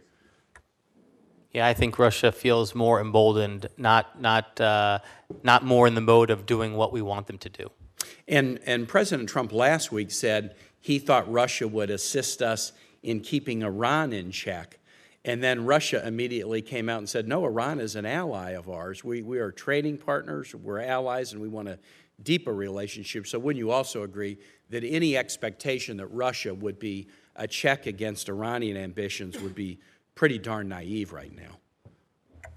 [1.53, 4.99] Yeah, I think Russia feels more emboldened, not, not, uh,
[5.43, 7.71] not more in the mode of doing what we want them to do.
[8.29, 13.63] And, and President Trump last week said he thought Russia would assist us in keeping
[13.63, 14.79] Iran in check.
[15.25, 19.03] And then Russia immediately came out and said, no, Iran is an ally of ours.
[19.03, 21.79] We, we are trading partners, we're allies, and we want a
[22.23, 23.27] deeper relationship.
[23.27, 24.39] So wouldn't you also agree
[24.71, 29.79] that any expectation that Russia would be a check against Iranian ambitions would be
[30.17, 31.59] pretty darn naive right now?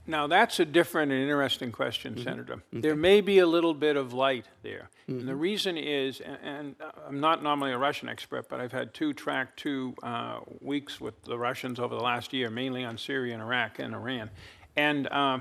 [0.07, 2.63] Now, that's a different and interesting question, Senator.
[2.73, 4.89] There may be a little bit of light there.
[5.07, 8.71] And the reason is, a- and uh, I'm not normally a Russian expert, but I've
[8.71, 12.97] had two track two uh, weeks with the Russians over the last year, mainly on
[12.97, 14.31] Syria and Iraq and Iran.
[14.75, 15.39] And uh,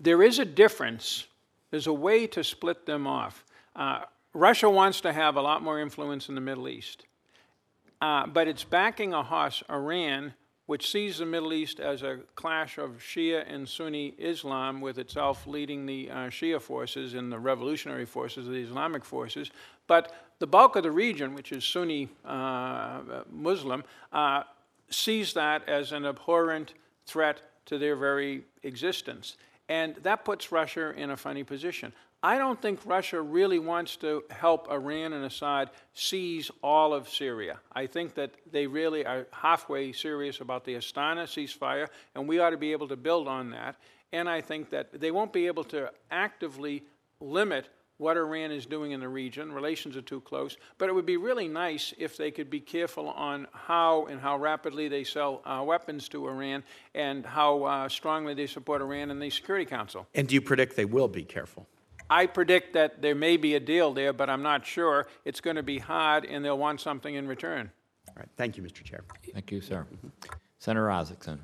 [0.00, 1.26] there is a difference.
[1.70, 3.42] There's a way to split them off.
[3.74, 4.00] Uh,
[4.34, 7.06] Russia wants to have a lot more influence in the Middle East.
[8.02, 10.34] Uh, but it's backing a horse, Iran,
[10.66, 15.46] which sees the Middle East as a clash of Shia and Sunni Islam, with itself
[15.46, 19.50] leading the uh, Shia forces and the revolutionary forces, the Islamic forces.
[19.86, 23.00] But the bulk of the region, which is Sunni uh,
[23.30, 24.44] Muslim, uh,
[24.90, 26.74] sees that as an abhorrent
[27.06, 29.36] threat to their very existence.
[29.68, 31.92] And that puts Russia in a funny position.
[32.24, 37.60] I don't think Russia really wants to help Iran and Assad seize all of Syria.
[37.70, 42.50] I think that they really are halfway serious about the Astana ceasefire, and we ought
[42.50, 43.76] to be able to build on that.
[44.10, 46.84] And I think that they won't be able to actively
[47.20, 47.68] limit
[47.98, 49.52] what Iran is doing in the region.
[49.52, 50.56] Relations are too close.
[50.78, 54.38] But it would be really nice if they could be careful on how and how
[54.38, 56.64] rapidly they sell uh, weapons to Iran
[56.94, 60.06] and how uh, strongly they support Iran in the Security Council.
[60.14, 61.68] And do you predict they will be careful?
[62.10, 65.06] I predict that there may be a deal there, but I'm not sure.
[65.24, 67.70] It's going to be hard, and they'll want something in return.
[68.08, 68.84] All right, thank you, Mr.
[68.84, 69.02] Chair.
[69.32, 69.86] Thank you, sir.
[70.58, 71.38] Senator Isakson.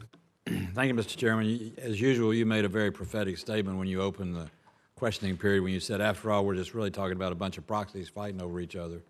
[0.46, 1.16] Thank you, Mr.
[1.16, 1.72] Chairman.
[1.76, 4.50] As usual, you made a very prophetic statement when you opened the
[4.96, 7.66] questioning period, when you said, after all, we're just really talking about a bunch of
[7.66, 9.02] proxies fighting over each other.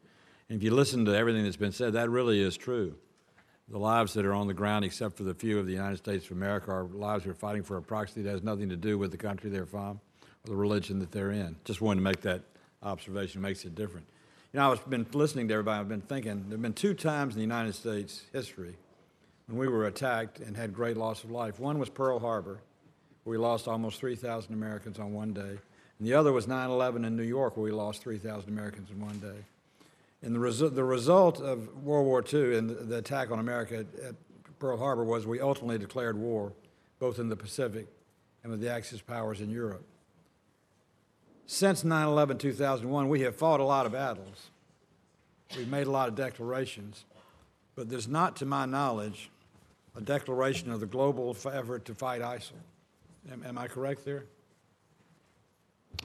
[0.48, 2.96] And if you listen to everything that's been said, that really is true.
[3.68, 6.26] The lives that are on the ground, except for the few of the United States
[6.26, 8.98] of America, are lives who are fighting for a proxy that has nothing to do
[8.98, 10.00] with the country they're from
[10.44, 11.56] or the religion that they're in.
[11.64, 12.42] Just wanted to make that
[12.82, 14.06] observation, makes it different.
[14.52, 17.34] You know, I've been listening to everybody, I've been thinking, there have been two times
[17.34, 18.74] in the United States history
[19.46, 21.60] when we were attacked and had great loss of life.
[21.60, 22.60] One was Pearl Harbor,
[23.24, 25.58] where we lost almost 3,000 Americans on one day.
[26.00, 29.00] And the other was 9 11 in New York, where we lost 3,000 Americans in
[29.00, 29.44] one day.
[30.22, 34.14] And the, resu- the result of World War II and the, attack on America at
[34.58, 36.52] Pearl Harbor was we ultimately declared war,
[36.98, 37.86] both in the Pacific
[38.42, 39.84] and with the Axis powers in Europe.
[41.52, 44.50] Since 9 11 2001, we have fought a lot of battles.
[45.56, 47.04] We've made a lot of declarations.
[47.74, 49.30] But there's not, to my knowledge,
[49.96, 52.52] a declaration of the global effort to fight ISIL.
[53.32, 54.26] Am, am I correct there?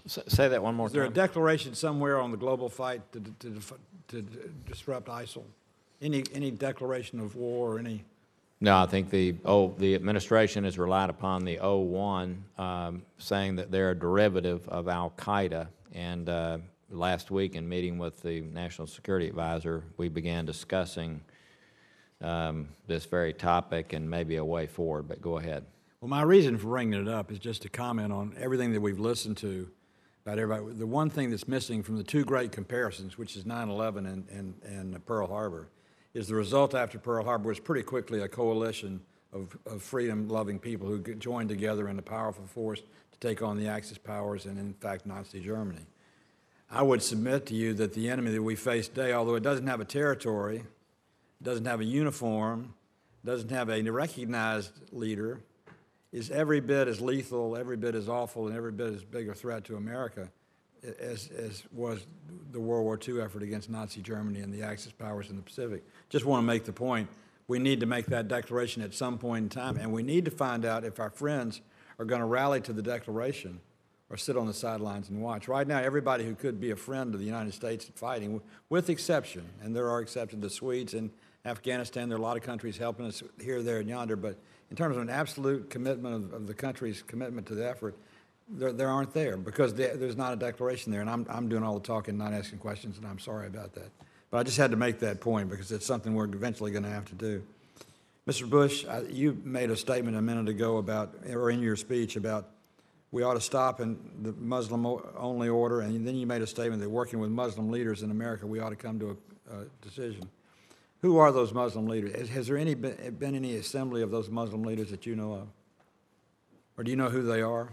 [0.08, 0.94] S- Say that one more time.
[0.94, 3.74] Is there a declaration somewhere on the global fight to, to, def-
[4.08, 4.22] to
[4.68, 5.44] disrupt ISIL?
[6.02, 8.04] Any, any declaration of war or any?
[8.62, 13.70] No, I think the, oh, the administration has relied upon the O1, um, saying that
[13.70, 15.68] they're a derivative of Al-Qaeda.
[15.94, 16.58] And uh,
[16.90, 21.22] last week, in meeting with the National Security Advisor, we began discussing
[22.22, 25.66] um, this very topic and maybe a way forward, but go ahead.
[26.00, 29.00] Well, my reason for bringing it up is just to comment on everything that we've
[29.00, 29.70] listened to
[30.26, 30.78] about everybody.
[30.78, 34.54] The one thing that's missing from the two great comparisons, which is 9/11 and, and,
[34.64, 35.70] and Pearl Harbor,
[36.16, 39.02] is the result after Pearl Harbor was pretty quickly a coalition
[39.34, 42.82] of, of freedom-loving people who joined together in a powerful force
[43.12, 45.86] to take on the Axis powers and, in fact, Nazi Germany.
[46.72, 49.68] I would submit to you that the enemy that we face today, although it doesn't
[49.68, 50.64] have a territory,
[51.44, 52.74] doesn't have a uniform,
[53.26, 55.42] doesn't have a recognized leader,
[56.14, 59.34] is every bit as lethal, every bit as awful, and every bit as big a
[59.34, 60.30] threat to America
[61.00, 62.06] as, as was
[62.52, 65.84] the World War II effort against Nazi Germany and the Axis powers in the Pacific.
[66.10, 67.10] Just want to make the point,
[67.48, 70.32] we need to make that declaration at some point in time, and we need to
[70.32, 71.62] find out if our friends
[72.00, 73.60] are going to rally to the declaration
[74.10, 75.48] or sit on the sidelines and watch.
[75.48, 79.50] Right now, everybody who could be a friend of the United States fighting, with exception,
[79.62, 81.10] and there are exceptions, the Swedes and,
[81.46, 84.36] Afghanistan, there are a lot of countries helping us here, there, and yonder, but
[84.72, 87.96] in terms of an absolute commitment of, of the country's commitment to the effort,
[88.48, 91.64] there, there aren't there, because there, there's not a declaration there, and I'm, I'm doing
[91.64, 93.90] all the talking, not asking questions, and I'm sorry about that.
[94.32, 97.06] But I just had to make that point, because it's something we're eventually gonna have
[97.06, 97.44] to do.
[98.28, 98.50] Mr.
[98.50, 102.48] Bash, I- you made a statement a minute ago about, or in your speech, about
[103.12, 106.90] we ought to stop in the Muslim-only order, and then you made a statement that
[106.90, 109.18] working with Muslim leaders in America, we ought to come to
[109.52, 110.28] a, a decision.
[111.02, 112.16] Who are those Muslim leaders?
[112.16, 115.34] Has- Has there any, been been any assembly of those Muslim leaders that you know
[115.34, 115.48] of?
[116.78, 117.70] Or do you know who they are?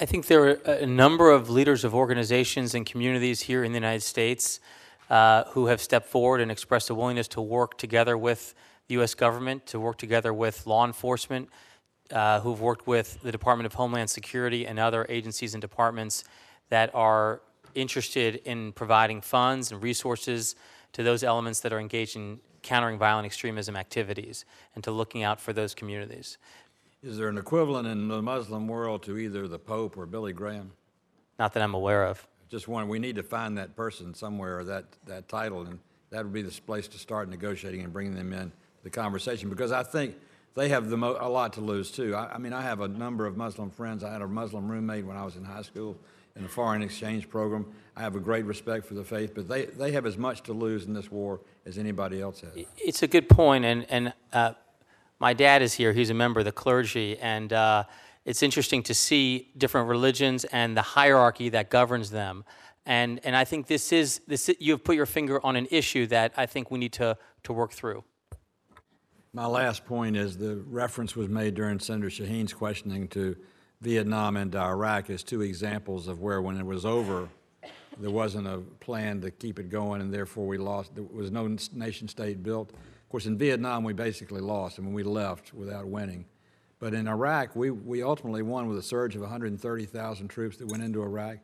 [0.00, 3.76] I think there are a number of leaders of organizations and communities here in the
[3.78, 4.60] United States
[5.10, 8.54] uh, who have stepped forward and expressed a willingness to work together with
[8.86, 9.14] the U.S.
[9.16, 11.48] government, to work together with law enforcement,
[12.12, 16.22] uh, who've worked with the Department of Homeland Security and other agencies and departments
[16.68, 17.40] that are
[17.74, 20.54] interested in providing funds and resources
[20.92, 24.44] to those elements that are engaged in countering violent extremism activities
[24.76, 26.38] and to looking out for those communities.
[27.02, 30.72] Is there an equivalent in the Muslim world to either the Pope or Billy Graham?
[31.38, 32.26] Not that I'm aware of.
[32.48, 35.78] Just one, we need to find that person somewhere, that, that title, and
[36.10, 38.50] that would be the place to start negotiating and bringing them in
[38.82, 40.16] the conversation, because I think
[40.56, 42.16] they have the mo, a lot to lose too.
[42.16, 44.02] I, I mean, I have a number of Muslim friends.
[44.02, 45.96] I had a Muslim roommate when I was in high school
[46.34, 47.66] in a foreign exchange program.
[47.96, 50.52] I have a great respect for the faith, but they, they have as much to
[50.52, 52.50] lose in this war as anybody else has.
[52.76, 54.54] It's a good point, and, and uh,
[55.18, 55.92] my dad is here.
[55.92, 57.84] He's a member of the clergy, and uh,
[58.24, 62.44] it's interesting to see different religions and the hierarchy that governs them.
[62.86, 66.32] And, and I think this is, this, you've put your finger on an issue that
[66.36, 68.04] I think we need to, to work through.
[69.34, 73.36] My last point is the reference was made during Senator Shaheen's questioning to
[73.82, 77.28] Vietnam and Iraq as two examples of where, when it was over,
[77.98, 80.94] there wasn't a plan to keep it going, and therefore we lost.
[80.94, 82.72] There was no nation state built.
[83.08, 84.78] Of course, in Vietnam, we basically lost.
[84.78, 86.26] I mean, we left without winning.
[86.78, 90.82] But in Iraq, we, we ultimately won with a surge of 130,000 troops that went
[90.82, 91.38] into Iraq.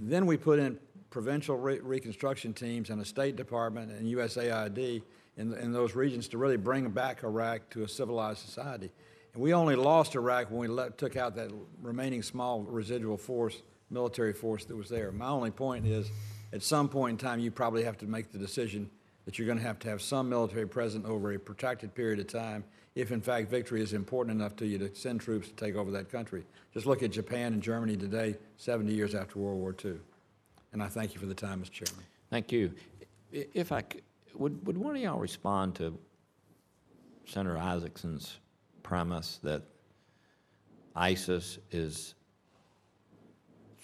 [0.00, 0.76] Then we put in
[1.10, 5.02] provincial re- reconstruction teams and a State Department and USAID
[5.36, 8.90] in, in those regions to really bring back Iraq to a civilized society.
[9.34, 13.62] And we only lost Iraq when we let, took out that remaining small residual force,
[13.88, 15.12] military force that was there.
[15.12, 16.10] My only point is,
[16.52, 18.90] at some point in time, you probably have to make the decision
[19.24, 22.26] that you're going to have to have some military present over a protracted period of
[22.26, 22.64] time
[22.94, 25.90] if, in fact, victory is important enough to you to send troops to take over
[25.90, 26.44] that country.
[26.72, 29.94] Just look at Japan and Germany today, 70 years after World War II.
[30.72, 31.70] And I thank you for the time, Mr.
[31.70, 32.04] Chairman.
[32.30, 32.72] Thank you.
[33.32, 34.00] If I, c-
[34.34, 35.98] would, would one of y'all respond to
[37.26, 38.38] Senator Isakson's
[38.82, 39.62] premise that
[40.94, 42.14] ISIS is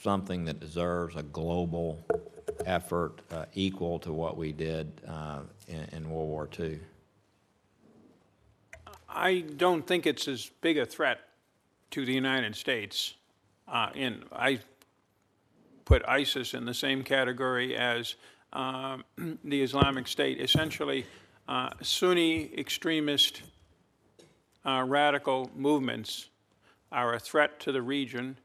[0.02, 2.04] something that deserves a global
[2.66, 6.78] effort uh, equal to what we did uh, in, in World War II?
[9.08, 11.20] I don't think it's as big a threat
[11.90, 13.14] to the United States.
[13.66, 14.60] Uh, and I
[15.84, 18.14] put ISIS in the same category as
[18.52, 19.04] um,
[19.44, 20.40] the Islamic State.
[20.40, 21.06] Essentially,
[21.48, 23.42] uh, Sunni extremist
[24.64, 26.28] uh, radical movements
[26.92, 28.36] are a threat to the region.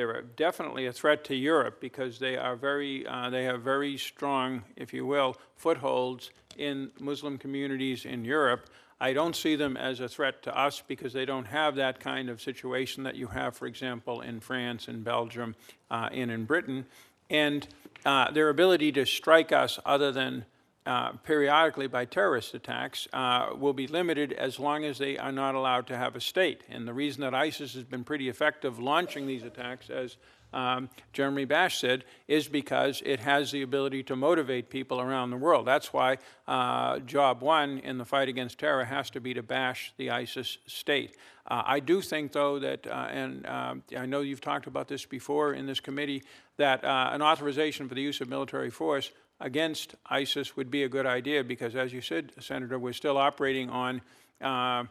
[0.00, 4.62] They're definitely a threat to Europe because they are very, uh, they have very strong,
[4.74, 8.70] if you will, footholds in Muslim communities in Europe.
[8.98, 12.30] I don't see them as a threat to us because they don't have that kind
[12.30, 15.54] of situation that you have, for example, in France and Belgium
[15.90, 16.86] uh, and in Britain.
[17.28, 17.68] And
[18.06, 20.46] uh, their ability to strike us other than
[20.90, 25.54] uh, periodically by terrorist attacks uh, will be limited as long as they are not
[25.54, 26.62] allowed to have a state.
[26.68, 30.16] And the reason that ISIS has been pretty effective launching these attacks, as
[30.52, 35.36] um, Jeremy Bash said, is because it has the ability to motivate people around the
[35.36, 35.64] world.
[35.64, 36.18] That's why
[36.48, 40.58] uh, job one in the fight against terror has to be to bash the ISIS
[40.66, 41.16] state.
[41.46, 45.54] Uh, I do think, though, that, uh, and I know you've talked about this before
[45.54, 46.24] in this committee,
[46.56, 51.06] that an authorization for the use of military force against ISIS would be a good
[51.06, 54.02] idea because, as you said, Senator, we're still operating on,
[54.40, 54.84] uh,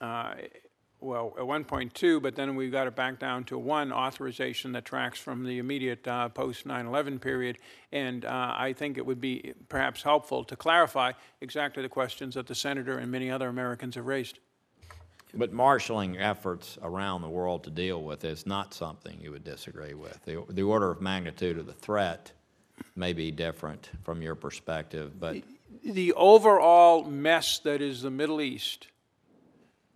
[0.00, 0.34] uh,
[1.00, 5.18] well, at 1.2, but then we got it back down to one authorization that tracks
[5.18, 7.58] from the immediate uh, post 9 11 period.
[7.92, 12.46] And uh, I think it would be perhaps helpful to clarify exactly the questions that
[12.46, 14.38] the Senator and many other Americans have raised.
[15.34, 19.92] But marshaling efforts around the world to deal with is not something you would disagree
[19.92, 20.18] with.
[20.24, 22.32] The, the order of magnitude of the threat
[22.94, 25.36] may be different from your perspective, but
[25.84, 28.88] the overall mess that is the Middle East,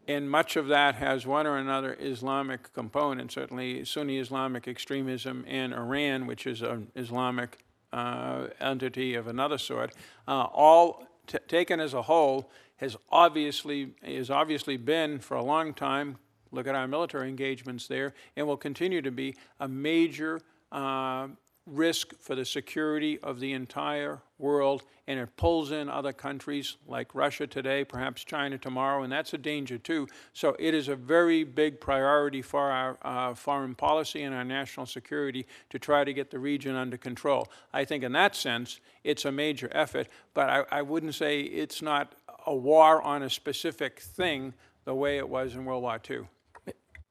[0.07, 5.73] and much of that has one or another Islamic component, certainly Sunni Islamic extremism, and
[5.73, 9.94] Iran, which is an Islamic uh, entity of another sort,
[10.27, 15.74] uh, all t- taken as a whole, has obviously, has obviously been for a long
[15.74, 16.16] time,
[16.51, 20.40] look at our military engagements there, and will continue to be a major
[20.73, 21.28] uh,
[21.71, 27.15] risk for the security of the entire world, and it pulls in other countries like
[27.15, 30.09] Russia today, perhaps China tomorrow, and that's a danger too.
[30.33, 34.87] So it is a very big priority for our uh, foreign policy and our national
[34.87, 37.49] security to try to get the region under control.
[37.73, 41.83] I think in that sense, it's a major effort, but I, I wouldn't say it's
[41.83, 42.15] not
[42.47, 46.21] a war on a specific thing the way it was in World War II.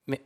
[0.08, 0.20] May,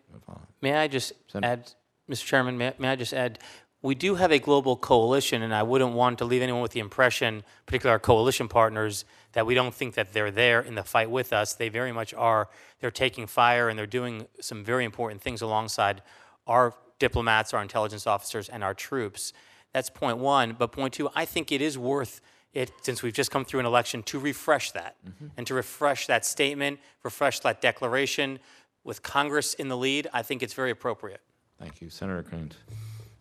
[0.61, 1.71] may I just add,
[2.09, 2.25] Mr.
[2.25, 3.39] Chairman, may, may I just add,
[3.83, 6.79] we do have a global coalition, and I wouldn't want to leave anyone with the
[6.79, 9.03] impression, particularly our coalition partners,
[9.33, 11.53] that we don't think that they're there in the fight with us.
[11.53, 12.47] They very much are.
[12.79, 16.01] They're taking fire and they're doing some very important things alongside
[16.47, 19.33] our diplomats, our intelligence officers, and our troops.
[19.73, 20.55] That's point one.
[20.57, 22.21] But point two, I think it is worth
[22.53, 25.27] it, since we've just come through an election, to refresh that mm-hmm.
[25.35, 28.39] and to refresh that statement, refresh that declaration.
[28.85, 31.21] With Congress in the lead, I think it's very appropriate.
[31.59, 31.89] Thank you.
[31.89, 32.55] Senator Coons.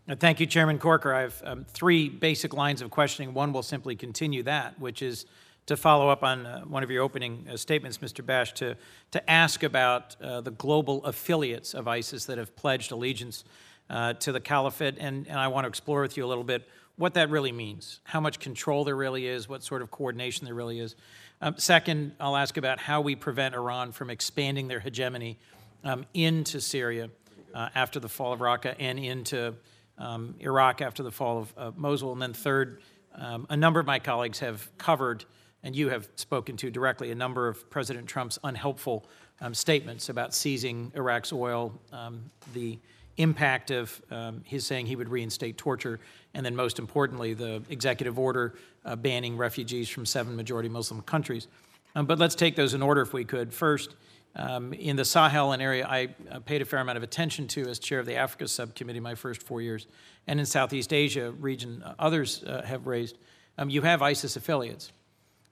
[0.09, 1.15] Uh, Thank you, Chairman Corker.
[1.15, 3.35] I have um, three basic lines of questioning.
[3.35, 5.27] One will simply continue that, which is
[5.67, 8.27] to follow up on uh, one of your opening uh, statements, Mr.
[8.27, 8.77] Bash, to,
[9.13, 13.45] to ask about uh, the global affiliates of ISIS that have pledged allegiance
[13.91, 14.97] uh, to the caliphate.
[14.99, 18.01] And, and I want to explore with you a little bit what that really means,
[18.03, 20.97] how much control there really is, what sort of coordination there really is.
[21.41, 25.39] Um, second, I'll ask about how we prevent Iran from expanding their hegemony
[25.85, 27.09] um, into Syria
[27.55, 29.55] uh, after the fall of Raqqa and into
[30.03, 32.13] um, Iraq after the fall of uh, Mosul.
[32.13, 32.83] And then third,
[33.15, 35.25] um, a number of my colleagues have covered,
[35.63, 39.07] and you have spoken to directly, a number of President Trump's unhelpful
[39.41, 42.79] um, statements about seizing Iraq's oil, um, the
[43.19, 46.01] impact of um, his saying he would reinstate torture,
[46.35, 48.55] and then most importantly, the executive order
[48.85, 51.47] uh, banning refugees from seven majority Muslim countries.
[51.95, 53.53] Um, but let's take those in order if we could.
[53.53, 53.95] First,
[54.35, 56.07] um, in the Sahel, an area I
[56.47, 59.43] paid a fair amount of attention to as chair of the Africa subcommittee my first
[59.43, 59.87] four years,
[60.27, 63.19] and in Southeast Asia region, uh, others uh, have raised,
[63.59, 64.93] um, you have ISIS affiliates.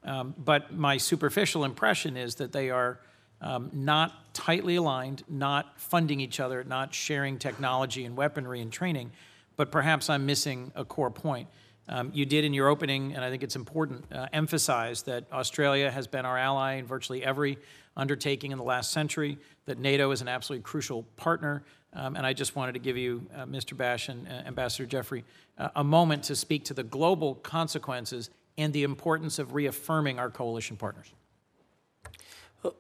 [0.03, 3.01] Um, but my superficial impression is that they are
[3.43, 9.13] um, not tightly aligned, not funding each other, not sharing technology and weaponry and training,
[9.57, 11.49] but perhaps I'm missing a core point.
[11.89, 15.91] Um, you did in your opening, and I think it's important, uh, emphasize that Australia
[15.91, 17.59] has been our ally in virtually every
[17.97, 21.63] undertaking in the last century, that NATO is an absolutely crucial partner.
[21.93, 23.77] Um, and I just wanted to give you, uh, Mr.
[23.77, 25.25] Bash and uh, Ambassador Jeffrey,
[25.59, 30.31] uh, a moment to speak to the global consequences and the importance of reaffirming our
[30.31, 31.13] coalition partners.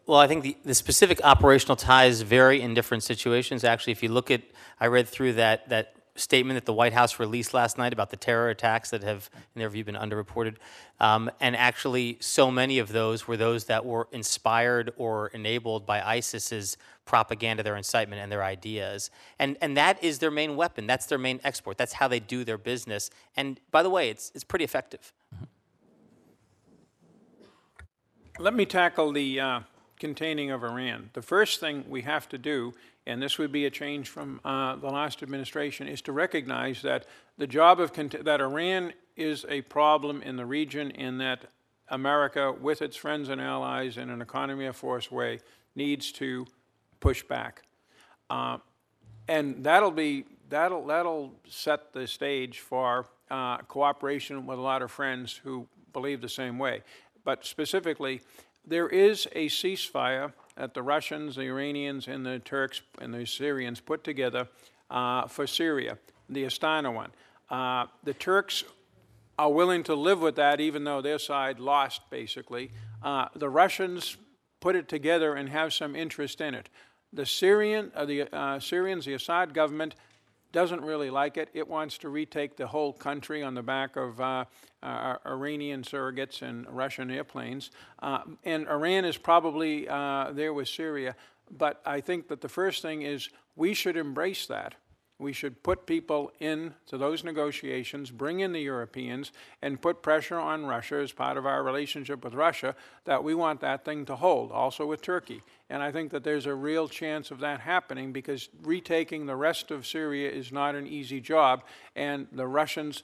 [0.06, 3.64] Well, I think the, the specific operational ties vary in different situations.
[3.64, 4.42] Actually, if you look at,
[4.78, 8.16] I read through that, that statement that the White House released last night about the
[8.16, 10.56] terror attacks that have, in their view, been underreported.
[11.00, 16.00] Um, and actually, so many of those were those that were inspired or enabled by
[16.00, 16.76] ISIS's
[17.06, 19.10] propaganda, their incitement, and their ideas.
[19.38, 20.86] And, and that is their main weapon.
[20.86, 21.78] That's their main export.
[21.78, 23.10] That's how they do their business.
[23.36, 25.12] And by the way, it's, it's pretty effective.
[28.38, 29.60] Let me tackle the uh,
[29.98, 31.10] containing of Iran.
[31.12, 32.72] The first thing we have to do,
[33.06, 37.06] and this would be a change from uh, the last administration, is to recognize that
[37.38, 41.46] the job of that Iran is a problem in the region, and that
[41.88, 45.40] America, with its friends and allies in an economy of force way,
[45.74, 46.46] needs to
[47.00, 47.62] push back.
[48.28, 48.58] Uh,
[49.28, 54.90] and that'll be that'll that'll set the stage for uh, cooperation with a lot of
[54.90, 56.82] friends who believe the same way.
[57.24, 58.22] But specifically,
[58.66, 63.80] there is a ceasefire that the Russians, the Iranians, and the Turks and the Syrians
[63.80, 64.46] put together
[64.90, 65.96] uh, for Syria,
[66.28, 67.12] the Astana one.
[67.48, 68.64] Uh, the Turks
[69.38, 72.72] are willing to live with that, even though their side lost, basically.
[73.02, 74.18] Uh, the Russians
[74.60, 76.68] put it together and have some interest in it.
[77.10, 79.94] The Syrian, uh, the uh, Syrians, the Assad government,
[80.52, 81.48] doesn't really like it.
[81.54, 84.44] It wants to retake the whole country on the back of uh,
[84.82, 87.70] uh, Iranian surrogates and Russian airplanes.
[88.00, 91.14] Uh, and Iran is probably uh, there with Syria.
[91.50, 94.74] But I think that the first thing is we should embrace that.
[95.20, 100.64] We should put people into those negotiations, bring in the Europeans, and put pressure on
[100.64, 102.74] Russia as part of our relationship with Russia
[103.04, 105.42] that we want that thing to hold, also with Turkey.
[105.68, 109.70] And I think that there's a real chance of that happening because retaking the rest
[109.70, 111.64] of Syria is not an easy job,
[111.94, 113.02] and the Russians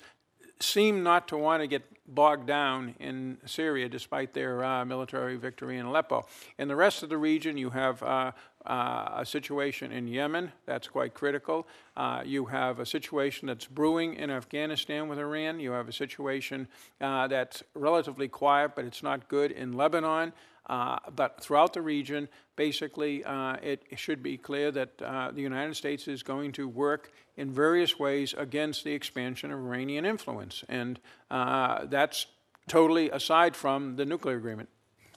[0.59, 5.77] seem not to want to get bogged down in Syria despite their uh, military victory
[5.79, 6.27] in Aleppo.
[6.59, 8.33] In the rest of the region, you have uh,
[8.67, 11.67] uh, a situation in Yemen that's quite critical.
[11.97, 15.61] Uh, you have a situation that's brewing in Afghanistan with Iran.
[15.61, 16.69] You have a situation
[17.01, 20.33] uh, that's relatively quiet, but it's not good in Lebanon.
[20.69, 25.77] Uh, but throughout the region, basically, uh, it, should be clear that uh, the United
[25.77, 30.65] States is going to work in various ways against the expansion of Iranian influence.
[30.69, 30.99] And
[31.31, 32.27] that's
[32.69, 34.69] totally aside from the nuclear agreement.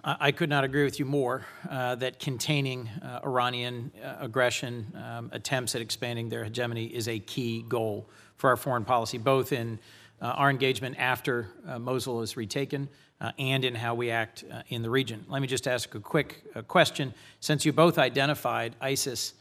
[0.02, 5.30] I could not agree with you more uh, that containing uh, Iranian uh, aggression, um,
[5.34, 9.78] attempts at expanding their hegemony is a key goal for our foreign policy, both in
[10.22, 12.88] uh, our engagement after uh, Mosul is retaken
[13.20, 15.26] uh, and in how we act in the region.
[15.28, 17.14] Let me just ask a quick question.
[17.42, 19.34] Since you both identified ISIS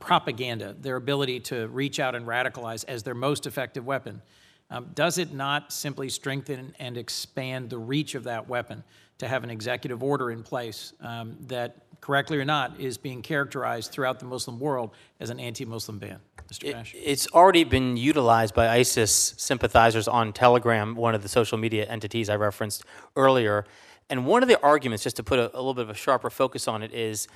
[0.00, 4.22] propaganda, their ability to reach out and radicalize as their most effective weapon,
[4.70, 8.84] um, does it not simply strengthen and expand the reach of that weapon
[9.18, 13.90] to have an executive order in place um, that, correctly or not, is being characterized
[13.92, 14.90] throughout the Muslim world
[15.20, 16.18] as an anti-Muslim ban?
[16.52, 16.72] Mr.
[16.72, 16.94] Bash.
[16.96, 22.28] It's already been utilized by ISIS sympathizers on Telegram, one of the social media entities
[22.30, 22.84] I referenced
[23.16, 23.66] earlier.
[24.08, 26.30] And one of the arguments, just to put a, a little bit of a sharper
[26.30, 27.28] focus on it, is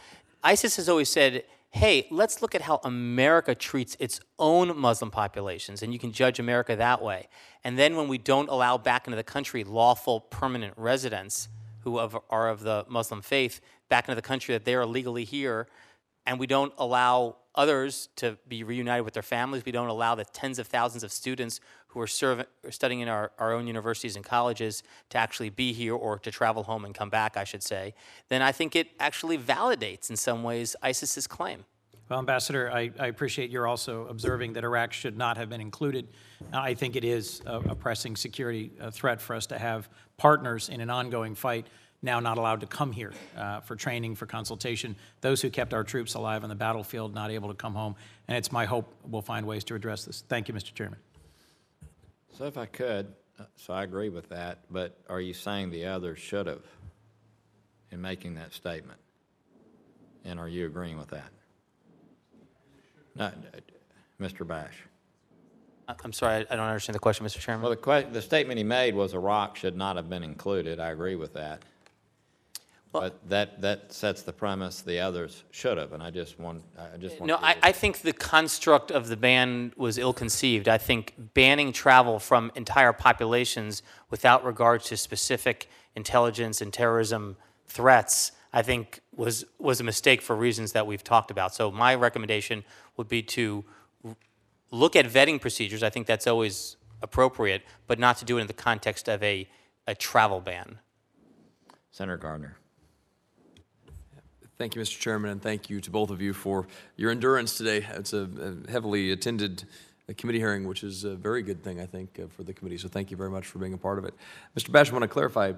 [0.43, 5.83] ISIS has always said, hey, let's look at how America treats its own Muslim populations,
[5.83, 7.29] and you can judge America that way.
[7.65, 11.49] And then when we don't allow back into the country lawful permanent residents
[11.85, 15.67] who are of the Muslim faith back into the country that they're legally here,
[16.27, 19.65] and we don't allow others to be reunited with their families.
[19.65, 23.33] We don't allow the tens of thousands of students who are serv- studying in our,
[23.39, 27.11] our own universities and colleges to actually be here or to travel home and come
[27.11, 27.95] back, I should say.
[28.29, 31.65] Then I think it actually validates, in some ways, ISIS's claim.
[32.13, 36.09] Well, Ambassador, I, I appreciate you're also observing that Iraq should not have been included.
[36.53, 40.69] I think it is a, a pressing security uh, threat for us to have partners
[40.69, 41.69] in an ongoing fight
[42.03, 44.95] now not allowed to come here uh, for training, for consultation.
[45.23, 47.95] Those who kept our troops alive on the battlefield not able to come home.
[48.29, 50.23] And it's my hope we'll find ways to address this.
[50.29, 50.75] Thank you, Mr.
[50.75, 50.99] Chairman.
[52.37, 53.07] So if I could,
[53.41, 56.67] uh, so I agree with that, but are you saying the others should have
[57.91, 59.01] in making that statement?
[60.27, 61.31] And are you agreeing with that?
[63.15, 63.31] No, uh,
[64.21, 64.47] Mr.
[64.47, 64.75] Bash?
[65.89, 67.39] I- I'm sorry, I I don't understand the question, Mr.
[67.39, 67.63] Chairman.
[67.63, 70.81] Well, the que, the statement he made was Iraq should not have been included.
[70.81, 71.63] I agree with that.
[72.93, 76.99] But that, that sets the premise the others should have, and I just want, I
[76.99, 77.29] just want.
[77.29, 80.69] No, I, I think the construct of the ban was ill-conceived.
[80.69, 88.33] I think banning travel from entire populations without regard to specific intelligence and terrorism threats,
[88.53, 91.55] I think was, was a mistake for reasons that we've talked about.
[91.55, 92.63] So my recommendation
[92.97, 93.65] would be to
[94.71, 95.83] look at vetting procedures.
[95.83, 99.49] I think that's always appropriate, but not to do it in the context of a,
[99.87, 100.79] a travel ban.
[101.91, 102.57] Senator Gardner.
[104.59, 104.99] Thank you, Mr.
[104.99, 106.67] Chairman, and thank you to both of you for
[106.97, 107.85] your endurance today.
[107.95, 108.29] It's a
[108.69, 109.65] a heavily attended
[110.09, 112.79] uh, committee hearing, which is a very good thing, I think, uh, for the committee.
[112.79, 114.15] So thank you very much for being a part of it.
[114.57, 114.71] Mr.
[114.71, 115.53] Bash, I want to clarify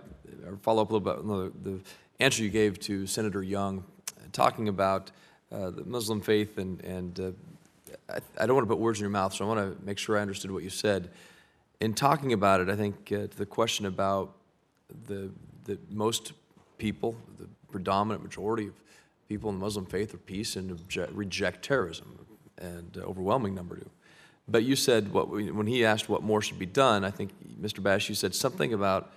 [0.47, 1.81] or follow up a little bit on the, the
[2.19, 3.85] answer you gave to Senator Young,
[4.17, 5.11] uh, talking about
[5.55, 7.31] uh, the Muslim faith, and, and uh,
[8.09, 9.99] I, I don't want to put words in your mouth, so I want to make
[9.99, 11.11] sure I understood what you said.
[11.81, 14.35] In talking about it, I think uh, to the question about
[15.07, 15.31] the,
[15.65, 16.33] the most
[16.79, 18.75] people, the predominant majority of
[19.29, 20.81] people in the Muslim faith are peace and
[21.13, 22.19] reject terrorism,
[22.59, 23.89] and overwhelming number do.
[24.47, 27.83] But you said what when he asked what more should be done, I think Mr.
[27.83, 29.13] Bash, you said something about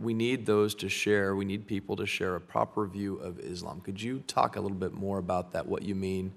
[0.00, 1.36] we need those to share.
[1.36, 3.80] We need people to share a proper view of Islam.
[3.80, 5.66] Could you talk a little bit more about that?
[5.66, 6.32] What you mean,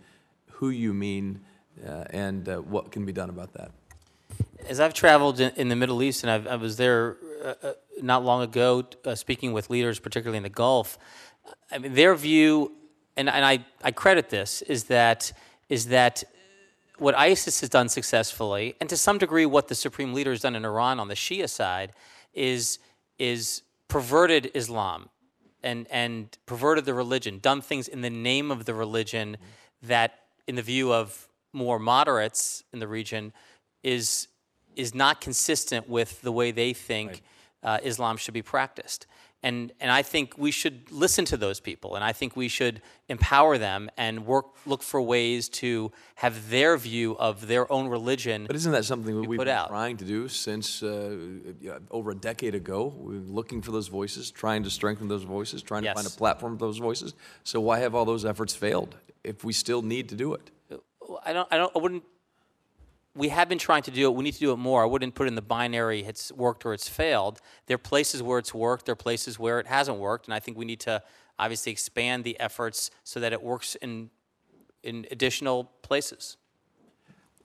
[0.51, 1.39] who you mean,
[1.85, 3.71] uh, and uh, what can be done about that?
[4.67, 7.73] As I've traveled in, in the Middle East, and I've, I was there uh, uh,
[8.01, 10.97] not long ago, uh, speaking with leaders, particularly in the Gulf.
[11.71, 12.73] I mean, their view,
[13.15, 15.31] and, and I, I credit this, is that
[15.69, 16.23] is that
[16.97, 20.55] what ISIS has done successfully, and to some degree what the supreme leader has done
[20.55, 21.93] in Iran on the Shia side,
[22.33, 22.79] is
[23.19, 25.09] is perverted Islam
[25.63, 29.37] and and perverted the religion, done things in the name of the religion
[29.81, 33.33] that, in the view of more moderates in the region,
[33.83, 34.27] is
[34.75, 37.21] is not consistent with the way they think
[37.63, 39.07] uh, Islam should be practiced.
[39.43, 42.81] And, and I think we should listen to those people, and I think we should
[43.07, 48.45] empower them and work, look for ways to have their view of their own religion.
[48.47, 49.69] But isn't that something that we've put been out.
[49.69, 51.15] trying to do since uh,
[51.91, 52.93] over a decade ago?
[52.97, 56.57] We're looking for those voices, trying to strengthen those voices, trying to find a platform
[56.57, 57.13] for those voices.
[57.43, 60.49] So why have all those efforts failed if we still need to do it?
[61.23, 62.03] I don't, I don't, I wouldn't
[63.17, 64.15] we have been trying to do it.
[64.15, 64.83] We need to do it more.
[64.83, 67.41] I wouldn't put in the binary it's worked or it's failed.
[67.65, 70.39] There are places where it's worked, there are places where it hasn't worked, and I
[70.39, 71.01] think we need to
[71.39, 74.09] obviously expand the efforts so that it works in,
[74.83, 76.37] in additional places.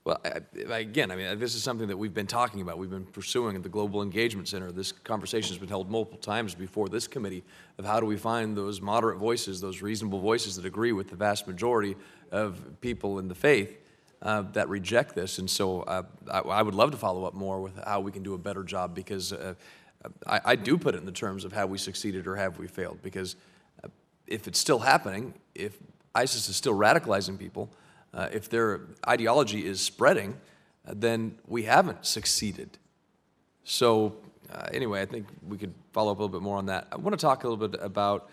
[0.05, 2.89] Well, I- I- again, I mean, this is something that we've been talking about, we've
[2.89, 4.71] been pursuing at the Global Engagement Center.
[4.71, 7.43] This conversation's been held multiple times before this committee
[7.77, 11.15] of how do we find those moderate voices, those reasonable voices that agree with the
[11.15, 11.95] vast majority
[12.31, 13.77] of people in the faith
[14.23, 15.37] uh, that reject this.
[15.37, 18.23] And so uh, I I would love to follow up more with how we can
[18.23, 19.53] do a better job, because uh,
[20.25, 22.67] I I do put it in the terms of have we succeeded or have we
[22.67, 23.35] failed, because
[23.83, 23.89] uh,
[24.25, 25.77] if it's still happening, if
[26.15, 27.69] ISIS is still radicalizing people,
[28.13, 30.37] uh, if their ideology is spreading,
[30.87, 32.77] uh, then we haven't succeeded.
[33.65, 34.15] So,
[34.71, 36.87] anyway, I think we could follow up a little bit more on that.
[36.91, 38.29] I want to talk a little bit about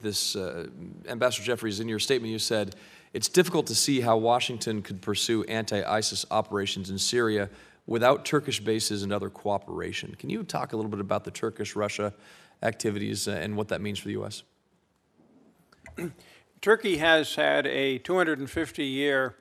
[0.00, 0.36] this.
[1.06, 2.74] Ambassador Jeffries, in your statement, you said
[3.12, 7.48] it's difficult to see how Washington could pursue anti ISIS operations in Syria
[7.86, 10.14] without Turkish bases and other cooperation.
[10.18, 12.12] Can you talk a little bit about the Turkish Russia
[12.62, 14.42] activities uh, and what that means for the U.S.?
[16.60, 19.36] Turkey has had a 250-year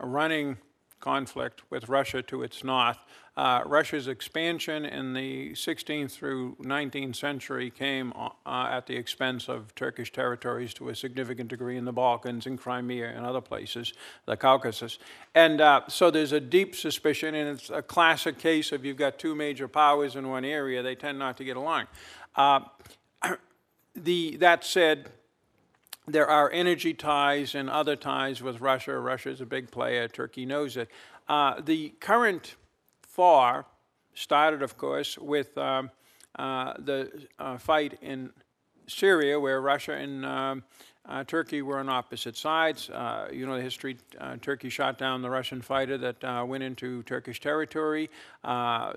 [0.00, 0.56] running
[1.04, 2.96] conflict with Russia to its north.
[3.36, 9.74] Uh, Russia's expansion in the 16th through 19th century came uh, at the expense of
[9.74, 13.92] Turkish territories to a significant degree in the Balkans, in Crimea, and other places,
[14.24, 14.98] the Caucasus.
[15.34, 19.18] And uh, so there's a deep suspicion, and it's a classic case of you've got
[19.18, 21.86] two major powers in one area, they tend not to get along.
[22.34, 22.60] Uh,
[23.94, 25.10] the, that said,
[26.06, 28.98] there are energy ties and other ties with Russia.
[28.98, 30.06] Russia is a big player.
[30.08, 30.90] Turkey knows it.
[31.28, 32.56] Uh, the current
[33.02, 33.64] FAR
[34.14, 35.90] started, of course, with um,
[36.38, 38.30] uh, the uh, fight in
[38.86, 40.62] Syria, where Russia and um,
[41.06, 42.90] uh, Turkey were on opposite sides.
[42.90, 43.96] Uh, you know the history.
[44.18, 48.10] Uh, Turkey shot down the Russian fighter that went into Turkish territory.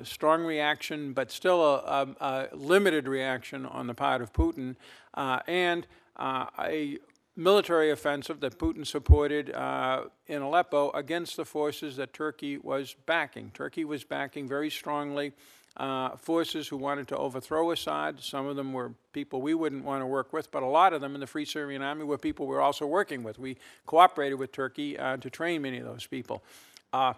[0.03, 4.75] Strong reaction, but still a, a, a, limited reaction on the part of Putin.
[5.15, 5.87] And
[6.17, 6.97] a
[7.37, 13.51] military offensive that Putin supported uh, in Aleppo against the forces that Turkey was backing.
[13.53, 15.33] Turkey was backing very strongly
[15.77, 18.19] uh, forces who wanted to overthrow Assad.
[18.19, 21.01] Some of them were people we wouldn't want to work with, but a lot of
[21.01, 23.37] them in the Free Syrian Army were people we were also working with.
[23.37, 26.43] We cooperated with Turkey uh, to train many of those people.
[26.91, 27.13] Uh,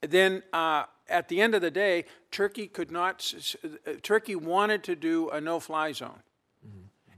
[0.00, 3.34] then uh, at the end of the day, Turkey could not,
[4.02, 6.20] Turkey wanted to do a no-fly zone.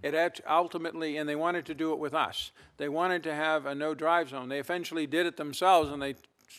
[0.02, 2.52] It ultimately, and they wanted to do it with us.
[2.77, 4.48] They wanted to have a no-drive zone.
[4.48, 6.14] They eventually did it themselves, and they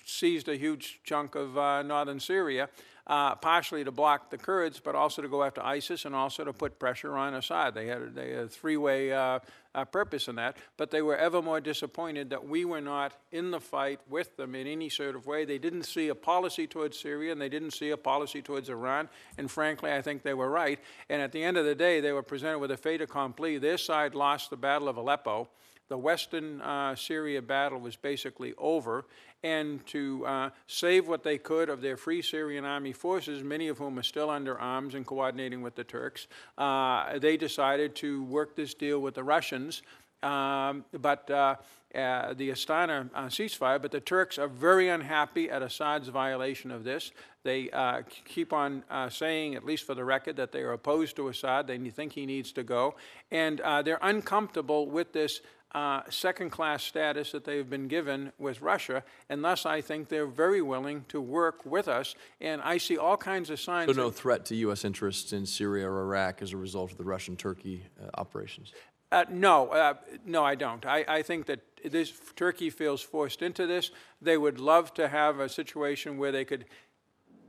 [0.06, 2.70] seized a huge chunk of uh, northern Syria,
[3.06, 6.54] uh, partially to block the Kurds, but also to go after ISIS and also to
[6.54, 7.74] put pressure on Assad.
[7.74, 9.40] They had, had a three-way uh,
[9.78, 13.52] uh, purpose in that, but they were ever more disappointed that we were not in
[13.52, 15.46] the fight with them in any sort of way.
[15.46, 19.08] They didn't see a policy towards Syria, and they didn't see a policy towards Iran,
[19.38, 20.80] and frankly, I think they were right.
[21.10, 23.60] And at the end of the day, they were presented with a fait accompli.
[23.60, 25.48] Their side lost the Battle of Aleppo.
[25.90, 29.06] The Western uh, Syria battle was basically over,
[29.44, 33.78] and to uh, save what they could of their Free Syrian Army forces, many of
[33.78, 36.28] whom are still under arms and coordinating with the Turks,
[36.58, 39.82] uh, they decided to work this deal with the Russians.
[40.24, 41.56] Um, but uh,
[41.94, 46.84] uh, the Astana uh, ceasefire, but the Turks are very unhappy at Assad's violation of
[46.84, 47.12] this.
[47.44, 51.16] They uh, keep on uh, saying, at least for the record, that they are opposed
[51.16, 51.68] to Assad.
[51.68, 52.96] They think he needs to go.
[53.32, 55.42] And uh, they're uncomfortable with this
[55.78, 60.60] uh, second-class status that they've been given with Russia, and thus I think they're very
[60.60, 62.16] willing to work with us.
[62.42, 63.88] And I see all kinds of signs.
[63.88, 64.84] So no threat to U.S.
[64.84, 68.74] interests in Syria or Iraq as a result of the Russian-Turkey uh, operations?
[69.12, 69.94] Uh, no, uh,
[70.26, 70.84] no, I don't.
[70.84, 73.92] I, I think that this Turkey feels forced into this.
[74.20, 76.66] They would love to have a situation where they could.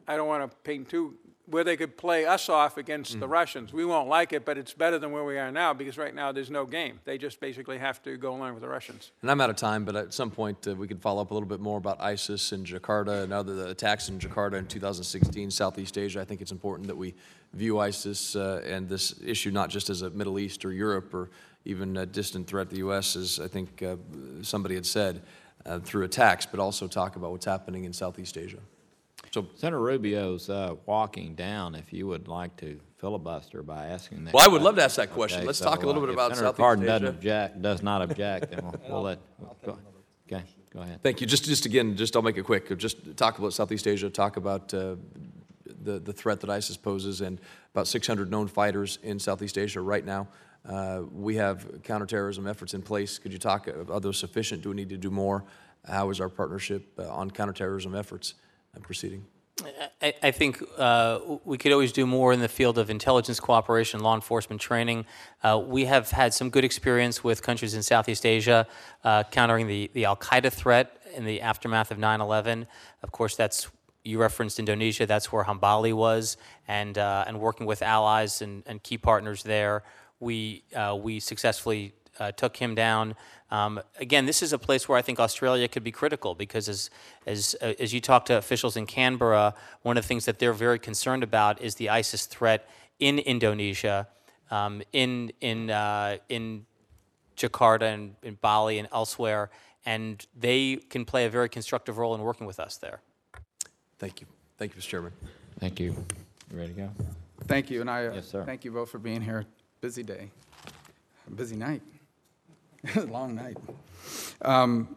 [0.07, 1.15] I don't want to paint too
[1.51, 3.21] where they could play us off against mm.
[3.21, 3.73] the Russians.
[3.73, 6.31] We won't like it, but it's better than where we are now because right now
[6.33, 7.01] there's no game.
[7.05, 9.13] They just basically have to go along with the Russians.
[9.23, 11.35] And I'm out of time, but at some point uh, we could follow up a
[11.35, 15.97] little bit more about ISIS and Jakarta and other attacks in Jakarta in 2016, Southeast
[15.97, 16.21] Asia.
[16.21, 17.15] I think it's important that we
[17.55, 21.31] view ISIS uh, and this issue not just as a Middle East or Europe or
[21.65, 23.97] even a distant threat to the U.S., as I think uh,
[24.43, 25.23] somebody had said,
[25.67, 28.59] uh, through attacks, but also talk about what's happening in Southeast Asia.
[29.33, 31.75] So Senator Rubio's uh, walking down.
[31.75, 34.35] If you would like to filibuster by asking that.
[34.35, 35.39] Well, I would love to ask that question.
[35.39, 36.87] Okay, Let's so, talk a little bit if about Senator Southeast Cardin Asia.
[36.87, 39.19] doesn't object, does not object, then we'll, we'll let.
[39.65, 39.79] Go,
[40.27, 41.03] okay, go ahead.
[41.03, 41.27] Thank you.
[41.27, 42.77] Just, just again, just I'll make it quick.
[42.79, 44.11] Just talk about Southeast Asia.
[44.11, 44.97] Talk about uh,
[45.83, 47.41] the the threat that ISIS poses, and
[47.73, 50.29] about 600 known fighters in Southeast Asia right now.
[50.69, 53.19] Uh, we have counterterrorism efforts in place.
[53.19, 53.69] Could you talk?
[53.69, 54.63] Are those sufficient?
[54.63, 55.45] Do we need to do more?
[55.87, 58.43] how is our partnership uh, on counterterrorism efforts uh,
[58.83, 59.25] proceeding?
[60.01, 64.01] I, I think uh, we could always do more in the field of intelligence cooperation,
[64.01, 65.05] law enforcement training.
[65.43, 68.67] Uh, we have had some good experience with countries in Southeast Asia
[69.05, 72.67] uh, countering the, the Al Qaeda threat in the aftermath of 9 11.
[73.03, 73.69] Of course, that's
[74.05, 76.37] you referenced Indonesia, that's where Hambali was,
[76.67, 79.83] and, uh, and working with allies and, and key partners there,
[80.21, 83.15] we, uh, we successfully uh, took him down.
[83.51, 86.91] Um, again, this is a place where I think Australia could be critical because, as,
[87.27, 90.53] as, uh, as you talk to officials in Canberra, one of the things that they're
[90.53, 92.69] very concerned about is the ISIS threat
[92.99, 94.09] in Indonesia,
[94.51, 96.67] um, in, in, uh, in
[97.37, 99.51] Jakarta and in Bali and elsewhere,
[99.87, 103.01] and they can play a very constructive role in working with us there.
[103.99, 104.27] Thank you.
[104.59, 104.89] Thank you, Mr.
[104.89, 105.13] Chairman.
[105.61, 105.95] Thank you.
[106.51, 106.91] You ready to go?
[107.47, 108.45] Thank you, and I uh, Yes, sir.
[108.45, 109.45] thank you both for being here.
[109.81, 110.31] Busy day,
[111.37, 111.81] busy night,
[113.09, 113.57] long night.
[114.43, 114.97] Um,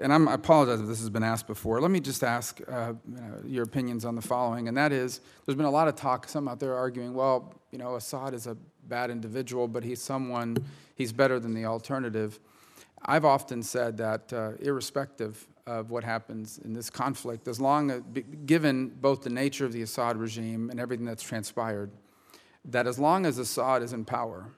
[0.00, 1.80] and I'm, I apologize if this has been asked before.
[1.80, 5.20] Let me just ask uh, you know, your opinions on the following, and that is,
[5.44, 6.28] there's been a lot of talk.
[6.28, 8.56] Some out there arguing, well, you know, Assad is a
[8.88, 10.56] bad individual, but he's someone,
[10.94, 12.40] he's better than the alternative.
[13.04, 18.02] I've often said that, uh, irrespective of what happens in this conflict, as long as,
[18.02, 21.90] be- given both the nature of the Assad regime and everything that's transpired,
[22.66, 24.50] that as long as Assad is in power,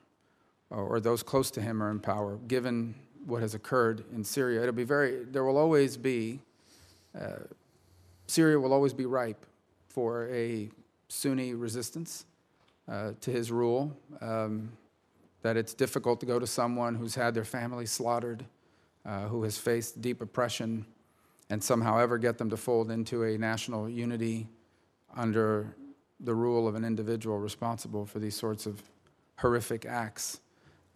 [0.71, 2.95] or, those close to him are in power, given
[3.25, 6.41] what has occurred in Syria, it'll be very, there will always be,
[7.19, 7.45] uh,
[8.27, 9.45] Syria will always be ripe
[9.89, 10.69] for a
[11.09, 12.25] Sunni resistance
[12.89, 13.97] uh, to his rule.
[14.21, 14.73] Um,
[15.47, 18.45] that it's difficult to go to someone who's had their family slaughtered,
[19.05, 20.85] uh, who has faced deep oppression,
[21.51, 24.49] and somehow ever get them to fold into a national unity
[25.17, 25.77] under
[26.19, 28.83] the rule of an individual responsible for these sorts of
[29.37, 30.41] horrific acts.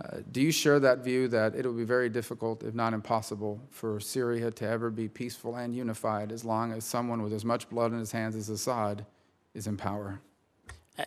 [0.01, 3.61] Uh, do you share that view that it will be very difficult, if not impossible,
[3.71, 7.69] for Syria to ever be peaceful and unified as long as someone with as much
[7.69, 9.05] blood in his hands as Assad
[9.53, 10.21] is in power?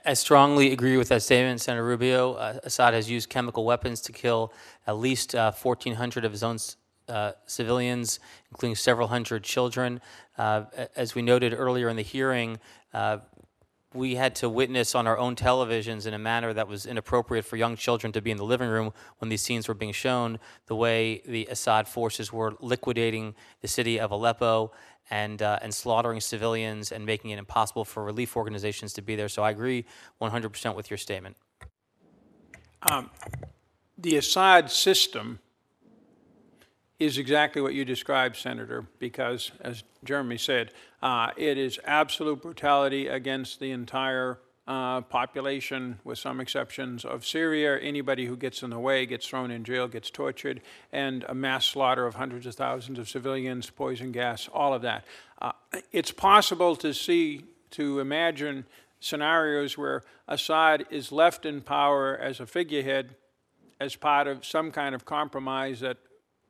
[0.05, 2.33] I- strongly agree with that statement, Senator Rubio.
[2.33, 4.53] Uh, Assad has used chemical weapons to kill
[4.85, 6.57] at least uh, 1,400 of his own
[7.09, 8.19] uh, civilians,
[8.51, 10.01] including several hundred children.
[10.37, 10.65] Uh,
[10.95, 12.59] as we noted earlier in the hearing,
[12.93, 13.17] uh,
[13.93, 17.57] we had to witness on our own televisions in a manner that was inappropriate for
[17.57, 20.75] young children to be in the living room when these scenes were being shown, the
[20.75, 24.71] way the Assad forces were liquidating the city of Aleppo
[25.09, 29.29] and, uh, and slaughtering civilians and making it impossible for relief organizations to be there.
[29.29, 29.85] So I agree
[30.21, 31.37] 100% with your statement.
[33.97, 35.39] The Assad system
[36.99, 40.71] is exactly what you described, Senator, because, as Jeremy said,
[41.01, 47.77] uh, it is absolute brutality against the entire uh, population, with some exceptions of Syria.
[47.77, 50.61] Anybody who gets in the way gets thrown in jail, gets tortured,
[50.91, 55.03] and a mass slaughter of hundreds of thousands of civilians, poison gas, all of that.
[55.41, 55.51] Uh,
[55.91, 58.65] it's possible to see, to imagine
[59.01, 63.15] scenarios where Assad is left in power as a figurehead
[63.81, 65.97] as part of some kind of compromise that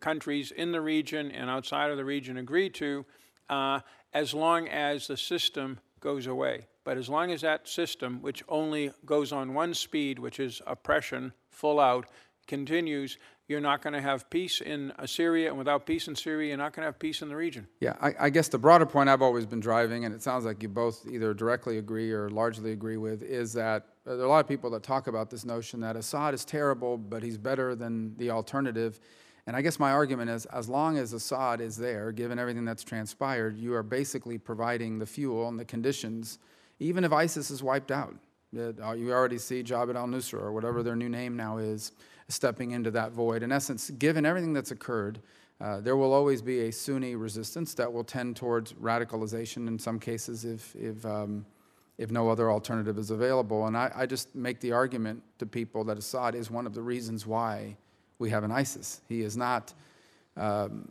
[0.03, 3.05] countries in the region and outside of the region agree to,
[3.49, 3.79] uh,
[4.13, 6.67] as long as the system goes away.
[6.83, 11.31] But as long as that system, which only goes on one speed, which is oppression,
[11.49, 12.07] full out,
[12.47, 13.17] continues,
[13.47, 16.73] you're not going to have peace in Syria, and without peace in Syria, you're not
[16.73, 17.67] going to have peace in the region.
[17.79, 20.61] Yeah, I, I guess the broader point I've always been driving, and it sounds like
[20.61, 24.29] you both either directly agree or largely agree with, is that uh, there are a
[24.29, 27.75] lot of people that talk about this notion that Assad is terrible, but he's better
[27.75, 28.99] than the alternative.
[29.45, 32.83] And I guess my argument is as long as Assad is there, given everything that's
[32.83, 36.39] transpired, you are basically providing the fuel and the conditions,
[36.79, 38.15] even if ISIS is wiped out.
[38.55, 41.91] Uh, You already see Jabhat al Nusra, or whatever their new name now is,
[42.29, 43.43] stepping into that void.
[43.43, 45.19] In essence, given everything that's occurred,
[45.59, 49.99] uh, there will always be a Sunni resistance that will tend towards radicalization in some
[49.99, 51.45] cases if, if, um,
[51.97, 53.67] if no other alternative is available.
[53.67, 56.81] And I, I just make the argument to people that Assad is one of the
[56.81, 57.75] reasons why
[58.23, 59.01] we have an ISIS.
[59.09, 59.73] He is not.
[60.37, 60.89] Um,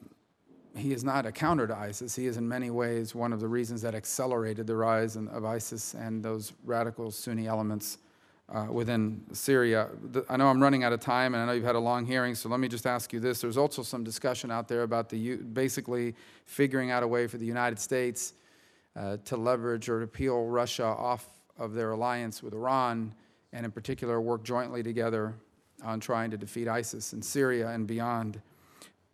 [0.76, 2.14] he is not a counter to ISIS.
[2.14, 5.44] He is in many ways one of the reasons that accelerated the rise in, of
[5.44, 7.98] ISIS and those radical Sunni elements
[8.50, 9.88] uh, within Syria.
[10.10, 12.04] The, I know I'm running out of time, and I know you've had a long
[12.04, 13.40] hearing, so let me just ask you this.
[13.40, 16.14] There's also some discussion out there about the basically
[16.44, 18.34] figuring out a way for the United States
[18.94, 21.26] uh, to leverage or to peel Russia off
[21.58, 23.14] of their alliance with Iran,
[23.54, 25.34] and in particular work jointly together
[25.82, 28.40] on trying to defeat ISIS in Syria and beyond.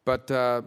[0.05, 0.63] But uh,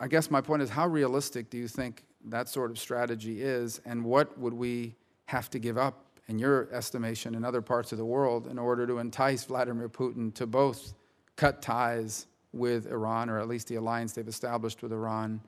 [0.00, 3.80] I guess my point is how realistic do you think that sort of strategy is,
[3.84, 4.94] and what would we
[5.26, 8.86] have to give up, in your estimation, in other parts of the world in order
[8.86, 10.94] to entice Vladimir Putin to both
[11.36, 15.40] cut ties with Iran, or at least the alliance they've established with Iran,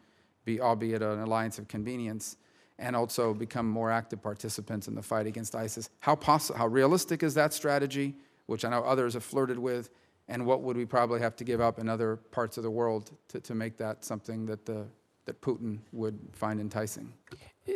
[0.45, 2.37] be, albeit an alliance of convenience,
[2.79, 5.91] and also become more active participants in the fight against ISIS.
[6.01, 8.17] How, possi- how realistic is that strategy,
[8.47, 9.91] which I know others have flirted with,
[10.29, 13.11] and what would we probably have to give up in other parts of the world
[13.29, 14.87] to, to make that something that, the,
[15.27, 17.13] that Putin would find enticing?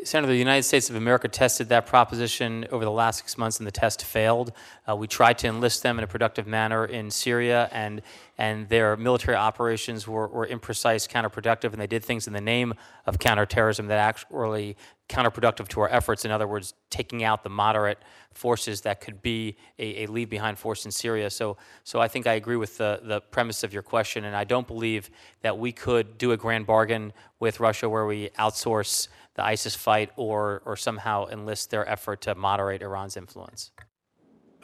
[0.04, 3.66] Senator, the United States of America tested that proposition over the last six months, and
[3.66, 4.52] the test failed.
[4.86, 8.02] Uh, we tried to enlist them in a productive manner in Syria, and
[8.36, 12.74] and their military operations were, were imprecise, counterproductive, and they did things in the name
[13.06, 14.76] of counterterrorism that actually
[15.08, 16.26] counterproductive to our efforts.
[16.26, 17.98] In other words, taking out the moderate
[18.34, 21.30] forces that could be a, a leave behind force in Syria.
[21.30, 24.44] So, so I think I agree with the, the premise of your question, and I
[24.44, 25.10] don't believe
[25.40, 29.08] that we could do a grand bargain with Russia where we outsource
[29.38, 33.70] the ISIS fight or, or somehow enlist their effort to moderate Iran's influence.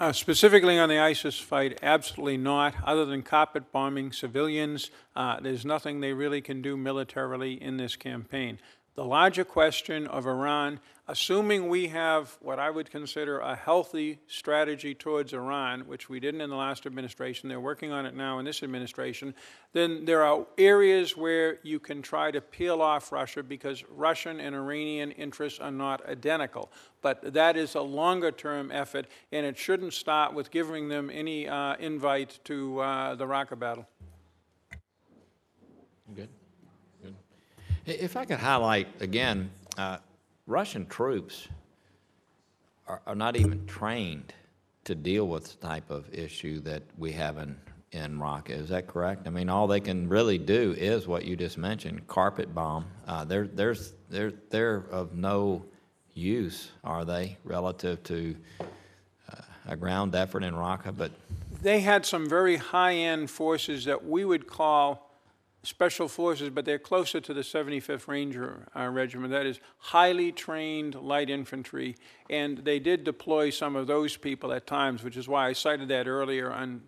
[0.01, 2.75] Uh, specifically on the ISIS fight, absolutely not.
[2.85, 7.95] Other than carpet bombing civilians, uh, there's nothing they really can do militarily in this
[7.95, 8.59] campaign.
[8.97, 14.95] The larger question of Iran, assuming we have what I would consider a healthy strategy
[14.95, 18.45] towards Iran, which we didn't in the last administration, they're working on it now in
[18.47, 19.35] this administration,
[19.75, 24.55] then there are areas where you can try to peel off Russia because Russian and
[24.57, 26.73] Iranian interests are not identical.
[27.03, 31.47] But that is a longer term effort, and it shouldn't start with giving them any
[31.47, 33.87] uh, invite to uh, the Raqqa battle.
[36.15, 36.31] Good.
[37.03, 37.15] Good.
[37.85, 39.99] If I could highlight again, uh,
[40.47, 41.49] Russian troops
[42.87, 44.35] are, are not even trained
[44.85, 47.57] to deal with the type of issue that we have in,
[47.93, 48.51] in Raqqa.
[48.51, 49.27] Is that correct?
[49.27, 52.85] I mean, all they can really do is what you just mentioned, carpet bomb.
[53.07, 55.65] Uh, they're, there's, they're, they're of no
[56.13, 59.37] use, are they, relative to uh,
[59.69, 60.95] a ground effort in Raqqa?
[60.95, 61.13] But
[61.63, 65.04] they had some very high-end forces that we would call
[65.65, 69.33] special forces, but they're closer to the 75th Ranger uh, Regiment.
[69.33, 71.97] That is highly trained light infantry,
[72.31, 75.89] and they did deploy some of those people at times, which is why I cited
[75.89, 76.83] that earlier on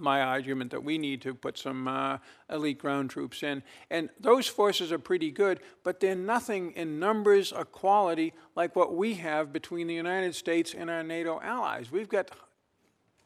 [0.00, 2.18] my argument that we need to put some uh,
[2.50, 3.62] elite ground troops in.
[3.90, 8.94] And those forces are pretty good, but they're nothing in numbers or quality like what
[8.94, 11.92] we have between the United States and our NATO allies.
[11.92, 12.30] We've got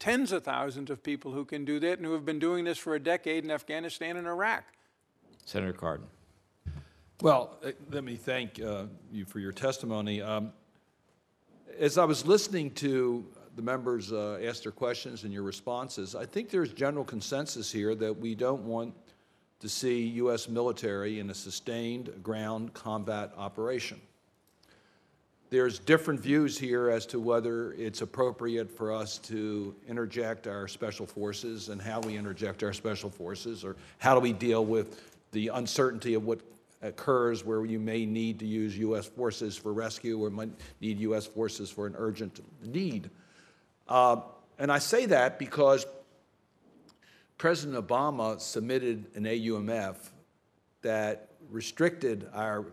[0.05, 2.77] tens of thousands of people who can do that and who have been doing this
[2.77, 4.65] for a decade in Afghanistan and Iraq.
[5.47, 6.05] Senator Cardin.
[7.23, 10.21] Well, uh, let me thank uh, you for your testimony.
[10.21, 10.53] Um,
[11.79, 13.25] As I was listening to
[13.57, 17.95] the members uh, ask their questions and your responses, I think there's general consensus here
[17.95, 18.93] that we don't want
[19.61, 20.51] to see U.S.
[20.51, 24.03] military in a sustained ground combat operation.
[25.55, 31.07] There's different views here as to whether it's appropriate for us to interject our special
[31.07, 35.01] forces and how we interject our special forces, or how do we deal with
[35.31, 36.41] the uncertainty of what
[36.83, 39.07] occurs where you may need to use U.S.
[39.07, 40.51] forces for rescue or might
[40.81, 41.25] need U.S.
[41.25, 43.09] forces for an urgent need.
[43.87, 44.23] Uh,
[44.59, 45.87] and I say that because
[47.39, 49.99] President Obama submitted an AUMF
[50.83, 52.65] that restricted our,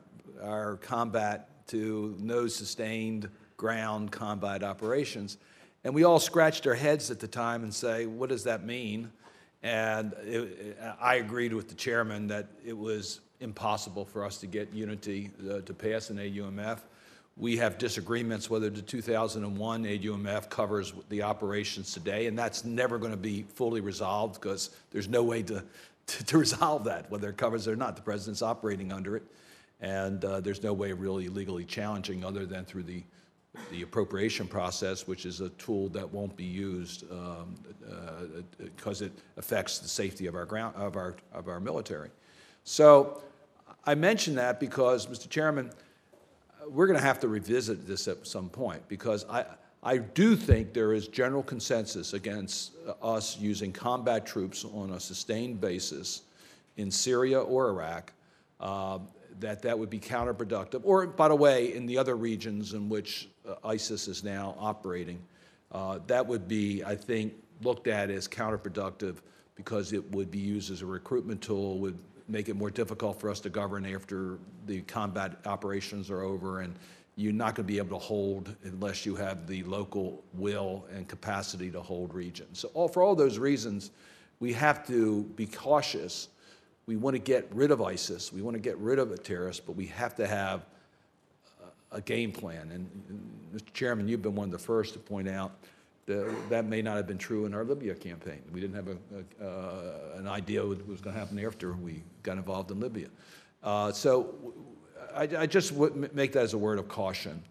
[0.41, 5.37] our combat to no sustained ground combat operations.
[5.83, 9.11] And we all scratched our heads at the time and say, what does that mean?
[9.63, 14.73] And it, I agreed with the chairman that it was impossible for us to get
[14.73, 16.79] unity uh, to pass an AUMF.
[17.37, 23.11] We have disagreements whether the 2001 AUMF covers the operations today, and that's never going
[23.11, 25.63] to be fully resolved because there's no way to,
[26.07, 27.95] to, to, resolve that, whether it covers it or not.
[27.95, 29.23] The president's operating under it,
[29.81, 33.03] and uh, there's no way of really legally challenging other than through the,
[33.71, 39.11] the appropriation process, which is a tool that won't be used because um, uh, it
[39.37, 42.09] affects the safety of our, ground, of, our, of our military.
[42.63, 43.23] So
[43.85, 45.27] I mention that because, Mr.
[45.27, 45.71] Chairman,
[46.69, 49.45] we're going to have to revisit this at some point because I,
[49.81, 55.59] I do think there is general consensus against us using combat troops on a sustained
[55.59, 56.21] basis
[56.77, 58.13] in Syria or Iraq,
[58.59, 58.99] uh,
[59.41, 60.81] that that would be counterproductive.
[60.83, 65.21] Or, by the way, in the other regions in which uh, ISIS is now operating,
[65.71, 69.17] uh, that would be, I think, looked at as counterproductive
[69.55, 71.97] because it would be used as a recruitment tool, would
[72.27, 76.75] make it more difficult for us to govern after the combat operations are over, and
[77.15, 81.07] you're not going to be able to hold unless you have the local will and
[81.07, 82.59] capacity to hold regions.
[82.59, 83.91] So all, for all those reasons,
[84.39, 86.29] we have to be cautious.
[86.85, 88.33] We want to get rid of ISIS.
[88.33, 90.65] We want to get rid of a terrorist, but we have to have
[91.91, 92.71] a, game plan.
[92.71, 93.73] And, and, Mr.
[93.73, 95.51] Chairman, you've been one of the first to point out
[96.05, 98.41] that that may not have been true in our Libya campaign.
[98.51, 98.97] We didn't have a,
[99.43, 103.07] a, uh, an idea what was going to happen after we got involved in Libya.
[103.63, 104.33] Uh, So
[105.13, 107.43] I, I just would make that as a word of caution.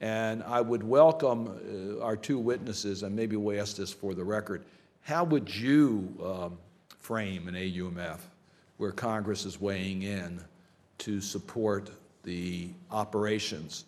[0.00, 4.24] And I would welcome uh, our two witnesses, and maybe we'll ask this for the
[4.24, 4.64] record.
[5.00, 6.58] How would you um,
[7.00, 8.18] frame an AUMF
[8.78, 10.40] where Congress is weighing in
[10.98, 11.90] to support
[12.24, 13.84] the operations,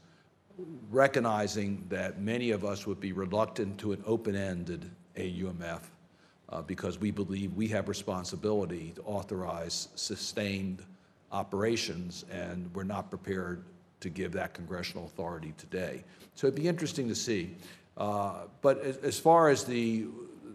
[0.90, 5.82] recognizing that many of us would be reluctant to an open-ended AUMF
[6.48, 10.82] uh, because we believe we have responsibility to authorize sustained
[11.32, 13.64] operations, and we're not prepared
[14.00, 16.02] to give that congressional authority today.
[16.34, 17.56] So it'd be interesting to see.
[17.96, 20.06] Uh, But as, as far as the,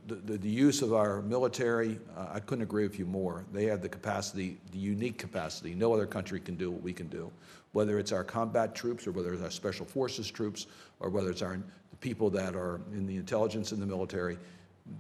[0.08, 3.46] the, the use of our military, uh, I couldn't agree with you more.
[3.52, 5.74] They have the capacity, the unique capacity.
[5.74, 7.32] No other country can do what we can do,
[7.72, 10.68] whether it's our combat troops or whether it's our special forces troops
[11.00, 11.60] or whether it's our
[11.90, 14.38] the people that are in the intelligence and the military.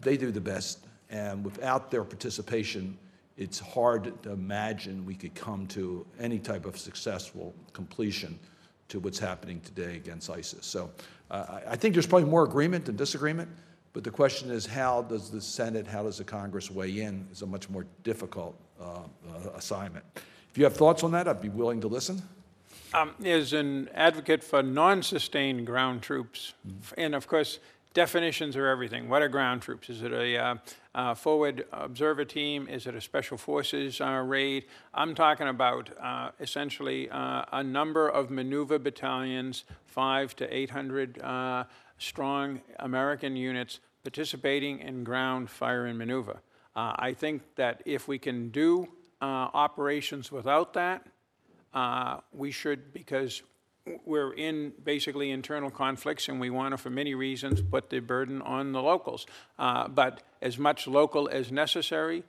[0.02, 0.80] They do the best,
[1.10, 2.98] and without their participation,
[3.38, 8.40] it's hard to imagine we could come to any type of successful completion
[8.88, 10.65] to what's happening today against ISIS.
[10.65, 10.90] So
[11.30, 13.49] uh, I I think there's probably more agreement than disagreement,
[13.95, 17.43] but the question is how does the Senate, how does the Congress weigh in is
[17.43, 20.03] a much more difficult uh, uh, assignment.
[20.51, 22.22] If you have thoughts on that, I'd be willing to listen.
[22.93, 26.53] Um, As an advocate for non-sustained ground troops,
[26.97, 27.59] and of course,
[27.93, 29.07] definitions are everything.
[29.07, 29.89] What are ground troops?
[29.89, 30.55] Is it a uh,
[30.93, 32.67] uh, forward observer team?
[32.67, 34.65] Is it a special forces uh, raid?
[34.93, 41.63] I'm talking about uh, essentially uh, a number of maneuver battalions, five to 800 uh,
[41.97, 46.41] strong American units participating in ground fire and maneuver.
[46.76, 48.88] Uh, I think that if we can do
[49.22, 51.05] uh, operations without that,
[51.73, 53.41] uh, we should, because
[54.05, 58.41] we're in basically internal conflicts, and we want to, for many reasons, put the burden
[58.41, 59.26] on the locals.
[59.59, 62.23] Uh, But as much local as necessary,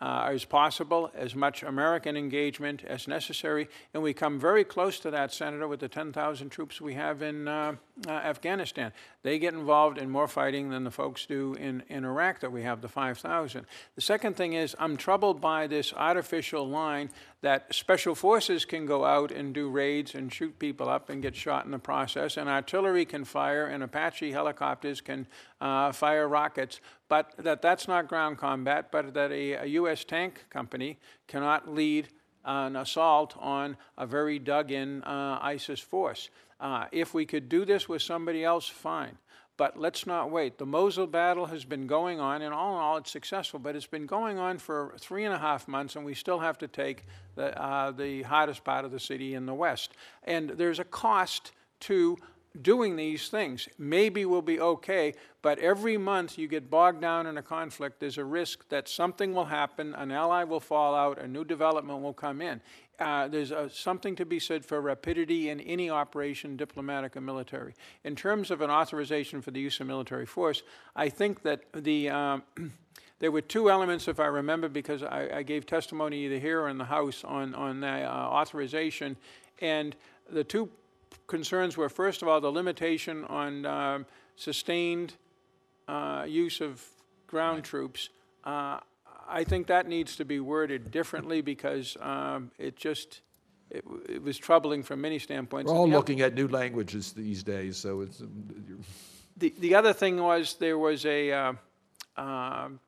[0.00, 5.10] uh, as possible, as much American engagement as necessary, and we come very close to
[5.10, 7.76] that, Senator, with the 10,000 troops we have in uh,
[8.08, 8.92] Afghanistan.
[9.22, 12.62] They get involved in more fighting than the folks do in, in Iraq that we
[12.64, 13.66] have, the 5,000.
[13.94, 19.04] The second thing is, I'm troubled by this artificial line that special forces can go
[19.04, 22.48] out and do raids and shoot people up and get shot in the process, and
[22.48, 25.28] artillery can fire, and Apache helicopters can
[25.60, 30.02] uh, fire rockets, but that that's not ground combat, but that a, a U.S.
[30.02, 32.08] tank company cannot lead
[32.44, 36.30] an assault on a very dug-in uh, ISIS force.
[36.62, 39.18] Uh, if we could do this with somebody else, fine.
[39.56, 40.58] But let's not wait.
[40.58, 43.86] The Mosul battle has been going on, and all in all, it's successful, but it's
[43.86, 47.04] been going on for three and a half months, and we still have to take
[47.34, 49.92] the, uh, the hottest part of the city in the west.
[50.22, 52.16] And there's a cost to
[52.60, 53.68] doing these things.
[53.78, 58.18] Maybe we'll be okay, but every month you get bogged down in a conflict, there's
[58.18, 62.12] a risk that something will happen, an ally will fall out, a new development will
[62.12, 62.60] come in.
[62.98, 67.74] Uh, there's uh, something to be said for rapidity in any operation, diplomatic or military.
[68.04, 70.62] In terms of an authorization for the use of military force,
[70.94, 72.42] I think that the um,
[73.18, 76.68] there were two elements, if I remember, because I, I gave testimony either here or
[76.68, 79.16] in the House on on the uh, authorization,
[79.60, 79.96] and
[80.30, 80.68] the two
[81.26, 85.14] concerns were, first of all, the limitation on um, sustained
[85.88, 86.84] uh, use of
[87.26, 88.10] ground troops.
[88.44, 88.78] Uh,
[89.28, 93.22] I think that needs to be worded differently because um, it just,
[93.70, 95.70] it, it was troubling from many standpoints.
[95.70, 98.84] We're all looking at new languages these days, so it's, um,
[99.38, 101.52] The, the other thing was, there was a, uh,
[102.16, 102.80] um,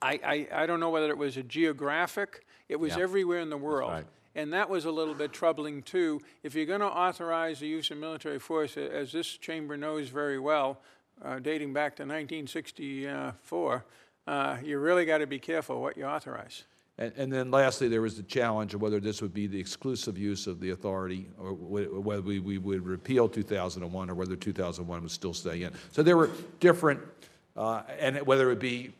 [0.00, 3.02] I, I, I don't know whether it was a geographic, it was Yeah.
[3.02, 3.92] everywhere in the world.
[3.92, 4.06] right.
[4.34, 6.20] And that was a little bit troubling too.
[6.42, 10.38] If you're going to authorize the use of military force, as this chamber knows very
[10.38, 10.80] well,
[11.22, 13.84] uh, dating back to 1964,
[14.26, 16.64] uh, you really got to be careful what you authorize.
[16.98, 20.18] And, and then lastly, there was the challenge of whether this would be the exclusive
[20.18, 25.02] use of the authority, or wh- whether we, we would repeal 2001, or whether 2001
[25.02, 25.72] would still stay in.
[25.90, 26.30] So there were
[26.60, 27.00] different,
[27.56, 28.92] uh, and whether it be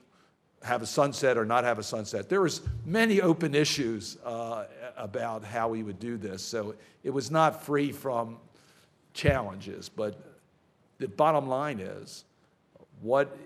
[0.64, 2.28] have a sunset or not have a sunset.
[2.28, 4.66] There was many open issues uh,
[4.96, 6.42] about how we would do this.
[6.42, 8.38] So it was not free from
[9.14, 10.20] challenges, but
[10.98, 12.24] the bottom line is,
[13.00, 13.36] what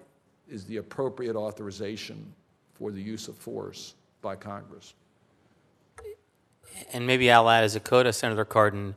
[0.49, 2.33] is the appropriate authorization
[2.75, 4.95] for the use of force by Congress?
[6.93, 8.95] And maybe I'll add as a coda, Senator Cardin,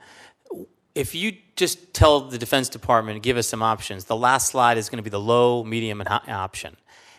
[0.96, 4.90] if you just tell the Defense Department, give us some options, the last slide is
[4.90, 6.76] going to be the low, medium, and high option.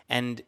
[0.09, 0.43] And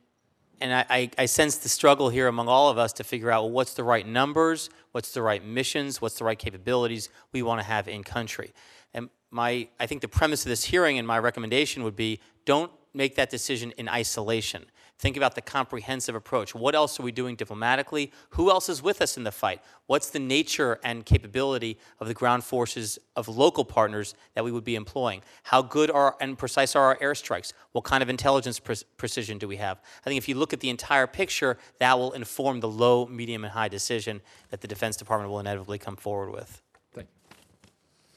[0.63, 3.51] and I, I, sense the struggle here among all of us to figure out well,
[3.51, 7.67] what's the right numbers, what's the right missions, what's the right capabilities we want to
[7.67, 8.53] have in country.
[8.95, 12.71] And my, I think the premise of this hearing and my recommendation would be don't
[12.95, 14.65] make that decision in isolation.
[15.03, 16.55] Think about the comprehensive approach.
[16.55, 18.13] What else are we doing diplomatically?
[18.31, 19.61] Who else is with us in the fight?
[19.87, 24.63] What's the nature and capability of the ground forces of local partners that we would
[24.63, 25.23] be employing?
[25.43, 27.53] How good are and precise are our airstrikes?
[27.73, 29.83] What kind of intelligence pre- precision do we have?
[30.07, 33.43] I think if you look at the entire picture, that will inform the low, medium,
[33.43, 36.63] and high decision that the Defense Department will inevitably come forward with.
[36.95, 37.37] Thank you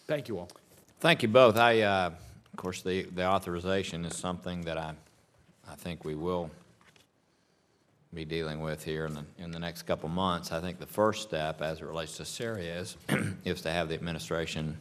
[0.05, 0.49] Thank you all.
[0.99, 1.57] Thank you both.
[1.57, 4.93] I, uh, of course, the, the authorization is something that I,
[5.67, 6.51] I think we will
[8.15, 10.53] be dealing with here in the, in the next couple months.
[10.53, 12.97] I think the first step, as it relates to Syria, is,
[13.45, 14.77] is to have the administration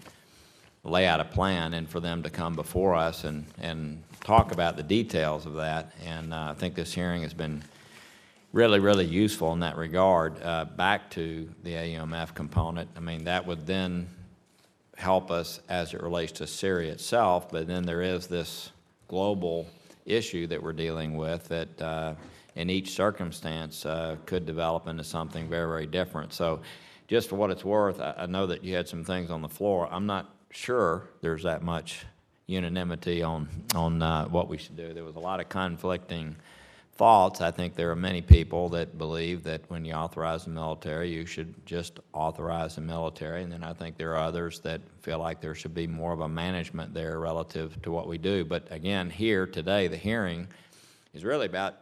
[0.84, 4.76] lay out a plan and for them to come before us and, and talk about
[4.76, 5.92] the details of that.
[6.04, 7.62] And uh, I think this hearing has been
[8.52, 10.40] really, really useful in that regard.
[10.40, 14.06] Uh, back to the AUMF component, I mean, that would then
[14.96, 18.70] help us as it relates to Syria itself, but then there is this
[19.08, 19.66] global
[20.06, 22.14] issue that we're dealing with that uh,
[22.56, 26.32] in each circumstance uh, could develop into something very, very different.
[26.32, 26.60] So
[27.08, 29.48] just for what it's worth, I, I know that you had some things on the
[29.48, 29.88] floor.
[29.90, 32.04] I'm not sure there's that much
[32.46, 34.92] unanimity on, on uh, what we should do.
[34.92, 36.36] There was a lot of conflicting
[36.96, 37.40] thoughts.
[37.40, 41.26] I think there are many people that believe that when you authorize the military, you
[41.26, 43.42] should just authorize the military.
[43.42, 46.20] And then I think there are others that feel like there should be more of
[46.20, 48.44] a management there relative to what we do.
[48.44, 50.46] But again, here today, the hearing
[51.14, 51.76] is really about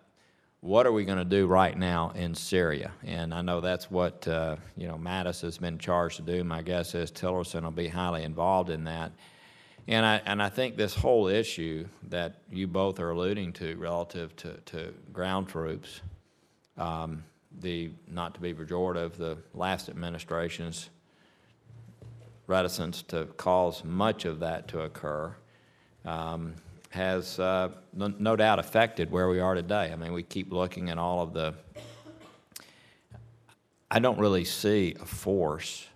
[0.63, 2.93] what are we going to do right now in Syria?
[3.05, 6.45] And I know that's what, uh, you know, Mattis has been charged to do.
[6.45, 9.11] My guess is Tillerson will be highly involved in that.
[9.89, 14.37] And I, and I think this whole issue that you both are alluding to relative
[14.37, 16.01] to, to ground troops,
[16.79, 17.25] um,
[17.61, 20.91] the, not to be pejorative, the last administration's
[22.47, 25.35] reticence to cause much of that to occur
[26.05, 26.55] um,
[26.93, 29.91] has uh, no, no doubt affected where we are today.
[29.93, 31.55] I mean, we keep looking at all of the,
[33.91, 35.87] I don't really see a force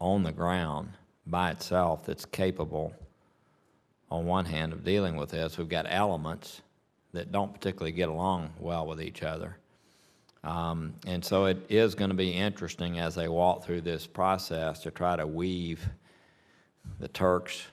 [0.00, 0.90] on the ground
[1.26, 2.94] by itself that's capable,
[4.10, 5.58] on one hand, of dealing with this.
[5.58, 6.62] We've got elements
[7.12, 9.56] that don't particularly get along well with each other.
[10.44, 14.80] Um, and so it is going to be interesting as they walk through this process
[14.84, 15.84] to try to weave
[17.00, 17.66] the Turks,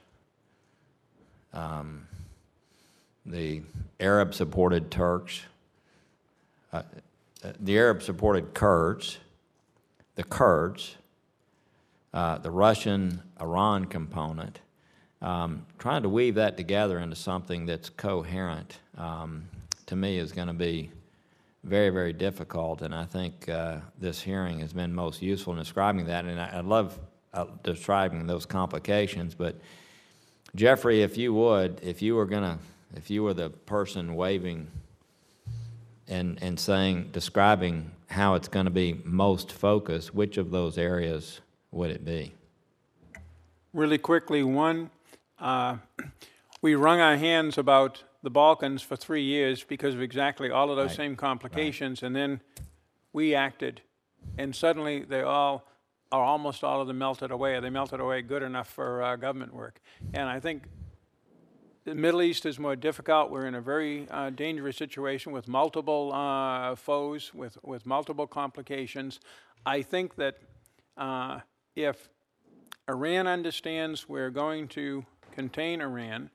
[1.54, 2.08] um,
[3.26, 3.62] the
[4.00, 5.42] Arab supported Turks,
[6.72, 6.84] uh,
[7.60, 9.18] the Arab supported Kurds,
[10.16, 10.96] the Kurds,
[12.14, 14.62] uh, the Russian Iran component,
[15.22, 19.48] um, trying to weave that together into something that's coherent, um,
[19.86, 20.92] to me, is going to be
[21.64, 22.82] very, very difficult.
[22.82, 26.26] And I think uh, this hearing has been most useful in describing that.
[26.26, 27.00] And I, I love
[27.34, 29.34] uh, describing those complications.
[29.36, 29.56] But
[30.56, 32.58] Jeffrey, if you would, if you were going to,
[32.96, 34.68] if you were the person waving
[36.08, 41.42] and, and saying, describing how it's going to be most focused, which of those areas
[41.72, 42.34] would it be?
[43.74, 44.92] Really quickly, one,
[45.40, 45.78] uh,
[46.62, 50.78] we wrung our hands about the Balkans for three years because of exactly all of
[50.78, 50.98] those Right.
[50.98, 52.42] same complications, and then
[53.14, 53.82] we acted,
[54.38, 55.68] and suddenly they all,
[56.12, 57.60] or almost all of them melted away.
[57.60, 59.82] They melted away good enough for uh, government work.
[60.14, 60.64] And I think
[61.86, 63.30] the Middle East is more difficult.
[63.30, 69.20] We're in a very uh, dangerous situation with multiple uh, foes, with, with multiple complications.
[69.68, 70.38] I think that
[70.98, 71.42] uh,
[71.76, 72.10] if
[72.90, 76.32] Iran understands we're going to contain Iran,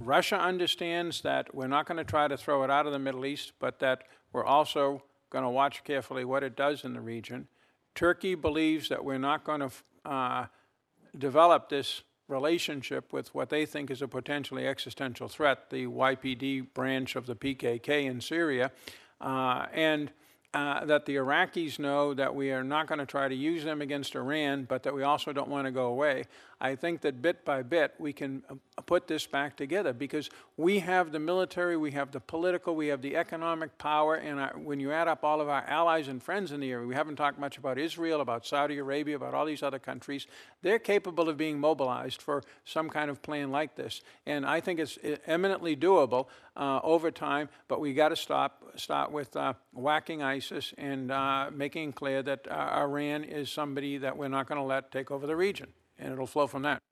[0.00, 3.24] Russia understands that we're not going to try to throw it out of the Middle
[3.24, 4.02] East, but that
[4.32, 7.46] we're also going to watch carefully what it does in the region.
[7.94, 9.70] Turkey believes that we're not going to
[10.04, 10.46] uh,
[11.16, 17.16] develop this relationship with what they think is a potentially existential threat, the YPG branch
[17.16, 18.70] of the PKK in Syria,
[19.20, 20.10] uh, and
[20.54, 23.80] uh, that the Iraqis know that we are not going to try to use them
[23.80, 26.24] against Iran, but that we also don't want to go away.
[26.64, 30.78] I think that bit by bit we can uh, put this back together because we
[30.78, 34.78] have the military, we have the political, we have the economic power, and our, when
[34.78, 37.36] you add up all of our allies and friends in the area, we haven't talked
[37.36, 40.28] much about Israel, about Saudi Arabia, about all these other countries.
[40.62, 44.78] They're capable of being mobilized for some kind of plan like this, and I think
[44.78, 47.48] it's uh, eminently doable uh, over time.
[47.66, 52.46] But we got to stop start with uh, whacking ISIS and uh, making clear that
[52.48, 55.66] uh, Iran is somebody that we're not going to let take over the region,
[56.02, 56.82] and it'll flow from that.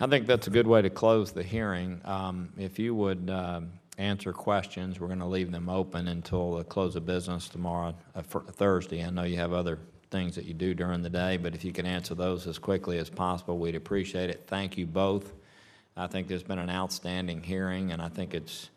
[0.00, 2.00] I think that's a good way to close the hearing.
[2.04, 6.64] Um, If you would um, answer questions, we're going to leave them open until the
[6.64, 9.04] close of business tomorrow, uh, fir- Thursday.
[9.04, 9.78] I know you have other
[10.10, 12.98] things that you do during the day, but if you can answer those as quickly
[12.98, 14.44] as possible, we'd appreciate it.
[14.46, 15.32] Thank you both.
[15.96, 18.70] I think there's been an outstanding hearing, and I think it's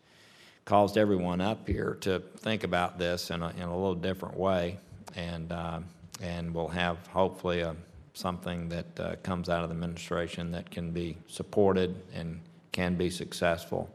[0.64, 4.78] caused everyone up here to think about this in a, in a little different way.
[5.16, 5.80] And, uh,
[6.20, 7.74] and we'll have hopefully a,
[8.14, 12.40] something that uh, comes out of the administration that can be supported and
[12.72, 13.90] can be successful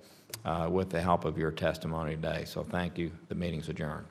[0.46, 2.44] uh, with the help of your testimony today.
[2.46, 3.12] So thank you.
[3.30, 4.06] The meeting's adjourned.